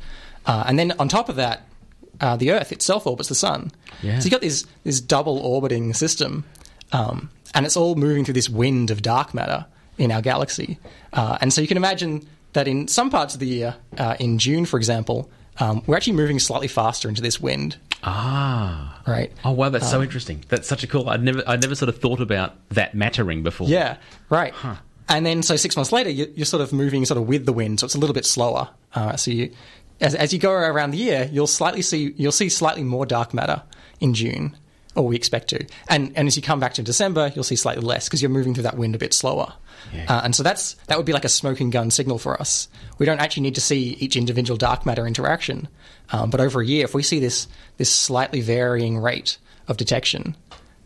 uh, 0.46 0.64
and 0.68 0.78
then 0.78 0.92
on 1.00 1.08
top 1.08 1.30
of 1.30 1.36
that, 1.38 1.68
uh, 2.20 2.36
the 2.36 2.52
Earth 2.52 2.72
itself 2.72 3.08
orbits 3.08 3.30
the 3.30 3.36
sun. 3.36 3.72
Yeah. 4.02 4.20
So 4.20 4.26
you 4.26 4.32
have 4.32 4.32
got 4.32 4.42
this 4.42 4.66
this 4.84 5.00
double 5.00 5.40
orbiting 5.40 5.94
system, 5.94 6.44
um, 6.92 7.30
and 7.54 7.66
it's 7.66 7.78
all 7.78 7.96
moving 7.96 8.26
through 8.26 8.36
this 8.36 8.50
wind 8.50 8.92
of 8.92 9.02
dark 9.02 9.34
matter 9.34 9.66
in 9.98 10.12
our 10.12 10.22
galaxy, 10.22 10.80
uh, 11.14 11.38
and 11.40 11.54
so 11.54 11.62
you 11.62 11.68
can 11.68 11.78
imagine 11.78 12.28
that 12.54 12.68
in 12.68 12.88
some 12.88 13.10
parts 13.10 13.34
of 13.34 13.40
the 13.40 13.48
year, 13.48 13.76
uh, 13.98 14.16
in 14.20 14.38
June, 14.38 14.66
for 14.66 14.78
example, 14.78 15.30
um, 15.60 15.82
we're 15.88 15.96
actually 15.96 16.14
moving 16.14 16.40
slightly 16.40 16.68
faster 16.68 17.10
into 17.10 17.22
this 17.22 17.40
wind, 17.40 17.78
Ah. 18.04 19.02
right? 19.08 19.32
Oh 19.46 19.52
wow, 19.52 19.70
that's 19.70 19.90
so 19.90 20.02
interesting. 20.02 20.44
That's 20.50 20.68
such 20.68 20.84
a 20.84 20.88
cool. 20.88 21.10
I'd 21.10 21.24
never, 21.24 21.44
I'd 21.48 21.62
never 21.62 21.76
sort 21.76 21.90
of 21.90 22.00
thought 22.00 22.20
about 22.20 22.56
that 22.70 22.96
mattering 22.96 23.44
before. 23.44 23.68
Yeah, 23.68 23.98
right. 24.30 24.54
And 25.10 25.26
then, 25.26 25.44
so 25.44 25.56
six 25.56 25.76
months 25.76 25.92
later, 25.92 26.10
you, 26.10 26.32
you're 26.36 26.46
sort 26.46 26.62
of 26.62 26.72
moving 26.72 27.06
sort 27.06 27.18
of 27.18 27.28
with 27.28 27.46
the 27.46 27.54
wind, 27.54 27.80
so 27.80 27.86
it's 27.86 27.96
a 27.96 28.00
little 28.00 28.14
bit 28.14 28.26
slower. 28.26 28.70
Uh, 28.96 29.16
so 29.16 29.32
you, 29.32 29.52
as, 30.00 30.16
as 30.16 30.34
you 30.34 30.40
go 30.40 30.52
around 30.52 30.92
the 30.92 30.98
year, 30.98 31.30
you'll 31.32 31.48
slightly 31.48 31.82
see 31.82 32.14
you'll 32.18 32.32
see 32.32 32.50
slightly 32.50 32.84
more 32.84 33.06
dark 33.06 33.34
matter 33.34 33.64
in 34.00 34.14
June, 34.14 34.58
or 34.96 35.08
we 35.08 35.16
expect 35.16 35.50
to. 35.50 35.66
And 35.88 36.12
and 36.16 36.28
as 36.28 36.36
you 36.36 36.42
come 36.42 36.60
back 36.60 36.74
to 36.76 36.84
December, 36.84 37.32
you'll 37.34 37.44
see 37.44 37.56
slightly 37.56 37.84
less 37.84 38.08
because 38.08 38.22
you're 38.22 38.30
moving 38.30 38.54
through 38.54 38.64
that 38.64 38.78
wind 38.78 38.96
a 38.96 39.00
bit 39.00 39.14
slower. 39.14 39.54
Uh, 40.08 40.22
and 40.24 40.36
so 40.36 40.44
that's 40.44 40.74
that 40.88 40.98
would 40.98 41.06
be 41.06 41.14
like 41.14 41.26
a 41.26 41.30
smoking 41.30 41.70
gun 41.70 41.92
signal 41.92 42.18
for 42.18 42.40
us. 42.40 42.68
We 42.98 43.06
don't 43.06 43.20
actually 43.20 43.44
need 43.44 43.56
to 43.56 43.62
see 43.62 43.98
each 44.00 44.16
individual 44.16 44.58
dark 44.58 44.86
matter 44.86 45.06
interaction, 45.06 45.68
um, 46.12 46.30
but 46.30 46.40
over 46.40 46.62
a 46.62 46.66
year, 46.66 46.84
if 46.84 46.94
we 46.94 47.04
see 47.04 47.20
this 47.20 47.48
this 47.78 47.92
slightly 47.92 48.42
varying 48.42 48.98
rate 48.98 49.38
of 49.68 49.78
detection, 49.78 50.36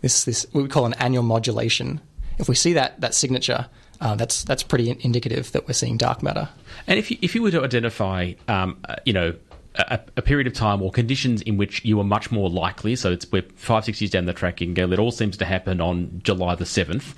this 0.02 0.24
this 0.24 0.46
what 0.52 0.64
we 0.64 0.70
call 0.70 0.86
an 0.86 0.94
annual 0.96 1.24
modulation. 1.24 2.02
If 2.38 2.50
we 2.50 2.56
see 2.56 2.74
that 2.74 3.02
that 3.02 3.14
signature, 3.14 3.68
uh, 4.02 4.16
that's 4.16 4.44
that's 4.44 4.64
pretty 4.64 4.96
indicative 5.02 5.52
that 5.54 5.68
we're 5.68 5.74
seeing 5.74 5.98
dark 5.98 6.22
matter. 6.22 6.50
And 6.86 7.00
if 7.00 7.10
you, 7.12 7.18
if 7.22 7.36
you 7.36 7.42
were 7.42 7.52
to 7.52 7.64
identify, 7.64 8.34
um, 8.48 8.80
uh, 8.88 8.96
you 9.06 9.14
know, 9.14 9.36
a, 9.78 10.00
a 10.18 10.22
period 10.22 10.48
of 10.48 10.54
time 10.54 10.82
or 10.82 10.92
conditions 10.92 11.42
in 11.44 11.58
which 11.58 11.84
you 11.86 12.00
are 12.00 12.04
much 12.04 12.32
more 12.32 12.50
likely, 12.50 12.96
so 12.96 13.12
it's 13.12 13.32
we're 13.32 13.44
five 13.56 13.86
six 13.86 14.02
years 14.02 14.12
down 14.12 14.26
the 14.26 14.34
track, 14.34 14.60
you 14.62 14.68
can 14.68 14.74
go. 14.74 14.92
It 14.92 15.00
all 15.00 15.12
seems 15.12 15.38
to 15.38 15.46
happen 15.46 15.80
on 15.82 16.22
July 16.24 16.56
the 16.56 16.66
seventh, 16.66 17.14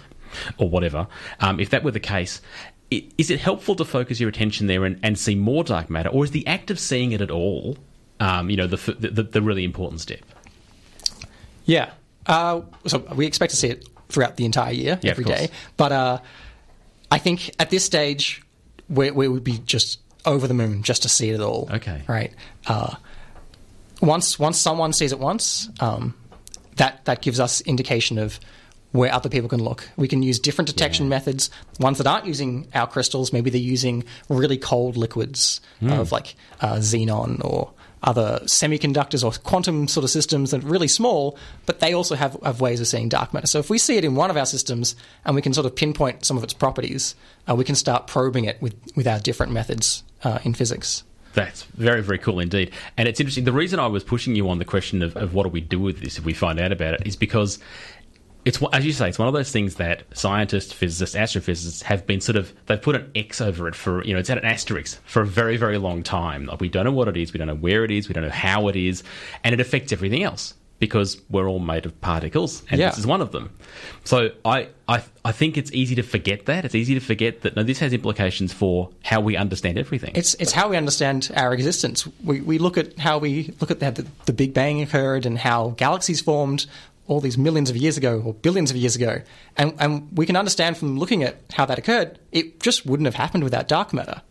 or 0.58 0.70
whatever. 0.70 1.08
Um, 1.40 1.60
if 1.60 1.70
that 1.72 1.84
were 1.84 1.92
the 1.92 2.00
case. 2.00 2.42
i- 2.92 3.06
Is 3.18 3.30
it 3.30 3.40
helpful 3.40 3.76
to 3.76 3.86
focus 3.86 4.20
your 4.20 4.30
attention 4.30 4.68
there 4.68 4.84
and, 4.86 5.00
and 5.04 5.18
see 5.18 5.36
more 5.36 5.64
dark 5.64 5.90
matter, 5.90 6.10
or 6.10 6.24
is 6.24 6.32
the 6.32 6.46
act 6.48 6.70
of 6.72 6.80
seeing 6.80 7.12
it 7.12 7.22
at 7.22 7.32
all, 7.32 7.78
um, 8.20 8.50
you 8.50 8.58
know, 8.58 8.68
the, 8.68 8.78
the 9.00 9.24
the 9.24 9.42
really 9.42 9.64
important 9.64 10.02
step? 10.02 10.20
Yeah. 11.66 11.92
Uh, 12.26 12.62
so 12.86 13.00
we 13.16 13.26
expect 13.26 13.52
to 13.52 13.58
see 13.58 13.70
it 13.70 13.88
throughout 14.10 14.36
the 14.38 14.46
entire 14.46 14.74
year, 14.74 15.00
Yeah, 15.02 15.12
every 15.12 15.24
day. 15.24 15.50
But 15.78 15.92
uh, 15.92 16.20
I 17.12 17.18
think 17.20 17.52
at 17.60 17.70
this 17.70 17.84
stage, 17.86 18.42
we, 18.90 19.12
we 19.12 19.28
would 19.28 19.44
be 19.44 19.60
just 19.60 20.00
over 20.26 20.48
the 20.48 20.54
moon 20.54 20.84
just 20.84 21.04
to 21.04 21.10
see 21.10 21.30
it 21.30 21.36
at 21.36 21.42
all. 21.42 21.70
Okay. 21.72 22.02
Right. 22.08 22.34
Uh, 22.68 22.96
once 24.02 24.40
once 24.40 24.58
someone 24.58 24.94
sees 24.94 25.12
it 25.12 25.20
once, 25.20 25.70
um, 25.80 26.14
that 26.78 27.06
that 27.06 27.22
gives 27.22 27.40
us 27.40 27.62
indication 27.62 28.18
of 28.18 28.40
where 28.92 29.14
other 29.14 29.30
people 29.30 29.50
can 29.50 29.62
look. 29.64 29.88
We 29.98 30.08
can 30.08 30.24
use 30.24 30.40
different 30.40 30.68
detection 30.68 31.10
methods. 31.10 31.52
Ones 31.80 32.00
that 32.00 32.08
aren't 32.08 32.26
using 32.26 32.68
our 32.74 32.88
crystals, 32.88 33.32
maybe 33.32 33.50
they're 33.52 33.62
using 33.62 34.04
really 34.30 34.58
cold 34.58 34.98
liquids 34.98 35.62
of 35.82 36.12
like 36.12 36.36
uh, 36.62 36.78
xenon 36.78 37.44
or 37.46 37.72
other 38.04 38.40
semiconductors 38.44 39.24
or 39.24 39.32
quantum 39.44 39.88
sort 39.88 40.04
of 40.04 40.10
systems 40.10 40.52
that 40.52 40.64
are 40.64 40.68
really 40.68 40.88
small, 40.88 41.38
but 41.66 41.80
they 41.80 41.94
also 41.94 42.16
have, 42.16 42.38
have 42.44 42.62
ways 42.62 42.80
of 42.80 42.88
seeing 42.88 43.10
dark 43.10 43.34
matter. 43.34 43.48
So 43.48 43.60
if 43.60 43.70
we 43.70 43.78
see 43.78 43.98
it 43.98 44.06
in 44.06 44.16
one 44.16 44.30
of 44.30 44.38
our 44.38 44.46
systems 44.46 44.96
and 45.26 45.36
we 45.36 45.42
can 45.42 45.54
sort 45.54 45.66
of 45.66 45.76
pinpoint 45.76 46.26
some 46.26 46.38
of 46.38 46.44
its 46.44 46.54
properties, 46.54 47.16
uh, 47.50 47.56
we 47.56 47.64
can 47.64 47.76
start 47.76 48.08
probing 48.08 48.46
it 48.46 48.62
with, 48.62 48.76
with 48.96 49.08
our 49.08 49.20
different 49.20 49.52
methods 49.52 50.04
uh, 50.24 50.40
in 50.44 50.54
physics. 50.54 51.04
That's 51.34 51.64
very, 51.64 52.02
very 52.02 52.18
cool 52.18 52.40
indeed. 52.40 52.72
And 52.98 53.08
it's 53.08 53.20
interesting. 53.20 53.44
The 53.44 53.52
reason 53.52 53.80
I 53.80 53.88
was 53.88 54.04
pushing 54.04 54.36
you 54.36 54.50
on 54.50 54.58
the 54.58 54.66
question 54.66 55.04
of, 55.04 55.16
of 55.16 55.34
what 55.34 55.44
do 55.44 55.50
we 55.50 55.62
do 55.62 55.80
with 55.80 56.02
this 56.02 56.18
if 56.18 56.26
we 56.26 56.34
find 56.34 56.60
out 56.60 56.72
about 56.72 56.96
it 56.96 57.06
is 57.06 57.16
because 57.16 57.60
it's, 58.50 58.62
as 58.74 58.86
you 58.86 58.92
say, 58.92 59.08
it's 59.10 59.20
one 59.20 59.28
of 59.28 59.34
those 59.34 59.52
things 59.52 59.76
that 59.76 60.04
scientists, 60.14 60.74
physicists, 60.74 61.16
astrophysicists 61.16 61.84
have 61.84 62.06
been 62.06 62.20
sort 62.20 62.36
of, 62.36 62.54
they've 62.66 62.82
put 62.82 62.96
an 62.96 63.10
X 63.16 63.40
over 63.42 63.68
it 63.68 63.76
for, 63.76 64.04
you 64.04 64.14
know, 64.14 64.20
it's 64.20 64.30
at 64.30 64.38
an 64.38 64.46
asterisk 64.46 65.00
for 65.06 65.22
a 65.22 65.26
very, 65.28 65.56
very 65.56 65.78
long 65.78 66.04
time. 66.04 66.46
Like, 66.48 66.60
we 66.60 66.70
don't 66.70 66.84
know 66.86 66.92
what 66.92 67.08
it 67.08 67.16
is, 67.16 67.32
we 67.32 67.38
don't 67.38 67.48
know 67.48 67.56
where 67.56 67.86
it 67.86 67.92
is, 67.92 68.08
we 68.10 68.14
don't 68.14 68.24
know 68.24 68.30
how 68.30 68.68
it 68.68 68.76
is, 68.76 69.04
and 69.44 69.54
it 69.54 69.60
affects 69.62 69.94
everything 69.94 70.24
else 70.24 70.54
because 70.80 71.20
we're 71.30 71.50
all 71.50 71.60
made 71.60 71.86
of 71.86 72.00
particles, 72.00 72.64
and 72.72 72.80
Yeah. 72.80 72.90
this 72.90 73.00
is 73.00 73.06
one 73.06 73.20
of 73.20 73.34
them. 73.34 73.50
So 74.06 74.30
I, 74.46 74.70
I, 74.88 75.04
I 75.26 75.34
think 75.34 75.58
it's 75.58 75.72
easy 75.74 75.94
to 75.96 76.04
forget 76.04 76.46
that. 76.46 76.64
It's 76.64 76.74
easy 76.74 76.94
to 76.94 77.02
forget 77.02 77.42
that 77.42 77.58
no, 77.58 77.64
this 77.64 77.80
has 77.80 77.92
implications 77.92 78.54
for 78.54 78.90
how 79.04 79.20
we 79.20 79.36
understand 79.36 79.78
everything. 79.78 80.12
It's 80.16 80.36
it's 80.36 80.54
how 80.54 80.70
we 80.70 80.78
understand 80.78 81.32
our 81.36 81.54
existence. 81.54 82.08
We 82.24 82.40
we 82.40 82.58
look 82.60 82.78
at 82.78 82.98
how 82.98 83.18
we 83.18 83.54
look 83.60 83.72
at 83.72 83.82
how 83.82 83.92
the, 83.92 84.06
the 84.26 84.32
Big 84.32 84.54
Bang 84.54 84.82
occurred 84.82 85.26
and 85.26 85.38
how 85.38 85.72
galaxies 85.76 86.22
formed 86.22 86.66
all 87.10 87.20
these 87.20 87.38
millions 87.38 87.70
of 87.70 87.76
years 87.76 87.98
ago 87.98 88.22
or 88.26 88.34
billions 88.34 88.72
of 88.72 88.78
years 88.78 88.96
ago, 88.96 89.22
and 89.58 89.74
and 89.80 90.08
we 90.18 90.26
can 90.26 90.38
understand 90.38 90.78
from 90.78 90.98
looking 90.98 91.24
at 91.24 91.42
how 91.54 91.66
that 91.66 91.78
occurred, 91.78 92.18
it 92.32 92.62
just 92.62 92.86
wouldn't 92.86 93.08
have 93.08 93.16
happened 93.16 93.44
without 93.44 93.68
dark 93.68 93.92
matter. 93.94 94.22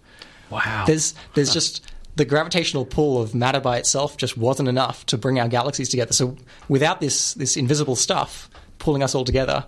wow. 0.48 0.84
There's 0.86 1.14
there's 1.34 1.52
just 1.52 1.84
the 2.16 2.24
gravitational 2.24 2.84
pull 2.86 3.20
of 3.22 3.34
matter 3.34 3.60
by 3.60 3.76
itself 3.78 4.16
just 4.16 4.36
wasn't 4.38 4.68
enough 4.68 5.04
to 5.06 5.18
bring 5.18 5.38
our 5.38 5.48
galaxies 5.48 5.88
together. 5.88 6.12
So 6.12 6.36
without 6.68 7.00
this 7.00 7.34
this 7.34 7.56
invisible 7.56 7.96
stuff 7.96 8.48
pulling 8.78 9.02
us 9.02 9.14
all 9.14 9.24
together, 9.24 9.64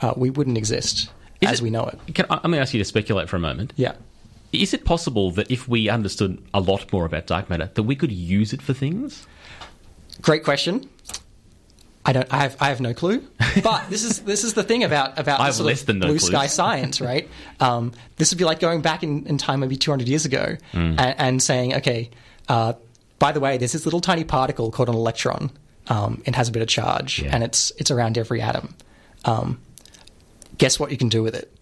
uh, 0.00 0.14
we 0.16 0.30
wouldn't 0.30 0.58
exist 0.58 1.08
Is 1.40 1.50
as 1.50 1.60
it- 1.60 1.62
we 1.62 1.70
know 1.70 1.84
it. 1.86 2.14
Can, 2.14 2.26
I'm 2.30 2.40
going 2.42 2.52
to 2.54 2.60
ask 2.60 2.74
you 2.74 2.80
to 2.80 2.84
speculate 2.84 3.28
for 3.28 3.36
a 3.36 3.40
moment. 3.40 3.72
Yeah. 3.76 3.92
Is 4.52 4.74
it 4.74 4.84
possible 4.84 5.30
that 5.32 5.48
if 5.50 5.68
we 5.68 5.88
understood 5.88 6.42
a 6.52 6.60
lot 6.60 6.92
more 6.92 7.04
about 7.06 7.26
dark 7.28 7.48
matter, 7.48 7.70
that 7.74 7.84
we 7.84 7.94
could 7.94 8.10
use 8.10 8.52
it 8.52 8.60
for 8.60 8.74
things? 8.74 9.26
Great 10.20 10.42
question. 10.44 10.88
I 12.04 12.12
don't. 12.12 12.32
I 12.32 12.38
have. 12.38 12.56
I 12.60 12.68
have 12.68 12.80
no 12.80 12.94
clue. 12.94 13.22
But 13.62 13.90
this 13.90 14.04
is 14.04 14.20
this 14.20 14.42
is 14.44 14.54
the 14.54 14.62
thing 14.62 14.84
about 14.84 15.18
about 15.18 15.38
I 15.40 15.48
the 15.48 15.52
sort 15.52 15.72
of 15.82 15.88
no 15.88 16.06
blue 16.06 16.18
clues. 16.18 16.26
sky 16.26 16.46
science, 16.46 17.00
right? 17.00 17.28
Um, 17.60 17.92
this 18.16 18.30
would 18.32 18.38
be 18.38 18.44
like 18.44 18.58
going 18.58 18.80
back 18.80 19.02
in, 19.02 19.26
in 19.26 19.36
time, 19.38 19.60
maybe 19.60 19.76
200 19.76 20.08
years 20.08 20.24
ago, 20.24 20.56
Hmm. 20.72 20.94
and, 20.98 21.14
and 21.18 21.42
saying, 21.42 21.74
okay, 21.76 22.08
uh, 22.48 22.72
by 23.18 23.32
the 23.32 23.40
way, 23.40 23.58
there's 23.58 23.72
this 23.72 23.84
little 23.84 24.00
tiny 24.00 24.24
particle 24.24 24.70
called 24.70 24.88
an 24.88 24.94
electron. 24.94 25.50
Um, 25.88 26.22
it 26.24 26.34
has 26.36 26.48
a 26.48 26.52
bit 26.52 26.62
of 26.62 26.68
charge, 26.68 27.18
Yeah. 27.20 27.34
and 27.34 27.44
it's 27.44 27.70
it's 27.76 27.90
around 27.90 28.16
every 28.16 28.40
atom. 28.40 28.74
Um, 29.26 29.60
guess 30.56 30.80
what 30.80 30.90
you 30.90 30.96
can 30.96 31.10
do 31.10 31.22
with 31.22 31.34
it? 31.34 31.52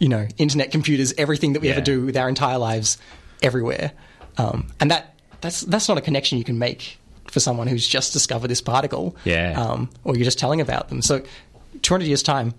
You 0.00 0.08
know, 0.08 0.26
internet 0.36 0.72
computers, 0.72 1.14
everything 1.16 1.52
that 1.52 1.60
we 1.60 1.68
Yeah. 1.68 1.74
ever 1.74 1.80
do 1.82 2.04
with 2.06 2.16
our 2.16 2.28
entire 2.28 2.58
lives, 2.58 2.98
everywhere, 3.42 3.92
um, 4.36 4.66
and 4.80 4.90
that 4.90 5.14
that's 5.40 5.60
that's 5.60 5.88
not 5.88 5.96
a 5.96 6.00
connection 6.00 6.38
you 6.38 6.44
can 6.44 6.58
make 6.58 6.98
for 7.30 7.40
someone 7.40 7.66
who's 7.66 7.86
just 7.86 8.12
discovered 8.12 8.48
this 8.48 8.60
particle, 8.60 9.16
Yeah. 9.24 9.60
um, 9.60 9.90
or 10.04 10.16
you're 10.16 10.24
just 10.24 10.38
telling 10.38 10.60
about 10.60 10.88
them. 10.88 11.02
So, 11.02 11.22
200 11.82 12.06
years 12.06 12.22
time, 12.22 12.54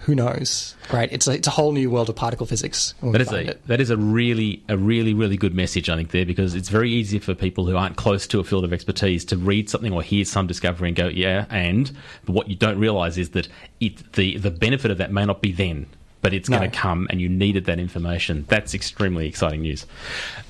who 0.00 0.14
knows, 0.14 0.76
right? 0.92 1.08
It's 1.10 1.26
a 1.26 1.32
it's 1.32 1.48
a 1.48 1.50
whole 1.50 1.72
new 1.72 1.90
world 1.90 2.08
of 2.08 2.14
particle 2.14 2.46
physics. 2.46 2.94
That 3.02 3.20
is 3.20 3.32
a 3.32 3.50
it. 3.50 3.66
that 3.66 3.80
is 3.80 3.90
a 3.90 3.96
really 3.96 4.62
a 4.68 4.76
really 4.78 5.14
really 5.14 5.36
good 5.36 5.52
message 5.54 5.88
I 5.88 5.96
think 5.96 6.12
there 6.12 6.24
because 6.24 6.54
it's 6.54 6.68
very 6.68 6.92
easy 6.92 7.18
for 7.18 7.34
people 7.34 7.66
who 7.66 7.76
aren't 7.76 7.96
close 7.96 8.26
to 8.28 8.38
a 8.38 8.44
field 8.44 8.64
of 8.64 8.72
expertise 8.72 9.24
to 9.24 9.36
read 9.36 9.68
something 9.68 9.92
or 9.92 10.02
hear 10.02 10.24
some 10.24 10.46
discovery 10.46 10.88
and 10.90 10.96
go 10.96 11.08
yeah 11.08 11.46
and 11.50 11.90
but 12.24 12.34
what 12.34 12.48
you 12.48 12.54
don't 12.54 12.78
realize 12.78 13.18
is 13.18 13.30
that 13.30 13.48
it 13.80 14.12
the 14.12 14.36
the 14.38 14.50
benefit 14.52 14.92
of 14.92 14.98
that 14.98 15.10
may 15.10 15.24
not 15.24 15.40
be 15.42 15.50
then 15.50 15.86
but 16.22 16.32
it's 16.34 16.48
No. 16.48 16.58
going 16.58 16.70
to 16.70 16.76
come 16.76 17.06
and 17.10 17.20
you 17.20 17.28
needed 17.28 17.66
that 17.66 17.78
information 17.78 18.44
that's 18.48 18.74
extremely 18.74 19.26
exciting 19.28 19.62
news. 19.62 19.86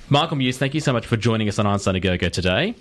Michael 0.08 0.36
Mews, 0.36 0.56
thank 0.56 0.72
you 0.72 0.80
so 0.80 0.92
much 0.92 1.04
for 1.04 1.16
joining 1.16 1.48
us 1.48 1.58
on 1.58 1.66
Einstein 1.66 1.96
a 1.96 2.00
Go 2.00 2.16
Go 2.16 2.28
today, 2.28 2.76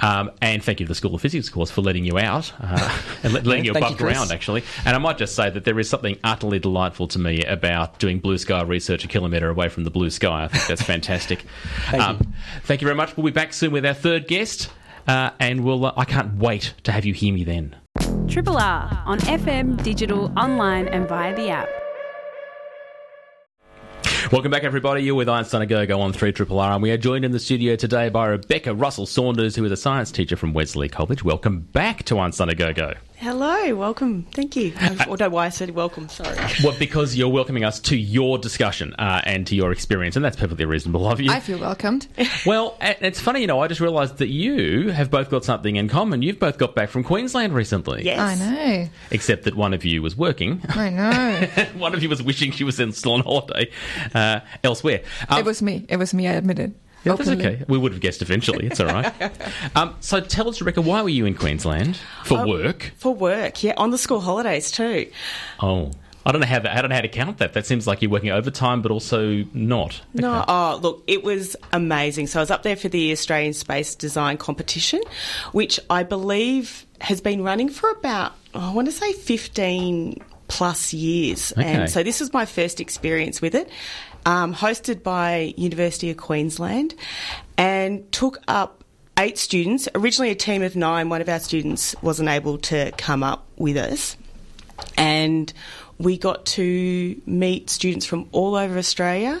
um, 0.00 0.30
and 0.40 0.64
thank 0.64 0.80
you 0.80 0.86
to 0.86 0.88
the 0.88 0.94
School 0.94 1.14
of 1.14 1.20
Physics, 1.20 1.48
of 1.48 1.52
course, 1.52 1.70
for 1.70 1.82
letting 1.82 2.06
you 2.06 2.18
out 2.18 2.50
uh, 2.60 2.98
and 3.22 3.34
letting 3.34 3.66
you 3.66 3.74
Thank 3.74 3.84
you, 3.84 3.90
buck 3.90 3.98
Chris. 3.98 4.16
around 4.16 4.32
actually. 4.32 4.64
And 4.86 4.96
I 4.96 4.98
might 4.98 5.18
just 5.18 5.36
say 5.36 5.50
that 5.50 5.64
there 5.64 5.78
is 5.78 5.90
something 5.90 6.16
utterly 6.24 6.58
delightful 6.58 7.08
to 7.08 7.18
me 7.18 7.44
about 7.44 7.98
doing 7.98 8.20
blue 8.20 8.38
sky 8.38 8.62
research 8.62 9.04
a 9.04 9.08
kilometre 9.08 9.50
away 9.50 9.68
from 9.68 9.84
the 9.84 9.90
blue 9.90 10.08
sky. 10.08 10.44
I 10.44 10.48
think 10.48 10.66
that's 10.66 10.82
fantastic. 10.82 11.44
Thank 11.90 12.02
um, 12.02 12.16
you. 12.20 12.26
Thank 12.64 12.80
you 12.80 12.86
very 12.86 12.96
much. 12.96 13.16
We'll 13.18 13.26
be 13.26 13.32
back 13.32 13.52
soon 13.52 13.70
with 13.72 13.84
our 13.84 13.92
third 13.92 14.26
guest, 14.26 14.70
uh, 15.06 15.30
and 15.38 15.64
we'll. 15.64 15.84
Uh, 15.84 15.92
I 15.96 16.06
can't 16.06 16.36
wait 16.38 16.72
to 16.84 16.92
have 16.92 17.04
you 17.04 17.12
hear 17.12 17.34
me 17.34 17.44
then. 17.44 17.76
Triple 18.28 18.56
R 18.56 19.02
on 19.04 19.18
FM, 19.18 19.82
digital, 19.82 20.32
online, 20.38 20.88
and 20.88 21.06
via 21.06 21.36
the 21.36 21.50
app. 21.50 21.68
Welcome 24.30 24.50
back, 24.50 24.62
everybody. 24.62 25.02
You're 25.02 25.14
with 25.14 25.28
Einstein 25.28 25.66
Go 25.66 25.84
Go 25.84 26.00
on 26.00 26.12
3 26.12 26.32
Triple 26.32 26.60
R, 26.60 26.72
and 26.72 26.82
we 26.82 26.90
are 26.90 26.96
joined 26.96 27.24
in 27.24 27.32
the 27.32 27.40
studio 27.40 27.76
today 27.76 28.08
by 28.08 28.26
Rebecca 28.26 28.72
Russell 28.72 29.04
Saunders, 29.04 29.56
who 29.56 29.64
is 29.64 29.72
a 29.72 29.76
science 29.76 30.12
teacher 30.12 30.36
from 30.36 30.54
Wesley 30.54 30.88
College. 30.88 31.24
Welcome 31.24 31.60
back 31.60 32.04
to 32.04 32.18
Einstein 32.18 32.48
Go 32.56 32.72
Go. 32.72 32.94
Hello, 33.22 33.76
welcome. 33.76 34.24
Thank 34.32 34.56
you. 34.56 34.72
I 34.80 34.96
don't 34.96 35.20
know 35.20 35.28
why 35.28 35.46
I 35.46 35.50
said 35.50 35.70
welcome. 35.70 36.08
Sorry. 36.08 36.36
Well, 36.64 36.76
because 36.76 37.14
you're 37.14 37.28
welcoming 37.28 37.62
us 37.62 37.78
to 37.80 37.96
your 37.96 38.36
discussion 38.36 38.94
uh, 38.98 39.20
and 39.24 39.46
to 39.46 39.54
your 39.54 39.70
experience, 39.70 40.16
and 40.16 40.24
that's 40.24 40.36
perfectly 40.36 40.64
reasonable 40.64 41.08
of 41.08 41.20
you. 41.20 41.30
I 41.30 41.38
feel 41.38 41.60
welcomed. 41.60 42.08
Well, 42.46 42.76
it's 42.80 43.20
funny, 43.20 43.42
you 43.42 43.46
know, 43.46 43.60
I 43.60 43.68
just 43.68 43.80
realised 43.80 44.18
that 44.18 44.26
you 44.26 44.88
have 44.88 45.08
both 45.08 45.30
got 45.30 45.44
something 45.44 45.76
in 45.76 45.88
common. 45.88 46.22
You've 46.22 46.40
both 46.40 46.58
got 46.58 46.74
back 46.74 46.88
from 46.88 47.04
Queensland 47.04 47.54
recently. 47.54 48.04
Yes. 48.04 48.18
I 48.18 48.34
know. 48.34 48.88
Except 49.12 49.44
that 49.44 49.54
one 49.54 49.72
of 49.72 49.84
you 49.84 50.02
was 50.02 50.16
working, 50.16 50.60
I 50.68 50.90
know. 50.90 51.46
one 51.78 51.94
of 51.94 52.02
you 52.02 52.08
was 52.08 52.20
wishing 52.20 52.50
she 52.50 52.64
was 52.64 52.80
in, 52.80 52.90
still 52.90 53.12
on 53.12 53.20
holiday 53.20 53.70
uh, 54.16 54.40
elsewhere. 54.64 55.02
Um, 55.28 55.38
it 55.38 55.44
was 55.44 55.62
me. 55.62 55.86
It 55.88 55.96
was 55.96 56.12
me. 56.12 56.26
I 56.26 56.32
admit 56.32 56.58
it. 56.58 56.72
Yeah, 57.04 57.14
that's 57.14 57.28
okay. 57.28 57.62
We 57.68 57.78
would 57.78 57.92
have 57.92 58.00
guessed 58.00 58.22
eventually. 58.22 58.66
It's 58.66 58.80
all 58.80 58.86
right. 58.86 59.12
um, 59.76 59.96
so 60.00 60.20
tell 60.20 60.48
us, 60.48 60.60
Rebecca, 60.60 60.80
why 60.80 61.02
were 61.02 61.08
you 61.08 61.26
in 61.26 61.34
Queensland 61.34 61.98
for 62.24 62.38
Oh. 62.38 62.46
work? 62.46 62.92
For 62.96 63.14
work, 63.14 63.62
yeah, 63.62 63.74
on 63.76 63.90
the 63.90 63.98
school 63.98 64.20
holidays 64.20 64.70
too. 64.70 65.10
Oh, 65.60 65.90
I 66.24 66.30
don't 66.30 66.40
know 66.40 66.46
how 66.46 66.60
that, 66.60 66.76
I 66.76 66.80
don't 66.80 66.88
know 66.90 66.94
how 66.94 67.02
to 67.02 67.08
count 67.08 67.38
that. 67.38 67.52
That 67.54 67.66
seems 67.66 67.86
like 67.86 68.00
you're 68.00 68.10
working 68.10 68.30
overtime, 68.30 68.80
but 68.80 68.92
also 68.92 69.44
not. 69.52 70.00
No, 70.14 70.44
oh, 70.46 70.78
look, 70.80 71.02
it 71.08 71.24
was 71.24 71.56
amazing. 71.72 72.28
So 72.28 72.38
I 72.38 72.42
was 72.42 72.50
up 72.50 72.62
there 72.62 72.76
for 72.76 72.88
the 72.88 73.10
Australian 73.10 73.54
Space 73.54 73.96
Design 73.96 74.36
Competition, 74.36 75.00
which 75.50 75.80
I 75.90 76.04
believe 76.04 76.86
has 77.00 77.20
been 77.20 77.42
running 77.42 77.68
for 77.68 77.90
about, 77.90 78.32
oh, 78.54 78.70
I 78.70 78.72
want 78.72 78.86
to 78.86 78.92
say 78.92 79.12
15 79.12 80.22
plus 80.46 80.92
years. 80.92 81.52
Okay. 81.58 81.64
And 81.64 81.90
so 81.90 82.02
this 82.04 82.20
was 82.20 82.32
my 82.32 82.44
first 82.46 82.78
experience 82.80 83.40
with 83.42 83.54
it. 83.56 83.68
Um, 84.24 84.54
hosted 84.54 85.02
by 85.02 85.52
University 85.56 86.10
of 86.10 86.16
Queensland 86.16 86.94
and 87.58 88.10
took 88.12 88.38
up 88.46 88.84
eight 89.18 89.38
students, 89.38 89.88
originally 89.94 90.30
a 90.30 90.34
team 90.34 90.62
of 90.62 90.76
nine. 90.76 91.08
One 91.08 91.20
of 91.20 91.28
our 91.28 91.40
students 91.40 91.94
wasn't 92.02 92.28
able 92.28 92.58
to 92.58 92.92
come 92.92 93.22
up 93.22 93.46
with 93.56 93.76
us. 93.76 94.16
And 94.96 95.52
we 95.98 96.18
got 96.18 96.46
to 96.46 97.20
meet 97.26 97.70
students 97.70 98.06
from 98.06 98.28
all 98.32 98.54
over 98.54 98.78
Australia. 98.78 99.40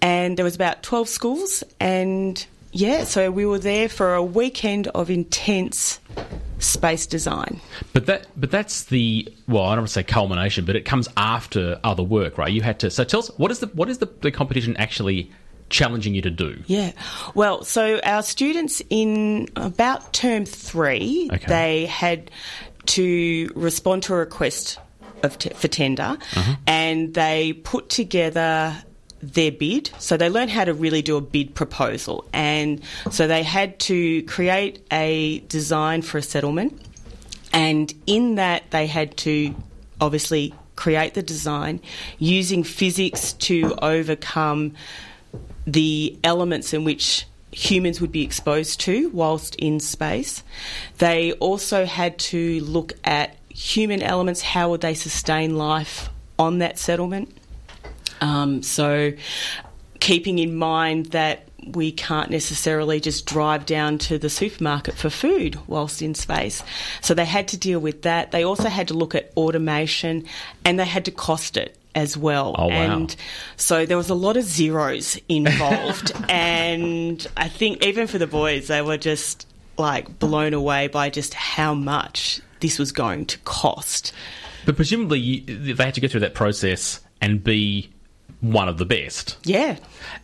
And 0.00 0.36
there 0.36 0.44
was 0.44 0.54
about 0.54 0.82
12 0.82 1.08
schools. 1.08 1.64
And 1.78 2.44
yeah, 2.72 3.04
so 3.04 3.30
we 3.30 3.46
were 3.46 3.58
there 3.58 3.88
for 3.88 4.14
a 4.14 4.22
weekend 4.22 4.88
of 4.88 5.10
intense 5.10 6.00
space 6.62 7.06
design. 7.06 7.60
But 7.92 8.06
that, 8.06 8.26
but 8.36 8.50
that's 8.50 8.84
the 8.84 9.28
well, 9.48 9.64
I 9.64 9.70
don't 9.74 9.82
want 9.82 9.88
to 9.88 9.92
say 9.94 10.02
culmination, 10.02 10.64
but 10.64 10.76
it 10.76 10.84
comes 10.84 11.08
after 11.16 11.80
other 11.84 12.02
work, 12.02 12.38
right? 12.38 12.52
You 12.52 12.62
had 12.62 12.78
to. 12.80 12.90
So 12.90 13.04
tell 13.04 13.20
us, 13.20 13.28
what 13.36 13.50
is 13.50 13.58
the 13.58 13.66
what 13.68 13.88
is 13.88 13.98
the, 13.98 14.06
the 14.20 14.30
competition 14.30 14.76
actually 14.76 15.30
challenging 15.70 16.14
you 16.14 16.22
to 16.22 16.30
do? 16.30 16.62
Yeah. 16.66 16.92
Well, 17.34 17.64
so 17.64 17.98
our 18.04 18.22
students 18.22 18.82
in 18.90 19.48
about 19.56 20.12
term 20.12 20.44
three, 20.44 21.28
Okay. 21.32 21.46
they 21.46 21.86
had 21.86 22.30
to 22.86 23.50
respond 23.54 24.02
to 24.04 24.14
a 24.14 24.18
request 24.18 24.78
of 25.22 25.38
t- 25.38 25.50
for 25.50 25.68
tender, 25.68 26.02
uh-huh. 26.36 26.56
and 26.66 27.14
they 27.14 27.52
put 27.52 27.88
together 27.88 28.74
their 29.22 29.52
bid. 29.52 29.90
So 29.98 30.16
they 30.16 30.28
learned 30.28 30.50
how 30.50 30.64
to 30.64 30.74
really 30.74 31.00
do 31.00 31.16
a 31.16 31.20
bid 31.20 31.54
proposal, 31.54 32.26
and 32.32 32.80
so 33.10 33.26
they 33.26 33.42
had 33.42 33.78
to 33.80 34.22
create 34.24 34.84
a 34.90 35.38
design 35.48 36.02
for 36.02 36.18
a 36.18 36.22
settlement, 36.22 36.80
and 37.52 37.92
in 38.06 38.34
that 38.34 38.70
they 38.70 38.86
had 38.86 39.16
to 39.18 39.54
obviously 40.00 40.54
create 40.74 41.14
the 41.14 41.22
design 41.22 41.80
using 42.18 42.64
physics 42.64 43.34
to 43.34 43.74
overcome 43.82 44.74
the 45.66 46.18
elements 46.24 46.72
in 46.72 46.82
which 46.82 47.24
humans 47.52 48.00
would 48.00 48.10
be 48.10 48.22
exposed 48.22 48.80
to 48.80 49.10
whilst 49.10 49.54
in 49.56 49.78
space. 49.78 50.42
They 50.98 51.32
also 51.34 51.84
had 51.84 52.18
to 52.18 52.60
look 52.60 52.94
at 53.04 53.36
human 53.50 54.02
elements, 54.02 54.40
how 54.40 54.70
would 54.70 54.80
they 54.80 54.94
sustain 54.94 55.56
life 55.56 56.08
on 56.38 56.58
that 56.58 56.78
settlement? 56.78 57.36
Um, 58.22 58.62
so, 58.62 59.12
keeping 60.00 60.38
in 60.38 60.56
mind 60.56 61.06
that 61.06 61.48
we 61.66 61.92
can't 61.92 62.30
necessarily 62.30 63.00
just 63.00 63.26
drive 63.26 63.66
down 63.66 63.98
to 63.98 64.18
the 64.18 64.30
supermarket 64.30 64.94
for 64.94 65.10
food 65.10 65.58
whilst 65.66 66.02
in 66.02 66.14
space. 66.14 66.62
So 67.00 67.14
they 67.14 67.24
had 67.24 67.48
to 67.48 67.56
deal 67.56 67.78
with 67.78 68.02
that. 68.02 68.32
They 68.32 68.42
also 68.42 68.68
had 68.68 68.88
to 68.88 68.94
look 68.94 69.14
at 69.14 69.32
automation 69.36 70.24
and 70.64 70.78
they 70.78 70.84
had 70.84 71.04
to 71.04 71.10
cost 71.10 71.56
it 71.56 71.76
as 71.94 72.16
well. 72.16 72.54
Oh, 72.58 72.68
wow. 72.68 72.74
And 72.74 73.16
so 73.56 73.86
there 73.86 73.96
was 73.96 74.10
a 74.10 74.14
lot 74.14 74.36
of 74.36 74.44
zeros 74.44 75.18
involved. 75.28 76.12
and 76.28 77.24
I 77.36 77.48
think 77.48 77.84
even 77.84 78.06
for 78.06 78.18
the 78.18 78.26
boys, 78.26 78.66
they 78.68 78.82
were 78.82 78.98
just 78.98 79.46
like 79.78 80.18
blown 80.18 80.54
away 80.54 80.88
by 80.88 81.10
just 81.10 81.34
how 81.34 81.74
much 81.74 82.40
this 82.60 82.78
was 82.78 82.92
going 82.92 83.26
to 83.26 83.38
cost. 83.40 84.12
But 84.64 84.76
presumably, 84.76 85.18
you, 85.18 85.74
they 85.74 85.84
had 85.84 85.94
to 85.94 86.00
go 86.00 86.08
through 86.08 86.20
that 86.20 86.34
process 86.34 87.00
and 87.20 87.42
be 87.42 87.91
one 88.42 88.68
of 88.68 88.76
the 88.76 88.84
best. 88.84 89.38
Yeah. 89.44 89.76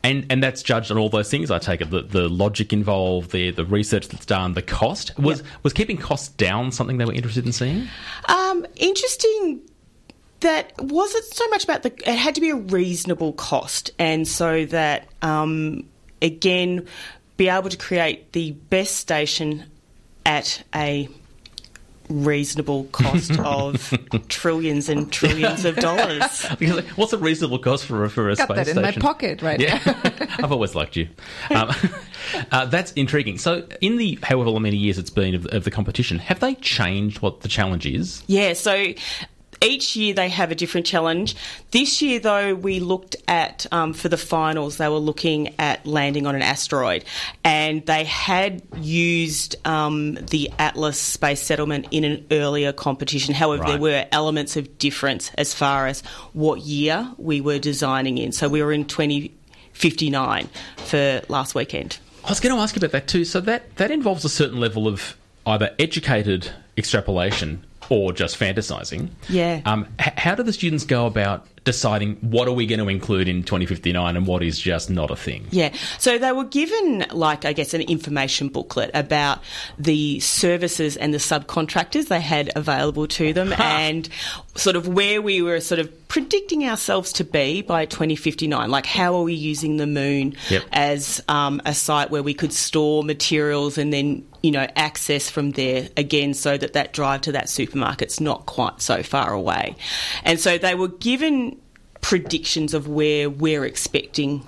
And 0.03 0.27
and 0.29 0.43
that's 0.43 0.63
judged 0.63 0.91
on 0.91 0.99
all 0.99 1.09
those 1.09 1.31
things. 1.31 1.51
I 1.51 1.59
take 1.59 1.81
it 1.81 1.91
the, 1.91 2.03
the 2.03 2.29
logic 2.29 2.73
involved, 2.73 3.31
the 3.31 3.53
the 3.53 3.65
research 3.65 4.09
that's 4.09 4.27
done, 4.27 4.53
the 4.53 4.63
cost 4.63 5.19
was 5.19 5.43
was 5.63 5.73
keeping 5.73 5.97
costs 5.97 6.29
down 6.29 6.73
something 6.73 6.99
they 6.99 7.05
were 7.05 7.15
interested 7.15 7.47
in 7.47 7.53
seeing. 7.53 7.89
Um, 8.27 8.67
interesting. 8.77 9.63
That 10.41 10.73
wasn't 10.79 11.25
so 11.25 11.49
much 11.49 11.65
about 11.65 11.83
the. 11.83 11.93
It 12.09 12.17
had 12.17 12.37
to 12.37 12.41
be 12.41 12.51
a 12.51 12.57
reasonable 12.57 13.33
cost, 13.33 13.91
and 13.99 14.27
so 14.27 14.67
that 14.67 15.09
um, 15.21 15.89
again, 16.23 16.87
be 17.37 17.49
able 17.49 17.71
to 17.71 17.77
create 17.77 18.33
the 18.33 18.53
best 18.53 18.97
station 18.97 19.65
at 20.25 20.63
a 20.73 21.09
reasonable 22.09 22.85
cost 22.93 23.39
of 23.39 23.95
trillions 24.29 24.89
and 24.89 25.13
trillions 25.13 25.65
of 25.65 25.77
dollars. 25.77 26.45
What's 26.97 27.13
a 27.13 27.19
reasonable 27.19 27.59
cost 27.59 27.85
for 27.85 28.05
a, 28.05 28.11
for 28.11 28.29
a 28.31 28.37
Got 28.37 28.45
space 28.45 28.57
that 28.57 28.69
in 28.69 28.83
station? 28.83 29.01
my 29.01 29.03
pocket 29.03 29.43
right 29.43 29.61
Yeah, 29.61 29.81
I've 30.39 30.53
always 30.53 30.75
liked 30.75 30.97
you. 30.97 31.09
Um, 31.51 31.71
uh, 32.53 32.67
that's 32.67 32.93
intriguing. 32.93 33.39
So, 33.39 33.67
in 33.81 33.97
the 33.97 34.19
however 34.23 34.59
many 34.59 34.77
years 34.77 34.99
it's 34.99 35.11
been 35.11 35.35
of, 35.35 35.47
of 35.47 35.65
the 35.65 35.71
competition, 35.71 36.19
have 36.19 36.41
they 36.41 36.55
changed 36.57 37.21
what 37.23 37.41
the 37.41 37.49
challenge 37.49 37.87
is? 37.87 38.23
Yeah, 38.27 38.53
so 38.55 38.93
each 39.61 39.97
year 39.97 40.15
they 40.15 40.29
have 40.29 40.51
a 40.51 40.55
different 40.55 40.87
challenge. 40.87 41.37
This 41.71 42.01
year, 42.01 42.21
though, 42.21 42.55
we 42.55 42.81
looked 42.81 43.17
at, 43.27 43.67
um, 43.73 43.93
for 43.93 44.09
the 44.09 44.17
finals, 44.17 44.77
they 44.77 44.89
were 44.89 44.99
looking 44.99 45.55
at 45.59 45.87
landing 45.87 46.27
on 46.27 46.35
an 46.35 46.43
asteroid. 46.43 47.05
And 47.45 47.85
they 47.87 48.05
had 48.05 48.63
used 48.77 49.57
um, 49.67 50.15
the 50.15 50.51
Atlas 50.59 51.01
space 51.01 51.43
settlement 51.43 51.87
in 51.91 52.05
an 52.05 52.27
earlier 52.31 52.73
competition. 52.73 53.35
However, 53.35 53.65
there 53.65 53.79
were 53.79 54.07
elements 54.13 54.57
of 54.57 54.79
difference 54.79 55.31
as 55.37 55.55
far 55.55 55.87
as 55.87 56.03
what 56.33 56.61
year 56.61 57.13
we 57.19 57.41
were 57.41 57.59
designing 57.59 58.19
in. 58.19 58.33
So 58.33 58.49
we 58.49 58.63
were 58.63 58.73
in 58.73 58.85
2059 58.85 60.49
for 60.77 61.23
last 61.29 61.55
weekend. 61.55 61.99
I 62.25 62.29
was 62.31 62.41
going 62.41 62.55
to 62.55 62.61
ask 62.61 62.77
you 62.77 62.81
about 62.81 62.93
that 62.93 63.09
too. 63.09 63.25
So 63.25 63.41
that 63.43 63.77
that 63.77 63.91
involves 63.91 64.25
a 64.25 64.29
certain 64.29 64.61
level 64.61 64.87
of 64.87 65.17
either 65.47 65.75
educated 65.79 66.51
extrapolation 66.77 67.65
or 67.91 68.13
just 68.13 68.39
fantasizing. 68.39 69.09
Yeah. 69.29 69.61
Um, 69.65 69.87
h- 70.01 70.13
how 70.17 70.35
do 70.35 70.43
the 70.43 70.53
students 70.53 70.85
go 70.85 71.07
about 71.07 71.47
deciding 71.69 72.17
what 72.23 72.49
are 72.49 72.53
we 72.55 72.65
going 72.65 72.81
to 72.81 72.89
include 72.89 73.29
in 73.29 73.43
2059 73.43 74.17
and 74.17 74.27
what 74.27 74.43
is 74.43 74.59
just 74.59 74.89
not 74.89 75.11
a 75.11 75.17
thing? 75.17 75.47
Yeah. 75.51 75.75
So 75.99 76.17
they 76.17 76.33
were 76.33 76.45
given, 76.45 77.05
like, 77.13 77.45
I 77.45 77.53
guess, 77.53 77.75
an 77.75 77.83
information 77.83 78.49
booklet 78.49 78.91
about 78.95 79.41
the 79.79 80.19
services 80.21 80.97
and 80.97 81.13
the 81.13 81.19
subcontractors 81.19 82.09
they 82.09 82.21
had 82.23 82.51
available 82.57 83.07
to 83.09 83.33
them 83.39 83.53
and 83.53 84.09
sort 84.55 84.77
of 84.77 84.89
where 84.89 85.21
we 85.21 85.43
were 85.43 85.61
sort 85.61 85.79
of 85.79 86.09
predicting 86.09 86.65
ourselves 86.67 87.13
to 87.13 87.23
be 87.25 87.61
by 87.61 87.85
2059. 87.85 88.71
Like, 88.71 88.87
how 88.87 89.15
are 89.17 89.23
we 89.23 89.35
using 89.35 89.77
the 89.77 89.87
moon 89.87 90.35
Yep. 90.49 90.63
as 90.73 91.23
um, 91.29 91.61
a 91.67 91.75
site 91.75 92.11
where 92.11 92.23
we 92.23 92.33
could 92.33 92.55
store 92.55 93.03
materials 93.05 93.77
and 93.77 93.93
then, 93.93 94.27
you 94.43 94.51
know, 94.53 94.67
access 94.75 95.29
from 95.29 95.51
there 95.51 95.91
again 95.99 96.33
so 96.33 96.57
that 96.57 96.73
that 96.73 96.95
drive 96.95 97.21
to 97.23 97.33
that 97.33 97.45
supermarket's 97.47 98.21
not 98.21 98.47
quite 98.47 98.81
so 98.81 99.03
far 99.03 99.35
away. 99.35 99.77
And 100.25 100.41
so 100.41 100.57
they 100.57 100.75
were 100.75 100.89
given 100.89 101.58
predictions 102.09 102.73
of 102.73 102.89
where 102.89 103.29
we're 103.29 103.67
expecting 103.67 104.43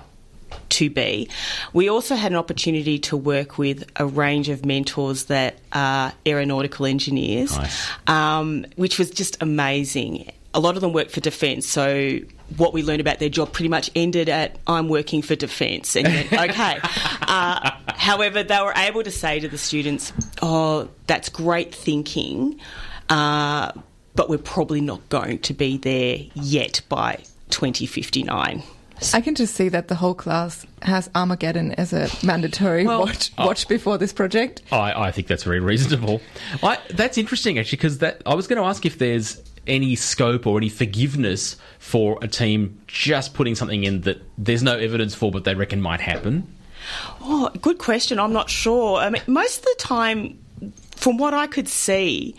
to 0.70 0.88
be. 0.88 1.28
We 1.74 1.90
also 1.90 2.14
had 2.16 2.32
an 2.32 2.38
opportunity 2.38 2.98
to 3.00 3.18
work 3.18 3.58
with 3.58 3.84
a 3.96 4.06
range 4.06 4.48
of 4.48 4.64
mentors 4.64 5.26
that 5.26 5.58
are 5.70 6.14
aeronautical 6.26 6.86
engineers, 6.86 7.54
Nice. 7.54 7.86
um, 8.06 8.64
which 8.76 8.98
was 8.98 9.11
just 9.11 9.42
amazing. 9.42 10.32
A 10.54 10.58
lot 10.58 10.74
of 10.76 10.80
them 10.80 10.94
work 10.94 11.11
for 11.11 11.20
defence, 11.20 11.66
so 11.66 12.20
what 12.56 12.72
we 12.72 12.82
learned 12.82 13.02
about 13.02 13.18
their 13.18 13.28
job 13.28 13.52
pretty 13.52 13.68
much 13.68 13.90
ended 13.94 14.30
at 14.30 14.56
I'm 14.66 14.88
working 14.88 15.20
for 15.20 15.36
defence. 15.36 15.96
And 15.96 16.08
went, 16.08 16.32
okay. 16.32 16.78
Uh, 17.32 17.70
however, 17.94 18.42
they 18.42 18.58
were 18.61 18.72
able 18.74 19.02
to 19.04 19.11
say 19.11 19.38
to 19.38 19.48
the 19.48 19.58
students, 19.58 20.14
oh, 20.40 20.88
that's 21.06 21.28
great 21.28 21.72
thinking, 21.74 22.58
uh, 23.11 23.70
but 24.16 24.30
we're 24.30 24.38
probably 24.38 24.80
not 24.80 25.06
going 25.11 25.38
to 25.40 25.52
be 25.54 25.76
there 25.76 26.18
yet 26.34 26.80
by 26.88 27.22
2059. 27.51 28.62
I 29.14 29.20
can 29.22 29.34
just 29.34 29.55
see 29.55 29.70
that 29.70 29.88
the 29.88 29.94
whole 29.94 30.12
class 30.14 30.66
has 30.82 31.09
Armageddon 31.14 31.72
as 31.72 31.92
a 31.94 32.09
mandatory 32.24 32.84
watch, 32.86 33.32
watch 33.38 33.66
before 33.66 33.96
this 33.96 34.12
project. 34.12 34.61
I, 34.70 34.92
I 35.07 35.11
think 35.11 35.26
that's 35.26 35.42
very 35.44 35.61
reasonable. 35.61 36.20
I, 36.62 36.78
that's 36.90 37.16
interesting 37.16 37.59
actually 37.59 37.76
because 37.78 37.98
that 37.98 38.20
I 38.26 38.34
was 38.34 38.46
going 38.46 38.61
to 38.61 38.66
ask 38.68 38.84
if 38.84 38.98
there's 38.98 39.40
any 39.66 39.94
scope 39.96 40.46
or 40.46 40.59
any 40.59 40.68
forgiveness 40.68 41.57
for 41.78 42.18
a 42.20 42.28
team 42.28 42.78
just 42.88 43.32
putting 43.32 43.55
something 43.55 43.84
in 43.84 44.03
that 44.03 44.20
there's 44.36 44.62
no 44.62 44.76
evidence 44.76 45.14
for 45.14 45.30
but 45.30 45.44
they 45.44 45.55
reckon 45.55 45.80
might 45.80 46.01
happen. 46.01 46.46
Oh, 47.22 47.51
good 47.62 47.78
question. 47.78 48.18
I'm 48.20 48.32
not 48.34 48.51
sure. 48.51 48.98
I 48.98 49.09
mean, 49.11 49.22
most 49.26 49.59
of 49.59 49.64
the 49.64 49.74
time, 49.78 50.38
from 50.96 51.16
what 51.16 51.32
I 51.32 51.46
could 51.46 51.68
see, 51.68 52.34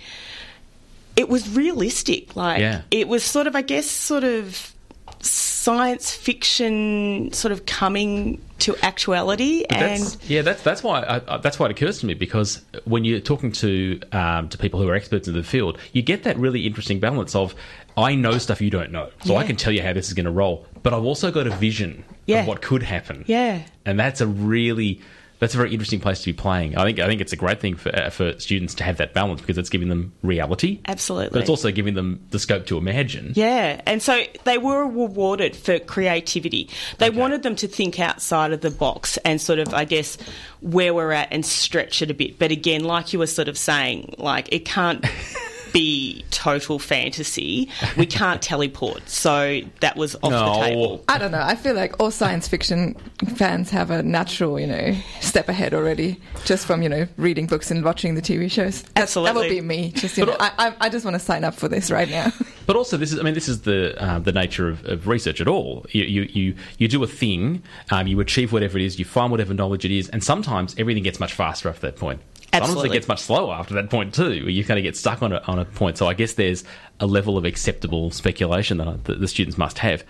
it 1.16 1.28
was 1.30 1.50
realistic. 1.56 2.36
Like, 2.36 2.60
Yeah. 2.60 2.82
it 2.92 3.08
was 3.08 3.24
sort 3.24 3.48
of, 3.48 3.56
I 3.56 3.62
guess, 3.62 3.86
sort 3.90 4.24
of 4.24 4.74
science 5.22 6.14
fiction 6.14 7.32
sort 7.34 7.52
of 7.52 7.66
coming 7.66 8.42
to 8.60 8.76
actuality. 8.84 9.66
But 9.70 9.78
and 9.78 10.02
that's, 10.04 10.30
yeah, 10.30 10.42
that's 10.42 10.62
that's 10.64 10.84
why 10.84 11.02
I, 11.02 11.36
I, 11.36 11.38
that's 11.38 11.60
why 11.60 11.68
it 11.68 11.72
occurs 11.72 12.00
to 12.00 12.06
me 12.06 12.14
because 12.14 12.62
when 12.86 13.04
you're 13.06 13.20
talking 13.20 13.52
to 13.54 14.00
um, 14.12 14.50
to 14.50 14.58
people 14.58 14.82
who 14.82 14.88
are 14.90 14.96
experts 14.96 15.28
in 15.28 15.34
the 15.34 15.44
field, 15.44 15.78
you 15.94 16.02
get 16.02 16.24
that 16.24 16.38
really 16.38 16.66
interesting 16.66 17.00
balance 17.00 17.36
of 17.36 17.56
I 17.98 18.16
know 18.16 18.38
stuff 18.38 18.62
you 18.62 18.70
don't 18.70 18.92
know, 18.92 19.10
so 19.26 19.36
I 19.36 19.46
can 19.46 19.56
tell 19.56 19.74
you 19.74 19.82
how 19.82 19.94
this 19.94 20.08
is 20.08 20.14
going 20.14 20.26
to 20.26 20.32
roll, 20.32 20.66
but 20.84 20.94
I've 20.94 21.04
also 21.04 21.30
got 21.32 21.46
a 21.48 21.52
vision 21.52 22.04
Yeah. 22.26 22.42
of 22.42 22.48
what 22.48 22.62
could 22.62 22.84
happen. 22.84 23.26
Yeah. 23.28 23.64
and 23.86 24.00
that's 24.00 24.22
a 24.22 24.28
really 24.28 25.02
that's 25.42 25.56
a 25.56 25.58
very 25.58 25.72
interesting 25.72 26.00
place 26.00 26.20
to 26.20 26.28
be 26.28 26.34
playing. 26.34 26.78
I 26.78 26.84
think 26.84 27.00
I 27.00 27.08
think 27.08 27.20
it's 27.20 27.34
a 27.34 27.36
great 27.36 27.60
thing 27.60 27.76
for 27.76 27.94
uh, 27.94 28.12
for 28.12 28.40
students 28.40 28.76
to 28.76 28.84
have 28.84 28.98
that 28.98 29.16
balance 29.16 29.42
because 29.42 29.58
it's 29.58 29.70
giving 29.70 29.90
them 29.90 30.14
reality, 30.22 30.80
Absolutely. 30.86 31.32
but 31.32 31.42
it's 31.42 31.50
also 31.50 31.72
giving 31.72 31.96
them 31.96 32.24
the 32.30 32.38
scope 32.38 32.68
to 32.68 32.78
imagine. 32.78 33.34
Yeah, 33.36 33.82
and 33.88 34.04
so 34.04 34.24
they 34.44 34.60
were 34.60 34.86
rewarded 34.86 35.56
for 35.56 35.80
creativity. 35.80 36.70
They 37.00 37.10
wanted 37.10 37.42
them 37.42 37.56
to 37.56 37.68
think 37.68 38.00
outside 38.00 38.54
of 38.54 38.62
the 38.62 38.70
box 38.70 39.18
and 39.26 39.42
sort 39.42 39.58
of, 39.58 39.74
I 39.74 39.86
guess, 39.86 40.20
where 40.62 40.94
we're 40.94 41.12
at 41.12 41.30
and 41.32 41.44
stretch 41.44 42.04
it 42.04 42.12
a 42.12 42.14
bit. 42.14 42.38
But 42.38 42.52
again, 42.52 42.84
like 42.84 43.12
you 43.12 43.18
were 43.18 43.28
sort 43.28 43.48
of 43.48 43.58
saying, 43.58 44.14
like 44.20 44.54
it 44.54 44.64
can't 44.64 45.04
be 45.74 46.24
total 46.32 46.80
fantasy. 46.80 47.70
We 47.98 48.06
can't 48.06 48.42
teleport, 48.52 49.08
so 49.10 49.62
that 49.80 49.96
was 49.96 50.16
off 50.24 50.32
No. 50.32 50.54
the 50.54 50.60
table. 50.68 51.04
I 51.08 51.18
don't 51.18 51.32
know. 51.32 51.42
I 51.42 51.56
feel 51.56 51.76
like 51.76 52.00
all 52.00 52.12
science 52.12 52.48
fiction 52.48 52.96
fans 53.36 53.70
have 53.70 53.92
a 53.92 54.04
natural, 54.04 54.60
you 54.60 54.68
know, 54.68 54.96
step 55.22 55.50
ahead 55.50 55.74
already, 55.74 56.20
just 56.46 56.66
from 56.66 56.82
you 56.82 56.90
know 56.90 57.08
reading 57.18 57.48
books 57.48 57.72
and 57.72 57.84
watching 57.84 58.16
the 58.16 58.22
TV 58.22 58.50
shows. 58.52 58.84
That, 58.96 59.10
that 59.10 59.36
would 59.36 59.50
be 59.50 59.62
me. 59.62 59.92
Just 59.92 60.18
you 60.18 60.26
know, 60.26 60.36
I, 60.40 60.52
I, 60.58 60.76
I 60.82 60.90
just 60.90 61.06
want 61.06 61.16
to 61.16 61.20
sign 61.20 61.44
up 61.44 61.56
for 61.56 61.68
this 61.68 61.92
right 61.92 62.10
now. 62.10 62.32
But 62.68 62.76
also, 62.78 62.96
this 62.96 63.12
is 63.12 63.20
I 63.20 63.24
mean, 63.24 63.34
this 63.34 63.50
is 63.50 63.62
the 63.64 64.02
uh, 64.02 64.20
the 64.20 64.32
nature 64.32 64.70
of, 64.70 64.86
of 64.86 65.08
research 65.08 65.42
at 65.42 65.48
all. 65.48 65.86
You 65.90 66.04
you 66.04 66.22
you, 66.32 66.56
you 66.78 66.88
do 66.88 67.04
a 67.04 67.08
thing, 67.08 67.64
um, 67.90 68.08
you 68.08 68.20
achieve 68.22 68.54
whatever 68.54 68.78
it 68.78 68.86
is, 68.86 68.98
you 69.00 69.04
find 69.04 69.30
whatever 69.32 69.54
knowledge 69.54 69.84
it 69.84 69.92
is, 69.92 70.08
and 70.10 70.24
sometimes 70.24 70.76
everything 70.78 71.04
gets 71.04 71.20
much 71.20 71.34
faster 71.34 71.68
after 71.68 71.82
that 71.88 71.98
point. 71.98 72.22
Sometimes 72.54 72.70
Absolutely. 72.70 72.90
it 72.90 72.94
gets 73.00 73.08
much 73.08 73.22
slower 73.22 73.54
after 73.54 73.74
that 73.76 73.90
point 73.90 74.14
too. 74.14 74.34
You 74.34 74.66
kind 74.66 74.78
of 74.78 74.84
get 74.84 74.98
stuck 74.98 75.24
on 75.24 75.32
a, 75.32 75.42
on 75.48 75.58
a 75.58 75.64
point. 75.64 75.98
So 75.98 76.08
I 76.08 76.14
guess 76.14 76.34
there's 76.34 76.66
a 77.00 77.08
level 77.08 77.38
of 77.38 77.46
acceptable 77.46 78.12
speculation 78.12 78.78
that, 78.80 78.88
I, 78.90 78.94
that 79.06 79.22
the 79.22 79.28
students 79.28 79.58
must 79.58 79.78
have. 79.78 80.04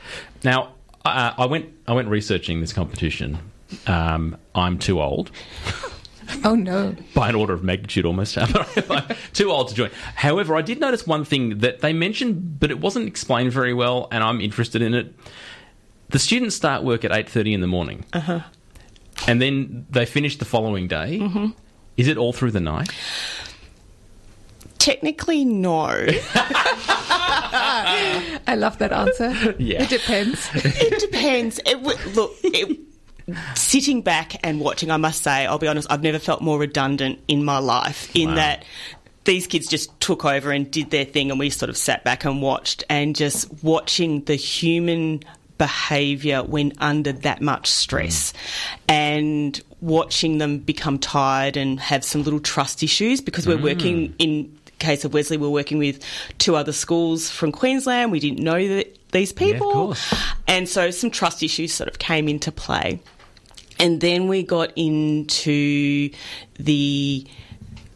Now, 0.43 0.73
uh, 1.05 1.33
I 1.37 1.45
went 1.45 1.71
I 1.87 1.93
went 1.93 2.07
researching 2.07 2.61
this 2.61 2.73
competition. 2.73 3.37
Um, 3.85 4.37
I'm 4.55 4.79
too 4.79 4.99
old 4.99 5.31
oh 6.43 6.55
no. 6.55 6.95
by 7.13 7.29
an 7.29 7.35
order 7.35 7.53
of 7.53 7.63
magnitude 7.63 8.05
almost. 8.05 8.37
Too 9.33 9.49
old 9.49 9.69
to 9.69 9.75
join. 9.75 9.91
However, 10.15 10.55
I 10.55 10.61
did 10.61 10.79
notice 10.79 11.07
one 11.07 11.23
thing 11.23 11.59
that 11.59 11.79
they 11.79 11.93
mentioned, 11.93 12.59
but 12.59 12.71
it 12.71 12.79
wasn't 12.79 13.07
explained 13.07 13.51
very 13.51 13.73
well, 13.73 14.07
and 14.11 14.23
I'm 14.23 14.41
interested 14.41 14.81
in 14.81 14.93
it. 14.93 15.13
The 16.09 16.19
students 16.19 16.55
start 16.55 16.83
work 16.83 17.05
at 17.05 17.11
eight 17.11 17.29
thirty 17.29 17.53
in 17.53 17.61
the 17.61 17.67
morning, 17.67 18.05
uh-huh. 18.13 18.41
and 19.27 19.41
then 19.41 19.85
they 19.89 20.05
finish 20.05 20.37
the 20.37 20.45
following 20.45 20.87
day. 20.87 21.19
Mm-hmm. 21.19 21.47
Is 22.01 22.07
it 22.07 22.17
all 22.17 22.33
through 22.33 22.49
the 22.49 22.59
night? 22.59 22.89
Technically, 24.79 25.45
no. 25.45 25.85
I 28.47 28.55
love 28.57 28.79
that 28.79 28.91
answer. 28.91 29.55
Yeah. 29.59 29.83
It 29.83 29.89
depends. 29.89 30.49
it 30.55 30.99
depends. 30.99 31.59
It 31.59 31.75
w- 31.83 31.97
look, 32.15 32.33
it, 32.43 32.79
sitting 33.53 34.01
back 34.01 34.43
and 34.43 34.59
watching, 34.59 34.89
I 34.89 34.97
must 34.97 35.21
say, 35.21 35.45
I'll 35.45 35.59
be 35.59 35.67
honest, 35.67 35.87
I've 35.91 36.01
never 36.01 36.17
felt 36.17 36.41
more 36.41 36.57
redundant 36.57 37.19
in 37.27 37.43
my 37.45 37.59
life. 37.59 38.09
In 38.15 38.29
Wow. 38.29 38.35
that 38.35 38.65
these 39.25 39.45
kids 39.45 39.67
just 39.67 39.99
took 39.99 40.25
over 40.25 40.51
and 40.51 40.71
did 40.71 40.89
their 40.89 41.05
thing, 41.05 41.29
and 41.29 41.39
we 41.39 41.51
sort 41.51 41.69
of 41.69 41.77
sat 41.77 42.03
back 42.03 42.25
and 42.25 42.41
watched, 42.41 42.83
and 42.89 43.15
just 43.15 43.47
watching 43.63 44.23
the 44.23 44.33
human 44.33 45.21
behaviour 45.59 46.41
when 46.41 46.73
under 46.79 47.11
that 47.11 47.39
much 47.39 47.67
stress, 47.67 48.33
mm. 48.33 48.79
and 48.89 49.61
watching 49.81 50.37
them 50.37 50.59
become 50.59 50.97
tired 50.99 51.57
and 51.57 51.79
have 51.79 52.03
some 52.03 52.23
little 52.23 52.39
trust 52.39 52.83
issues 52.83 53.19
because 53.19 53.47
we're 53.47 53.57
mm. 53.57 53.63
working 53.63 54.15
in 54.19 54.55
case 54.81 55.05
of 55.05 55.13
Wesley, 55.13 55.37
we're 55.37 55.49
working 55.49 55.77
with 55.77 56.03
two 56.39 56.55
other 56.55 56.73
schools 56.73 57.29
from 57.29 57.51
Queensland. 57.51 58.11
We 58.11 58.19
didn't 58.19 58.39
know 58.39 58.67
that 58.67 58.97
these 59.11 59.31
people, 59.31 59.71
course. 59.71 60.13
and 60.47 60.67
so 60.67 60.91
some 60.91 61.11
trust 61.11 61.43
issues 61.43 61.73
sort 61.73 61.89
of 61.89 61.99
came 61.99 62.27
into 62.27 62.51
play. 62.51 62.99
And 63.79 64.01
then 64.01 64.27
we 64.27 64.43
got 64.43 64.71
into 64.75 66.11
the 66.55 67.25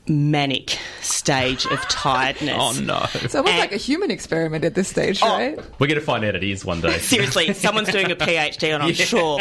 manic 0.07 0.77
stage 1.01 1.65
of 1.65 1.79
tiredness. 1.87 2.55
Oh 2.57 2.79
no! 2.81 3.05
It's 3.15 3.33
almost 3.35 3.57
like 3.57 3.71
a 3.71 3.77
human 3.77 4.11
experiment 4.11 4.63
at 4.65 4.75
this 4.75 4.87
stage, 4.89 5.19
Oh. 5.23 5.27
right? 5.27 5.57
We're 5.79 5.87
going 5.87 5.99
to 5.99 6.05
find 6.05 6.23
out 6.25 6.35
it 6.35 6.43
is 6.43 6.63
one 6.65 6.81
day. 6.81 6.97
Seriously, 6.99 7.53
someone's 7.53 7.89
doing 7.91 8.11
a 8.11 8.15
PhD 8.15 8.73
on, 8.75 8.81
I'm 8.81 8.93
sure. 8.93 9.39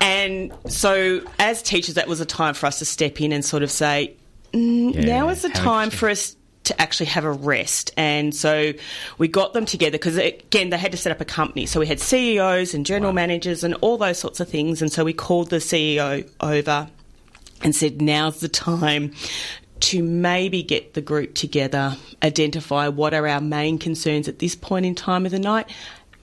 And 0.00 0.52
so, 0.68 1.20
as 1.38 1.62
teachers, 1.62 1.94
that 1.96 2.08
was 2.08 2.20
a 2.20 2.26
time 2.26 2.54
for 2.54 2.66
us 2.66 2.78
to 2.80 2.84
step 2.84 3.20
in 3.20 3.32
and 3.32 3.44
sort 3.44 3.62
of 3.62 3.70
say, 3.70 4.14
mm, 4.52 4.94
Yeah, 4.94 5.00
now 5.04 5.28
is 5.28 5.42
the 5.42 5.48
how 5.50 5.54
time 5.62 5.90
for 5.90 6.08
us 6.08 6.36
to 6.64 6.80
actually 6.80 7.06
have 7.06 7.24
a 7.24 7.32
rest. 7.32 7.92
And 7.96 8.34
so 8.34 8.72
we 9.18 9.26
got 9.28 9.52
them 9.52 9.66
together 9.66 9.92
because, 9.98 10.16
again, 10.16 10.70
they 10.70 10.78
had 10.78 10.92
to 10.92 10.98
set 10.98 11.10
up 11.12 11.20
a 11.20 11.24
company. 11.24 11.66
So 11.66 11.80
we 11.80 11.86
had 11.88 11.98
CEOs 11.98 12.72
and 12.72 12.86
general 12.86 13.12
managers 13.12 13.64
and 13.64 13.74
all 13.80 13.98
those 13.98 14.18
sorts 14.18 14.38
of 14.40 14.48
things. 14.48 14.80
And 14.80 14.90
so 14.90 15.04
we 15.04 15.12
called 15.12 15.50
the 15.50 15.56
CEO 15.56 16.28
over 16.40 16.88
and 17.62 17.74
said, 17.74 18.00
now's 18.00 18.38
the 18.40 18.48
time 18.48 19.12
to 19.82 20.02
maybe 20.02 20.62
get 20.62 20.94
the 20.94 21.00
group 21.00 21.34
together, 21.34 21.96
identify 22.22 22.88
what 22.88 23.14
are 23.14 23.26
our 23.26 23.40
main 23.40 23.78
concerns 23.78 24.28
at 24.28 24.38
this 24.38 24.54
point 24.54 24.86
in 24.86 24.94
time 24.94 25.26
of 25.26 25.32
the 25.32 25.38
night. 25.38 25.68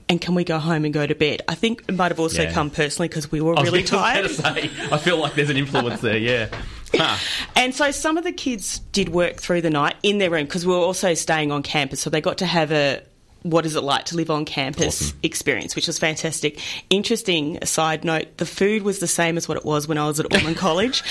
And 0.08 0.20
can 0.20 0.34
we 0.34 0.42
go 0.42 0.58
home 0.58 0.84
and 0.84 0.92
go 0.92 1.06
to 1.06 1.14
bed? 1.14 1.42
I 1.46 1.54
think 1.54 1.84
it 1.88 1.94
might 1.94 2.10
have 2.10 2.18
also 2.18 2.42
Yeah. 2.42 2.52
come 2.52 2.70
personally 2.70 3.06
because 3.08 3.30
we 3.30 3.40
were 3.40 3.54
really 3.54 3.84
tired. 3.84 4.28
say, 4.30 4.68
I 4.90 4.98
feel 4.98 5.18
like 5.18 5.34
there's 5.34 5.50
an 5.50 5.56
influence 5.56 6.00
there. 6.00 6.16
Yeah. 6.18 6.48
Huh. 6.92 7.16
And 7.54 7.72
so 7.72 7.92
some 7.92 8.16
of 8.18 8.24
the 8.24 8.32
kids 8.32 8.80
did 8.90 9.10
work 9.10 9.36
through 9.36 9.60
the 9.60 9.70
night 9.70 9.94
in 10.02 10.18
their 10.18 10.30
room 10.30 10.46
because 10.46 10.66
we 10.66 10.72
were 10.72 10.80
also 10.80 11.14
staying 11.14 11.52
on 11.52 11.62
campus. 11.62 12.00
So 12.00 12.10
they 12.10 12.20
got 12.20 12.38
to 12.38 12.46
have 12.46 12.72
a 12.72 13.02
what 13.42 13.64
is 13.66 13.74
it 13.76 13.82
like 13.82 14.04
to 14.06 14.16
live 14.16 14.30
on 14.30 14.44
campus 14.44 15.02
Awesome. 15.02 15.18
experience, 15.22 15.74
which 15.74 15.86
was 15.86 15.98
fantastic. 15.98 16.58
Interesting 16.90 17.58
side 17.64 18.04
note 18.04 18.36
the 18.36 18.46
food 18.46 18.82
was 18.82 18.98
the 18.98 19.06
same 19.06 19.36
as 19.36 19.48
what 19.48 19.56
it 19.56 19.64
was 19.64 19.88
when 19.88 19.96
I 19.98 20.06
was 20.06 20.20
at 20.20 20.34
Ormond 20.34 20.56
College 20.58 21.02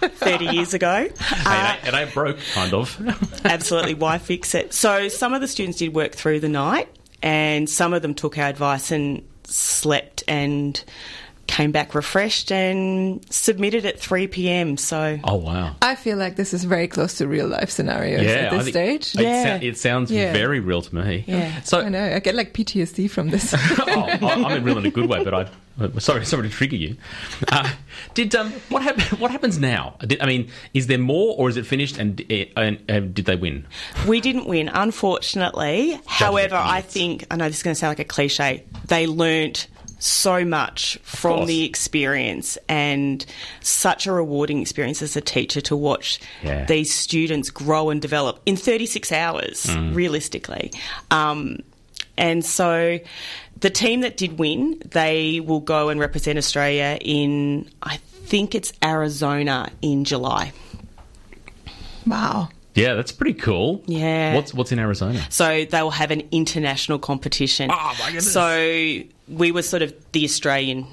30 0.00 0.44
years 0.46 0.74
ago. 0.74 1.08
Uh, 1.20 1.34
Hey, 1.44 1.60
it, 1.60 1.86
ain't, 1.86 1.88
it 1.88 1.94
ain't 1.98 2.14
broke, 2.14 2.38
kind 2.52 2.72
of. 2.74 3.42
absolutely 3.44 3.94
why 3.94 4.18
fix 4.18 4.54
it 4.54 4.72
so 4.72 5.08
some 5.08 5.34
of 5.34 5.40
the 5.40 5.48
students 5.48 5.78
did 5.78 5.94
work 5.94 6.12
through 6.12 6.40
the 6.40 6.48
night 6.48 6.88
and 7.22 7.68
some 7.68 7.92
of 7.92 8.02
them 8.02 8.14
took 8.14 8.38
our 8.38 8.48
advice 8.48 8.90
and 8.90 9.22
slept 9.44 10.22
and 10.28 10.82
came 11.46 11.72
back 11.72 11.94
refreshed 11.94 12.50
and 12.50 13.24
submitted 13.30 13.84
at 13.86 13.98
3 13.98 14.26
p.m. 14.28 14.76
So 14.76 15.18
Oh 15.24 15.36
wow. 15.36 15.76
I 15.82 15.94
feel 15.94 16.16
like 16.16 16.36
this 16.36 16.52
is 16.54 16.64
very 16.64 16.88
close 16.88 17.14
to 17.18 17.28
real 17.28 17.46
life 17.46 17.70
scenarios 17.70 18.22
Yeah, 18.24 18.30
at 18.32 18.50
this 18.52 18.64
think- 18.64 19.02
stage. 19.02 19.14
It, 19.14 19.22
Yeah. 19.24 19.58
sou- 19.60 19.66
it 19.66 19.78
sounds 19.78 20.10
Yeah. 20.10 20.32
very 20.32 20.60
real 20.60 20.82
to 20.82 20.94
me. 20.94 21.24
Yeah. 21.26 21.60
So 21.62 21.80
I 21.80 21.88
know. 21.88 22.04
I 22.14 22.18
get 22.20 22.34
like 22.34 22.52
PTSD 22.54 23.08
from 23.10 23.30
this. 23.30 23.54
oh, 23.56 23.58
I- 23.86 24.18
I'm 24.22 24.56
in 24.58 24.64
real 24.64 24.78
in 24.78 24.86
a 24.86 24.90
good 24.90 25.08
way, 25.08 25.22
but 25.22 25.34
I. 25.34 25.40
uh, 25.80 25.88
Sorry, 25.98 26.24
sorry 26.24 26.48
to 26.48 26.54
trigger 26.54 26.76
you. 26.76 26.96
Uh, 27.50 27.68
did 28.14 28.34
um, 28.34 28.52
what 28.68 28.82
hap- 28.82 29.00
What 29.20 29.30
happens 29.30 29.58
now? 29.58 29.96
Did, 30.06 30.20
I 30.22 30.26
mean, 30.26 30.50
is 30.72 30.86
there 30.86 30.98
more, 30.98 31.34
or 31.36 31.48
is 31.48 31.56
it 31.56 31.66
finished? 31.66 31.98
And, 31.98 32.20
and 32.56 32.78
uh, 32.88 33.00
did 33.00 33.24
they 33.26 33.36
win? 33.36 33.66
we 34.08 34.20
didn't 34.20 34.46
win, 34.46 34.68
unfortunately. 34.72 35.98
However, 36.06 36.56
I 36.56 36.80
think, 36.80 37.26
I 37.30 37.36
know 37.36 37.46
this 37.48 37.58
is 37.58 37.62
going 37.62 37.74
to 37.74 37.78
sound 37.78 37.90
like 37.90 37.98
a 38.00 38.04
cliche, 38.04 38.64
they 38.88 39.06
learnt 39.06 39.66
so 40.04 40.44
much 40.44 40.98
from 41.02 41.46
the 41.46 41.64
experience 41.64 42.58
and 42.68 43.24
such 43.60 44.06
a 44.06 44.12
rewarding 44.12 44.60
experience 44.60 45.00
as 45.00 45.16
a 45.16 45.20
teacher 45.22 45.60
to 45.62 45.74
watch 45.74 46.20
Yeah. 46.42 46.66
these 46.66 46.92
students 46.92 47.48
grow 47.50 47.88
and 47.88 48.02
develop 48.02 48.40
in 48.44 48.56
36 48.56 49.10
hours, 49.12 49.64
Mm. 49.64 49.94
realistically. 49.94 50.70
Um, 51.10 51.60
and 52.18 52.44
so 52.44 53.00
the 53.60 53.70
team 53.70 54.02
that 54.02 54.18
did 54.18 54.38
win, 54.38 54.82
they 54.90 55.40
will 55.40 55.60
go 55.60 55.88
and 55.88 55.98
represent 55.98 56.36
Australia 56.36 56.98
in, 57.00 57.66
I 57.82 57.96
think 58.26 58.54
it's 58.54 58.72
Arizona 58.84 59.70
in 59.80 60.04
July. 60.04 60.52
wow. 62.06 62.48
Yeah, 62.74 62.94
that's 62.94 63.12
pretty 63.12 63.34
cool. 63.34 63.82
Yeah. 63.86 64.34
What's 64.34 64.52
What's 64.52 64.72
in 64.72 64.80
Arizona? 64.80 65.24
So 65.30 65.64
they 65.64 65.80
will 65.82 65.92
have 65.92 66.10
an 66.10 66.24
international 66.32 66.98
competition. 66.98 67.70
Oh, 67.72 67.94
my 68.00 68.06
goodness. 68.06 68.32
So 68.32 69.00
we 69.28 69.52
were 69.52 69.62
sort 69.62 69.82
of 69.82 69.94
the 70.12 70.24
Australian 70.24 70.86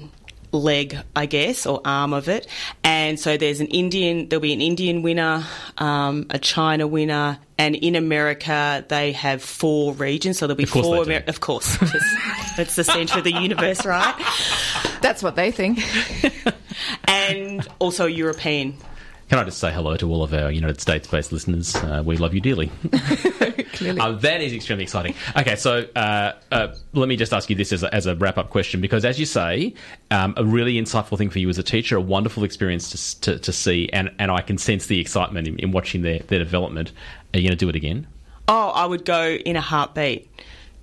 leg, 0.52 0.98
I 1.16 1.24
guess, 1.26 1.64
or 1.66 1.80
arm 1.84 2.12
of 2.12 2.28
it. 2.28 2.46
And 2.84 3.18
so 3.18 3.36
there's 3.38 3.60
an 3.60 3.68
Indian, 3.68 4.28
there'll 4.28 4.40
be 4.42 4.52
an 4.52 4.60
Indian 4.60 5.00
winner, 5.02 5.46
um, 5.78 6.26
a 6.30 6.38
China 6.38 6.86
winner, 6.86 7.38
and 7.58 7.74
in 7.74 7.94
America 7.96 8.84
they 8.88 9.12
have 9.12 9.42
four 9.42 9.94
regions. 9.94 10.38
So 10.38 10.46
there'll 10.46 10.58
be 10.58 10.64
Of 10.64 10.70
course 10.72 10.86
four. 10.86 11.04
they. 11.06 11.16
Amer- 11.16 11.24
of 11.26 11.40
course, 11.40 11.74
It's- 11.82 12.58
it's 12.58 12.76
the 12.76 12.84
centre 12.84 13.18
of 13.18 13.24
the 13.24 13.32
universe, 13.32 13.86
right? 13.86 14.14
That's 15.00 15.22
what 15.22 15.36
they 15.36 15.50
think. 15.50 15.80
And 17.04 17.66
also 17.78 18.06
European. 18.06 18.76
Can 19.32 19.38
I 19.38 19.44
just 19.44 19.60
say 19.60 19.72
hello 19.72 19.96
to 19.96 20.10
all 20.12 20.22
of 20.22 20.34
our 20.34 20.50
United 20.50 20.78
States-based 20.78 21.32
listeners? 21.32 21.74
Uh, 21.74 22.02
we 22.04 22.18
love 22.18 22.34
you 22.34 22.40
dearly. 22.42 22.66
Clearly. 23.72 23.98
Uh, 23.98 24.12
that 24.12 24.42
is 24.42 24.52
extremely 24.52 24.84
exciting. 24.84 25.14
Okay, 25.34 25.56
so 25.56 25.86
uh, 25.96 26.34
uh, 26.50 26.74
let 26.92 27.08
me 27.08 27.16
just 27.16 27.32
ask 27.32 27.48
you 27.48 27.56
this 27.56 27.72
as 27.72 27.82
a, 27.82 27.94
as 27.94 28.04
a 28.04 28.14
wrap-up 28.14 28.50
question, 28.50 28.82
because 28.82 29.06
as 29.06 29.18
you 29.18 29.24
say, 29.24 29.72
um, 30.10 30.34
a 30.36 30.44
really 30.44 30.74
insightful 30.74 31.16
thing 31.16 31.30
for 31.30 31.38
you 31.38 31.48
as 31.48 31.56
a 31.56 31.62
teacher, 31.62 31.96
a 31.96 32.00
wonderful 32.02 32.44
experience 32.44 32.90
to, 32.90 33.20
to, 33.22 33.38
to 33.38 33.52
see, 33.54 33.88
and, 33.90 34.10
and 34.18 34.30
I 34.30 34.42
can 34.42 34.58
sense 34.58 34.84
the 34.84 35.00
excitement 35.00 35.48
in, 35.48 35.58
in 35.60 35.72
watching 35.72 36.02
their, 36.02 36.18
their 36.18 36.38
development. 36.40 36.92
Are 37.32 37.38
you 37.38 37.48
going 37.48 37.56
to 37.56 37.64
do 37.64 37.70
it 37.70 37.74
again? 37.74 38.06
Oh, 38.48 38.68
I 38.68 38.84
would 38.84 39.06
go 39.06 39.30
in 39.30 39.56
a 39.56 39.62
heartbeat. 39.62 40.28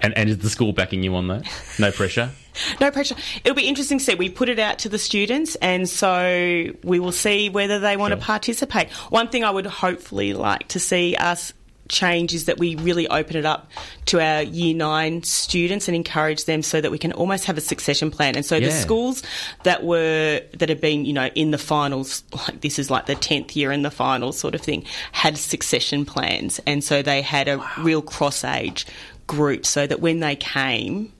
And, 0.01 0.17
and 0.17 0.27
is 0.27 0.39
the 0.39 0.49
school 0.49 0.73
backing 0.73 1.03
you 1.03 1.13
on 1.13 1.27
that? 1.27 1.47
No 1.77 1.91
pressure? 1.91 2.31
No 2.79 2.91
pressure. 2.91 3.15
It'll 3.43 3.55
be 3.55 3.67
interesting 3.67 3.97
to 3.99 4.03
see. 4.03 4.15
We 4.15 4.29
put 4.29 4.49
it 4.49 4.59
out 4.59 4.79
to 4.79 4.89
the 4.89 4.97
students, 4.99 5.55
and 5.55 5.87
so 5.87 6.67
we 6.83 6.99
will 6.99 7.11
see 7.11 7.49
whether 7.49 7.79
they 7.79 7.97
want 7.97 8.11
Sure. 8.11 8.19
to 8.19 8.25
participate. 8.25 8.89
One 9.09 9.27
thing 9.29 9.43
I 9.43 9.51
would 9.51 9.65
hopefully 9.65 10.33
like 10.33 10.67
to 10.69 10.79
see 10.79 11.15
us 11.15 11.53
change 11.89 12.35
is 12.35 12.45
that 12.45 12.59
we 12.59 12.75
really 12.75 13.07
open 13.07 13.35
it 13.35 13.45
up 13.45 13.71
to 14.05 14.21
our 14.21 14.43
year 14.43 14.75
nine 14.75 15.23
students 15.23 15.87
and 15.87 15.95
encourage 15.95 16.45
them 16.45 16.61
so 16.61 16.79
that 16.79 16.91
we 16.91 16.99
can 16.99 17.11
almost 17.13 17.45
have 17.45 17.57
a 17.57 17.61
succession 17.61 18.11
plan. 18.11 18.35
And 18.35 18.45
so 18.45 18.59
the 18.59 18.69
schools 18.71 19.23
that 19.63 19.83
were 19.83 20.41
that 20.59 20.69
have 20.69 20.79
been, 20.81 21.05
you 21.05 21.13
know, 21.13 21.29
in 21.33 21.49
the 21.49 21.57
finals, 21.57 22.23
like 22.47 22.61
this 22.61 22.77
is 22.77 22.91
like 22.91 23.07
the 23.07 23.15
tenth 23.15 23.55
year 23.55 23.71
in 23.71 23.81
the 23.81 23.89
finals 23.89 24.37
sort 24.37 24.53
of 24.53 24.61
thing, 24.61 24.85
had 25.13 25.35
succession 25.35 26.05
plans, 26.05 26.59
and 26.67 26.83
so 26.83 27.01
they 27.01 27.23
had 27.23 27.47
a 27.47 27.59
real 27.79 28.03
cross 28.03 28.43
age 28.43 28.85
group 29.25 29.65
so 29.65 29.87
that 29.87 29.99
when 29.99 30.19
they 30.19 30.35
came 30.35 31.11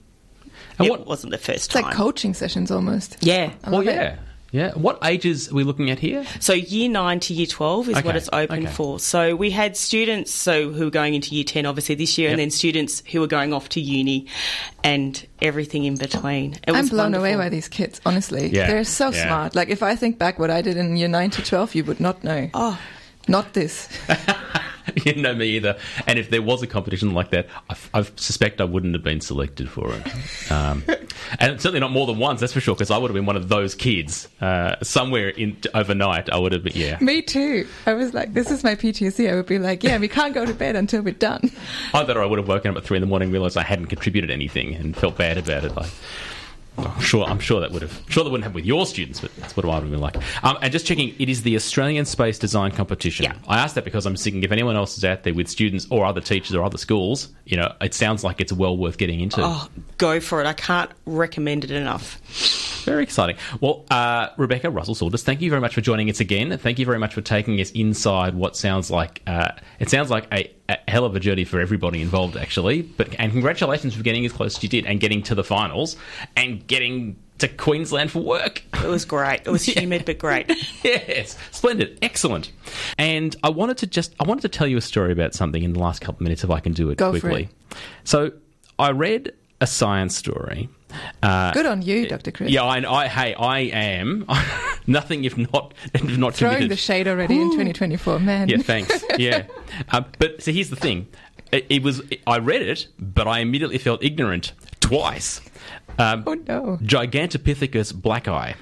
And 0.80 0.86
it 0.88 0.90
what- 0.90 1.06
wasn't 1.06 1.30
the 1.32 1.38
first 1.38 1.56
It's 1.66 1.68
time. 1.68 1.84
like 1.84 1.94
coaching 1.94 2.34
sessions 2.34 2.70
almost. 2.70 3.16
yeah. 3.20 3.50
I 3.64 3.70
Well, 3.70 3.80
love 3.80 3.88
it. 3.88 3.94
yeah. 3.94 4.16
Yeah. 4.52 4.72
What 4.72 4.98
ages 5.04 5.48
are 5.52 5.54
we 5.54 5.62
looking 5.62 5.90
at 5.90 6.00
here? 6.00 6.24
So 6.40 6.54
year 6.54 6.88
nine 6.88 7.20
to 7.20 7.32
year 7.34 7.46
twelve 7.46 7.88
is 7.88 7.96
Okay, 7.98 8.04
what 8.04 8.16
it's 8.16 8.28
open 8.32 8.64
okay. 8.64 8.72
for. 8.74 8.98
So 8.98 9.36
we 9.36 9.50
had 9.52 9.76
students 9.76 10.34
so 10.34 10.70
who 10.72 10.86
were 10.86 10.90
going 10.90 11.14
into 11.14 11.36
year 11.36 11.44
ten 11.44 11.66
obviously 11.66 11.94
this 11.94 12.18
year, 12.18 12.30
and 12.30 12.38
then 12.40 12.50
students 12.50 13.00
who 13.12 13.20
were 13.20 13.28
going 13.28 13.52
off 13.52 13.68
to 13.68 13.80
uni, 13.80 14.26
and 14.82 15.24
everything 15.40 15.84
in 15.84 15.94
between. 15.96 16.54
It 16.54 16.62
I'm 16.66 16.78
was 16.80 16.90
blown 16.90 17.12
wonderful. 17.12 17.26
away 17.26 17.36
by 17.36 17.48
these 17.48 17.68
kids, 17.68 18.00
honestly. 18.04 18.48
Yeah, 18.48 18.66
They're 18.66 18.82
so 18.82 19.10
yeah. 19.12 19.26
smart. 19.28 19.54
Like, 19.54 19.68
if 19.68 19.84
I 19.84 19.94
think 19.94 20.18
back 20.18 20.40
what 20.40 20.50
I 20.50 20.62
did 20.62 20.76
in 20.76 20.96
year 20.96 21.06
9 21.06 21.30
to 21.30 21.42
12, 21.44 21.76
you 21.76 21.84
would 21.84 22.00
not 22.00 22.24
know. 22.24 22.50
Oh, 22.52 22.76
Not 23.28 23.52
this. 23.52 23.88
you 25.04 25.14
know 25.14 25.34
me 25.34 25.48
either. 25.56 25.78
And 26.06 26.18
if 26.18 26.30
there 26.30 26.42
was 26.42 26.62
a 26.62 26.66
competition 26.66 27.12
like 27.12 27.30
that, 27.30 27.48
I, 27.68 27.76
I 27.94 28.02
suspect 28.16 28.60
I 28.60 28.64
wouldn't 28.64 28.94
have 28.94 29.02
been 29.02 29.20
selected 29.20 29.68
for 29.70 29.92
it. 29.92 30.50
Um, 30.50 30.84
and 31.38 31.60
certainly 31.60 31.80
not 31.80 31.92
more 31.92 32.06
than 32.06 32.18
once, 32.18 32.40
that's 32.40 32.52
for 32.52 32.60
sure, 32.60 32.74
because 32.74 32.90
I 32.90 32.98
would 32.98 33.10
have 33.10 33.14
been 33.14 33.26
one 33.26 33.36
of 33.36 33.48
those 33.48 33.74
kids 33.74 34.28
uh, 34.40 34.76
somewhere 34.82 35.28
in 35.28 35.56
overnight. 35.74 36.30
I 36.30 36.38
would 36.38 36.52
have 36.52 36.64
been, 36.64 36.76
yeah. 36.76 36.98
Me 37.00 37.22
too. 37.22 37.66
I 37.86 37.94
was 37.94 38.14
like, 38.14 38.34
this 38.34 38.50
is 38.50 38.64
my 38.64 38.74
PTSD. 38.74 39.30
I 39.30 39.34
would 39.34 39.46
be 39.46 39.58
like, 39.58 39.82
yeah, 39.82 39.98
we 39.98 40.08
can't 40.08 40.34
go 40.34 40.44
to 40.44 40.54
bed 40.54 40.76
until 40.76 41.02
we're 41.02 41.14
done. 41.14 41.50
Either 41.94 42.22
I 42.22 42.26
would 42.26 42.38
have 42.38 42.48
woken 42.48 42.70
up 42.70 42.76
at 42.76 42.84
three 42.84 42.96
in 42.96 43.00
the 43.00 43.06
morning, 43.06 43.30
realised 43.30 43.56
I 43.56 43.62
hadn't 43.62 43.86
contributed 43.86 44.30
anything, 44.30 44.74
and 44.74 44.96
felt 44.96 45.16
bad 45.16 45.38
about 45.38 45.64
it. 45.64 45.76
Like, 45.76 45.90
I'm 46.78 47.00
sure, 47.00 47.24
I'm 47.24 47.38
sure 47.38 47.60
that 47.60 47.72
would 47.72 47.82
have, 47.82 48.02
sure 48.08 48.24
that 48.24 48.30
wouldn't 48.30 48.44
have 48.44 48.54
with 48.54 48.64
your 48.64 48.86
students, 48.86 49.20
but 49.20 49.34
that's 49.36 49.56
what 49.56 49.66
I 49.66 49.68
would 49.68 49.82
have 49.82 49.90
been 49.90 50.00
like. 50.00 50.16
Um, 50.44 50.56
and 50.62 50.72
just 50.72 50.86
checking, 50.86 51.14
it 51.18 51.28
is 51.28 51.42
the 51.42 51.56
Australian 51.56 52.04
Space 52.04 52.38
Design 52.38 52.70
Competition. 52.70 53.24
Yeah. 53.24 53.34
I 53.48 53.58
asked 53.58 53.74
that 53.74 53.84
because 53.84 54.06
I'm 54.06 54.16
thinking 54.16 54.42
if 54.42 54.52
anyone 54.52 54.76
else 54.76 54.96
is 54.96 55.04
out 55.04 55.22
there 55.22 55.34
with 55.34 55.48
students 55.48 55.86
or 55.90 56.04
other 56.04 56.20
teachers 56.20 56.54
or 56.54 56.64
other 56.64 56.78
schools, 56.78 57.28
you 57.44 57.56
know, 57.56 57.72
it 57.80 57.94
sounds 57.94 58.24
like 58.24 58.40
it's 58.40 58.52
well 58.52 58.76
worth 58.76 58.96
getting 58.98 59.20
into. 59.20 59.40
oh, 59.42 59.68
go 59.98 60.20
for 60.20 60.40
it! 60.40 60.46
I 60.46 60.52
can't 60.52 60.90
recommend 61.06 61.64
it 61.64 61.70
enough. 61.70 62.20
Very 62.84 63.02
exciting. 63.02 63.36
Well, 63.60 63.84
uh, 63.90 64.28
Rebecca 64.38 64.70
Russell 64.70 64.94
Saunders, 64.94 65.22
thank 65.22 65.42
you 65.42 65.50
very 65.50 65.60
much 65.60 65.74
for 65.74 65.82
joining 65.82 66.08
us 66.08 66.20
again. 66.20 66.56
Thank 66.56 66.78
you 66.78 66.86
very 66.86 66.98
much 66.98 67.12
for 67.12 67.20
taking 67.20 67.60
us 67.60 67.70
inside 67.72 68.34
what 68.34 68.56
sounds 68.56 68.90
like 68.90 69.22
uh, 69.26 69.50
it 69.78 69.90
sounds 69.90 70.10
like 70.10 70.26
a, 70.32 70.50
a 70.72 70.90
hell 70.90 71.04
of 71.04 71.14
a 71.16 71.20
journey 71.20 71.44
for 71.44 71.60
everybody 71.60 72.00
involved, 72.02 72.36
actually. 72.36 72.82
But 72.82 73.14
and 73.18 73.32
congratulations 73.32 73.94
for 73.94 74.02
getting 74.02 74.24
as 74.24 74.32
close 74.32 74.56
as 74.56 74.62
you 74.62 74.68
did 74.68 74.86
and 74.86 75.00
getting 75.00 75.22
to 75.24 75.34
the 75.34 75.44
finals 75.44 75.96
and 76.36 76.66
getting 76.66 77.16
to 77.38 77.48
Queensland 77.48 78.10
for 78.10 78.20
work. 78.20 78.62
It 78.74 78.86
was 78.86 79.04
great. 79.04 79.42
It 79.46 79.50
was 79.50 79.64
humid, 79.76 80.04
but 80.04 80.18
great. 80.18 80.48
yes, 80.84 81.36
splendid, 81.50 81.98
excellent. 82.02 82.52
And 82.98 83.34
I 83.42 83.48
wanted 83.50 83.78
to 83.78 83.86
just 83.86 84.14
I 84.20 84.24
wanted 84.24 84.42
to 84.42 84.48
tell 84.48 84.66
you 84.66 84.76
a 84.76 84.82
story 84.82 85.12
about 85.12 85.34
something 85.34 85.62
in 85.62 85.72
the 85.72 85.80
last 85.80 86.00
couple 86.00 86.16
of 86.16 86.20
minutes, 86.22 86.44
if 86.44 86.50
I 86.50 86.60
can 86.60 86.72
do 86.72 86.90
it 86.90 86.98
Go 86.98 87.10
quickly. 87.10 87.44
it. 87.70 87.76
So 88.04 88.32
I 88.78 88.90
read 88.90 89.32
a 89.60 89.66
science 89.66 90.16
story. 90.16 90.68
Uh, 91.22 91.52
Good 91.52 91.66
on 91.66 91.82
you, 91.82 92.08
Dr. 92.08 92.30
Chris. 92.30 92.50
yeah, 92.50 92.62
I, 92.62 92.78
I 93.02 93.08
hey, 93.08 93.34
I 93.34 93.58
am 93.60 94.26
nothing 94.86 95.24
if 95.24 95.36
not 95.36 95.74
if 95.94 96.16
not 96.18 96.34
Throwing 96.34 96.54
committed. 96.56 96.70
the 96.70 96.76
shade 96.76 97.06
already 97.08 97.34
in 97.40 97.50
2024, 97.50 98.18
man. 98.20 98.48
yeah, 98.48 98.58
thanks. 98.58 99.04
Yeah, 99.18 99.44
um, 99.90 100.06
but 100.18 100.42
so 100.42 100.50
here's 100.52 100.70
the 100.70 100.76
thing: 100.76 101.06
it, 101.52 101.66
it 101.68 101.82
was 101.82 102.00
I 102.26 102.38
read 102.38 102.62
it, 102.62 102.86
but 102.98 103.26
I 103.28 103.40
immediately 103.40 103.78
felt 103.78 104.02
ignorant 104.02 104.52
twice. 104.80 105.40
Um, 105.98 106.24
Oh 106.26 106.34
no. 106.34 106.78
Gigantopithecus 106.82 107.92
blacki. 107.92 108.54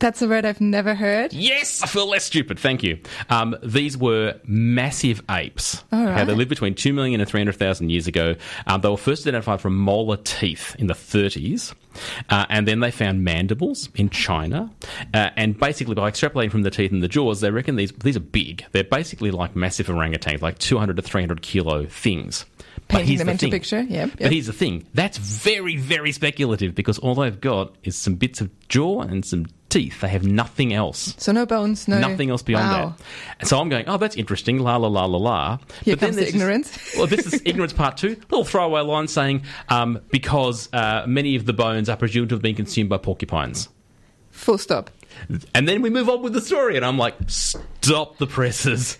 That's 0.00 0.20
a 0.22 0.28
word 0.28 0.44
I've 0.44 0.60
never 0.60 0.94
heard. 0.94 1.32
Yes, 1.32 1.82
I 1.82 1.86
feel 1.86 2.08
less 2.08 2.24
stupid. 2.24 2.58
Thank 2.58 2.82
you. 2.82 2.98
Um, 3.30 3.56
these 3.62 3.96
were 3.96 4.38
massive 4.44 5.22
apes. 5.30 5.82
All 5.92 6.04
Okay, 6.08 6.24
they 6.24 6.34
lived 6.34 6.50
between 6.50 6.74
2 6.74 6.92
million 6.92 7.20
and 7.20 7.28
300,000 7.30 7.90
years 7.90 8.06
ago. 8.06 8.34
Um, 8.66 8.80
they 8.80 8.88
were 8.88 8.96
first 8.96 9.26
identified 9.26 9.60
from 9.60 9.76
molar 9.76 10.16
teeth 10.18 10.76
in 10.78 10.88
the 10.88 10.94
30s. 10.94 11.74
Uh, 12.28 12.44
and 12.48 12.66
then 12.66 12.80
they 12.80 12.90
found 12.90 13.22
mandibles 13.24 13.88
in 13.94 14.10
China. 14.10 14.70
Uh, 15.14 15.30
and 15.36 15.58
basically, 15.58 15.94
by 15.94 16.10
extrapolating 16.10 16.50
from 16.50 16.62
the 16.62 16.70
teeth 16.70 16.90
and 16.92 17.02
the 17.02 17.08
jaws, 17.08 17.40
they 17.40 17.50
reckon 17.50 17.76
these, 17.76 17.92
these 17.92 18.16
are 18.16 18.20
big. 18.20 18.64
They're 18.72 18.82
basically 18.84 19.30
like 19.30 19.54
massive 19.54 19.86
orangutans, 19.86 20.42
like 20.42 20.58
200 20.58 20.96
to 20.96 21.02
300 21.02 21.40
kilo 21.40 21.86
things. 21.86 22.44
But 22.88 22.98
Painting 22.98 23.18
them 23.18 23.26
the 23.26 23.32
into 23.32 23.40
thing. 23.46 23.50
picture, 23.52 23.80
yep, 23.82 24.10
But 24.18 24.32
here's 24.32 24.46
the 24.46 24.52
thing. 24.52 24.86
That's 24.92 25.16
very, 25.16 25.76
very 25.76 26.12
speculative 26.12 26.74
because 26.74 26.98
all 26.98 27.14
they've 27.14 27.40
got 27.40 27.74
is 27.84 27.96
some 27.96 28.16
bits 28.16 28.40
of 28.42 28.50
jaw 28.68 29.02
and 29.02 29.24
some 29.24 29.46
teeth. 29.74 30.00
They 30.00 30.08
have 30.08 30.24
nothing 30.24 30.72
else. 30.72 31.14
So 31.18 31.32
no 31.32 31.44
bones, 31.44 31.88
no. 31.88 31.98
Nothing 31.98 32.30
else 32.30 32.42
beyond 32.42 32.70
wow. 32.70 32.86
that. 32.86 33.04
And 33.40 33.48
so 33.48 33.60
I'm 33.60 33.68
going, 33.68 33.88
oh, 33.88 33.96
that's 33.96 34.16
interesting. 34.16 34.60
La 34.60 34.76
la 34.76 34.88
la 34.88 35.04
la 35.04 35.18
la. 35.18 35.58
Here 35.82 35.96
But 35.96 36.00
then 36.00 36.16
the 36.16 36.28
ignorance. 36.28 36.94
well, 36.96 37.06
this 37.06 37.26
is 37.26 37.42
ignorance 37.44 37.72
part 37.72 37.96
two. 37.96 38.16
Little 38.30 38.44
throwaway 38.44 38.82
line 38.82 39.08
saying 39.08 39.42
um, 39.68 40.00
because 40.10 40.72
uh, 40.72 41.04
many 41.06 41.34
of 41.34 41.44
the 41.46 41.52
bones 41.52 41.88
are 41.88 41.96
presumed 41.96 42.28
to 42.28 42.36
have 42.36 42.42
been 42.42 42.54
consumed 42.54 42.88
by 42.88 42.98
porcupines. 42.98 43.68
Full 44.30 44.58
stop. 44.58 44.90
And 45.54 45.66
then 45.68 45.82
we 45.82 45.90
move 45.90 46.08
on 46.08 46.22
with 46.22 46.32
the 46.32 46.40
story, 46.40 46.76
and 46.76 46.84
I'm 46.84 46.98
like, 46.98 47.14
stop 47.28 48.18
the 48.18 48.26
presses. 48.26 48.98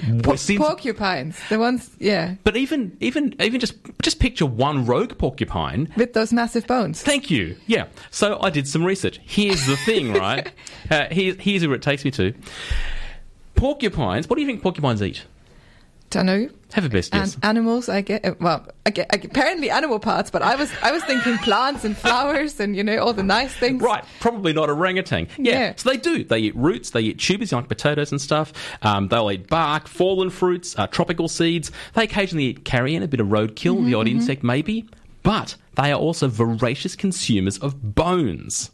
Since- 0.00 0.56
porcupines, 0.58 1.38
the 1.48 1.58
ones, 1.58 1.90
yeah, 1.98 2.34
but 2.44 2.56
even 2.56 2.96
even 3.00 3.34
even 3.40 3.60
just 3.60 3.74
just 4.02 4.18
picture 4.20 4.46
one 4.46 4.86
rogue 4.86 5.18
porcupine 5.18 5.92
with 5.96 6.12
those 6.12 6.32
massive 6.32 6.66
bones. 6.66 7.02
Thank 7.02 7.30
you. 7.30 7.56
Yeah. 7.66 7.86
So 8.10 8.40
I 8.40 8.50
did 8.50 8.66
some 8.68 8.84
research. 8.84 9.20
Here's 9.24 9.66
the 9.66 9.76
thing, 9.76 10.12
right? 10.14 10.50
uh, 10.90 11.06
here, 11.06 11.34
here's 11.38 11.66
where 11.66 11.76
it 11.76 11.82
takes 11.82 12.04
me 12.04 12.10
to. 12.12 12.32
Porcupines. 13.54 14.28
What 14.28 14.36
do 14.36 14.42
you 14.42 14.46
think 14.46 14.62
porcupines 14.62 15.02
eat? 15.02 15.24
Don't 16.10 16.26
know. 16.26 16.48
Have 16.72 16.84
a 16.84 16.88
best 16.88 17.14
And 17.14 17.36
animals, 17.42 17.88
I 17.88 18.00
get. 18.00 18.40
Well, 18.40 18.66
I 18.84 18.90
get, 18.90 19.06
I 19.10 19.16
get- 19.18 19.30
apparently 19.30 19.70
animal 19.70 19.98
parts, 19.98 20.30
but 20.30 20.42
I 20.42 20.56
was 20.56 20.70
I 20.82 20.90
was 20.92 21.02
thinking 21.04 21.38
plants 21.38 21.84
and 21.84 21.96
flowers 21.96 22.58
and 22.60 22.76
you 22.76 22.82
know 22.82 22.98
all 22.98 23.12
the 23.12 23.22
nice 23.22 23.54
things. 23.54 23.80
Right, 23.80 24.04
probably 24.20 24.52
not 24.52 24.68
orangutan. 24.68 25.28
Yeah. 25.38 25.52
Yeah. 25.52 25.72
so 25.76 25.90
they 25.90 25.96
do. 25.96 26.24
They 26.24 26.38
eat 26.38 26.56
roots, 26.56 26.90
they 26.90 27.00
eat 27.00 27.18
tubers 27.18 27.52
like 27.52 27.68
potatoes 27.68 28.10
and 28.10 28.20
stuff. 28.20 28.52
Um, 28.82 29.08
they'll 29.08 29.30
eat 29.30 29.48
bark, 29.48 29.86
fallen 29.88 30.28
fruits, 30.30 30.76
uh, 30.78 30.86
tropical 30.88 31.28
seeds. 31.28 31.70
They 31.94 32.04
occasionally 32.04 32.44
eat 32.46 32.64
carrion, 32.64 33.02
a 33.02 33.08
bit 33.08 33.20
of 33.20 33.28
roadkill, 33.28 33.84
the 33.84 33.94
odd 33.94 34.08
insect 34.08 34.42
maybe. 34.42 34.86
But 35.22 35.56
they 35.76 35.92
are 35.92 35.98
also 35.98 36.28
voracious 36.28 36.94
consumers 36.96 37.58
of 37.58 37.94
bones. 37.94 38.70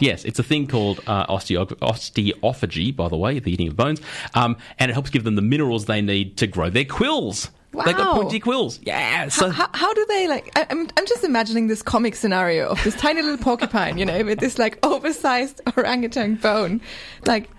Yes, 0.00 0.24
it's 0.24 0.38
a 0.38 0.42
thing 0.42 0.66
called 0.66 1.00
uh, 1.06 1.26
osteo- 1.26 1.66
osteophagy, 1.66 2.94
by 2.94 3.08
the 3.08 3.16
way, 3.16 3.38
the 3.38 3.50
eating 3.52 3.68
of 3.68 3.76
bones, 3.76 4.00
um, 4.34 4.56
and 4.78 4.90
it 4.90 4.94
helps 4.94 5.10
give 5.10 5.24
them 5.24 5.34
the 5.34 5.42
minerals 5.42 5.86
they 5.86 6.00
need 6.02 6.36
to 6.38 6.46
grow 6.46 6.70
their 6.70 6.84
quills. 6.84 7.50
They've 7.72 7.96
got 7.96 8.16
pointy 8.16 8.40
quills. 8.40 8.80
Yeah. 8.82 9.28
So 9.28 9.50
How, 9.50 9.68
how 9.74 9.92
do 9.92 10.04
they 10.08 10.26
like? 10.26 10.50
I, 10.56 10.66
I'm 10.70 10.88
I'm 10.96 11.06
just 11.06 11.22
imagining 11.22 11.66
this 11.68 11.82
comic 11.82 12.16
scenario 12.16 12.68
of 12.68 12.82
this 12.82 12.96
tiny 12.96 13.22
little 13.22 13.38
porcupine, 13.38 13.98
you 13.98 14.06
know, 14.06 14.24
with 14.24 14.38
this 14.40 14.58
like 14.58 14.84
oversized 14.84 15.60
orangutan 15.76 16.36
bone, 16.36 16.80
like. 17.26 17.50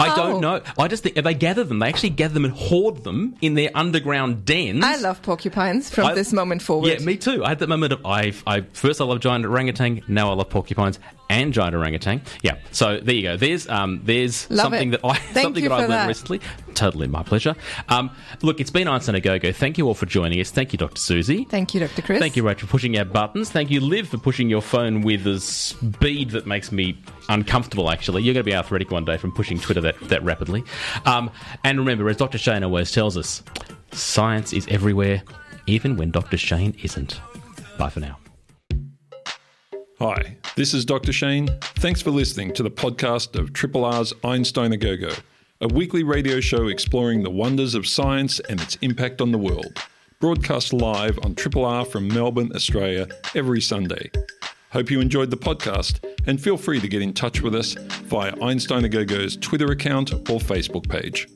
I 0.00 0.14
don't 0.14 0.40
know. 0.40 0.62
I 0.78 0.86
just 0.86 1.02
think 1.02 1.16
if 1.16 1.24
they 1.24 1.34
gather 1.34 1.64
them, 1.64 1.80
they 1.80 1.88
actually 1.88 2.10
gather 2.10 2.34
them 2.34 2.44
and 2.44 2.54
hoard 2.54 3.02
them 3.02 3.34
in 3.40 3.54
their 3.54 3.70
underground 3.74 4.44
dens. 4.44 4.84
I 4.84 4.96
love 4.96 5.22
porcupines 5.22 5.90
from 5.90 6.06
I- 6.06 6.14
this 6.14 6.32
moment 6.32 6.62
forward. 6.62 6.88
Yeah, 6.88 7.04
me 7.04 7.16
too. 7.16 7.44
I 7.44 7.48
had 7.48 7.58
that 7.58 7.68
moment 7.68 7.92
of 7.94 8.06
I, 8.06 8.32
I 8.46 8.60
first 8.60 9.00
I 9.00 9.04
love 9.04 9.18
giant 9.18 9.44
orangutan, 9.44 10.02
now 10.06 10.30
I 10.30 10.34
love 10.34 10.50
porcupines 10.50 11.00
and 11.28 11.52
giant 11.52 11.74
orangutan. 11.74 12.22
Yeah, 12.42 12.56
so 12.72 13.00
there 13.00 13.14
you 13.14 13.22
go. 13.22 13.36
There's 13.36 13.68
um, 13.68 14.00
there's 14.04 14.50
Love 14.50 14.64
something 14.64 14.88
it. 14.94 15.02
that 15.02 15.06
I 15.06 15.14
Thank 15.14 15.44
something 15.44 15.64
that 15.64 15.72
I 15.72 15.78
learned 15.80 15.92
that. 15.92 16.08
recently. 16.08 16.40
Totally 16.74 17.08
my 17.08 17.22
pleasure. 17.22 17.54
Um, 17.88 18.10
look, 18.42 18.60
it's 18.60 18.70
been 18.70 18.86
Einstein 18.88 19.14
a 19.16 19.20
go 19.20 19.38
go. 19.38 19.52
Thank 19.52 19.78
you 19.78 19.86
all 19.86 19.94
for 19.94 20.06
joining 20.06 20.40
us. 20.40 20.50
Thank 20.50 20.72
you, 20.72 20.78
Dr. 20.78 21.00
Susi. 21.00 21.44
Thank 21.44 21.74
you, 21.74 21.80
Dr. 21.80 22.02
Chris. 22.02 22.20
Thank 22.20 22.36
you, 22.36 22.42
Rach, 22.44 22.60
for 22.60 22.66
pushing 22.66 22.96
our 22.98 23.04
buttons. 23.04 23.50
Thank 23.50 23.70
you, 23.70 23.80
Liv, 23.80 24.08
for 24.08 24.18
pushing 24.18 24.48
your 24.48 24.62
phone 24.62 25.02
with 25.02 25.26
a 25.26 25.40
speed 25.40 26.30
that 26.30 26.46
makes 26.46 26.70
me 26.70 26.96
uncomfortable, 27.28 27.90
actually. 27.90 28.22
You're 28.22 28.34
going 28.34 28.44
to 28.44 28.50
be 28.50 28.54
arthritic 28.54 28.90
one 28.90 29.04
day 29.04 29.16
from 29.16 29.32
pushing 29.32 29.58
Twitter 29.58 29.80
that, 29.80 30.00
that 30.08 30.22
rapidly. 30.22 30.64
Um, 31.04 31.30
and 31.64 31.78
remember, 31.78 32.08
as 32.08 32.16
Dr. 32.16 32.38
Shane 32.38 32.62
always 32.62 32.92
tells 32.92 33.16
us, 33.16 33.42
science 33.92 34.52
is 34.52 34.66
everywhere, 34.68 35.22
even 35.66 35.96
when 35.96 36.10
Dr. 36.10 36.36
Shane 36.36 36.76
isn't. 36.82 37.20
Bye 37.76 37.90
for 37.90 38.00
now. 38.00 38.18
Hi, 40.00 40.36
this 40.54 40.74
is 40.74 40.84
Dr. 40.84 41.12
Shane. 41.12 41.48
Thanks 41.60 42.00
for 42.00 42.12
listening 42.12 42.54
to 42.54 42.62
the 42.62 42.70
podcast 42.70 43.36
of 43.36 43.52
Triple 43.52 43.84
R's 43.84 44.12
Einstein 44.22 44.72
a 44.72 44.76
Go 44.76 44.96
Go, 44.96 45.10
a 45.60 45.66
weekly 45.66 46.04
radio 46.04 46.38
show 46.38 46.68
exploring 46.68 47.24
the 47.24 47.30
wonders 47.32 47.74
of 47.74 47.84
science 47.84 48.38
and 48.48 48.60
its 48.60 48.76
impact 48.76 49.20
on 49.20 49.32
the 49.32 49.38
world. 49.38 49.76
Broadcast 50.20 50.72
live 50.72 51.18
on 51.24 51.34
Triple 51.34 51.64
R 51.64 51.84
from 51.84 52.06
Melbourne, 52.06 52.52
Australia, 52.54 53.08
every 53.34 53.60
Sunday. 53.60 54.08
Hope 54.70 54.88
you 54.88 55.00
enjoyed 55.00 55.32
the 55.32 55.36
podcast 55.36 55.98
and 56.28 56.40
feel 56.40 56.56
free 56.56 56.78
to 56.78 56.86
get 56.86 57.02
in 57.02 57.12
touch 57.12 57.42
with 57.42 57.56
us 57.56 57.72
via 58.04 58.32
Einstein 58.40 58.84
A 58.84 58.88
Go 58.88 59.04
Go's 59.04 59.36
Twitter 59.36 59.72
account 59.72 60.12
or 60.12 60.38
Facebook 60.38 60.88
page. 60.88 61.26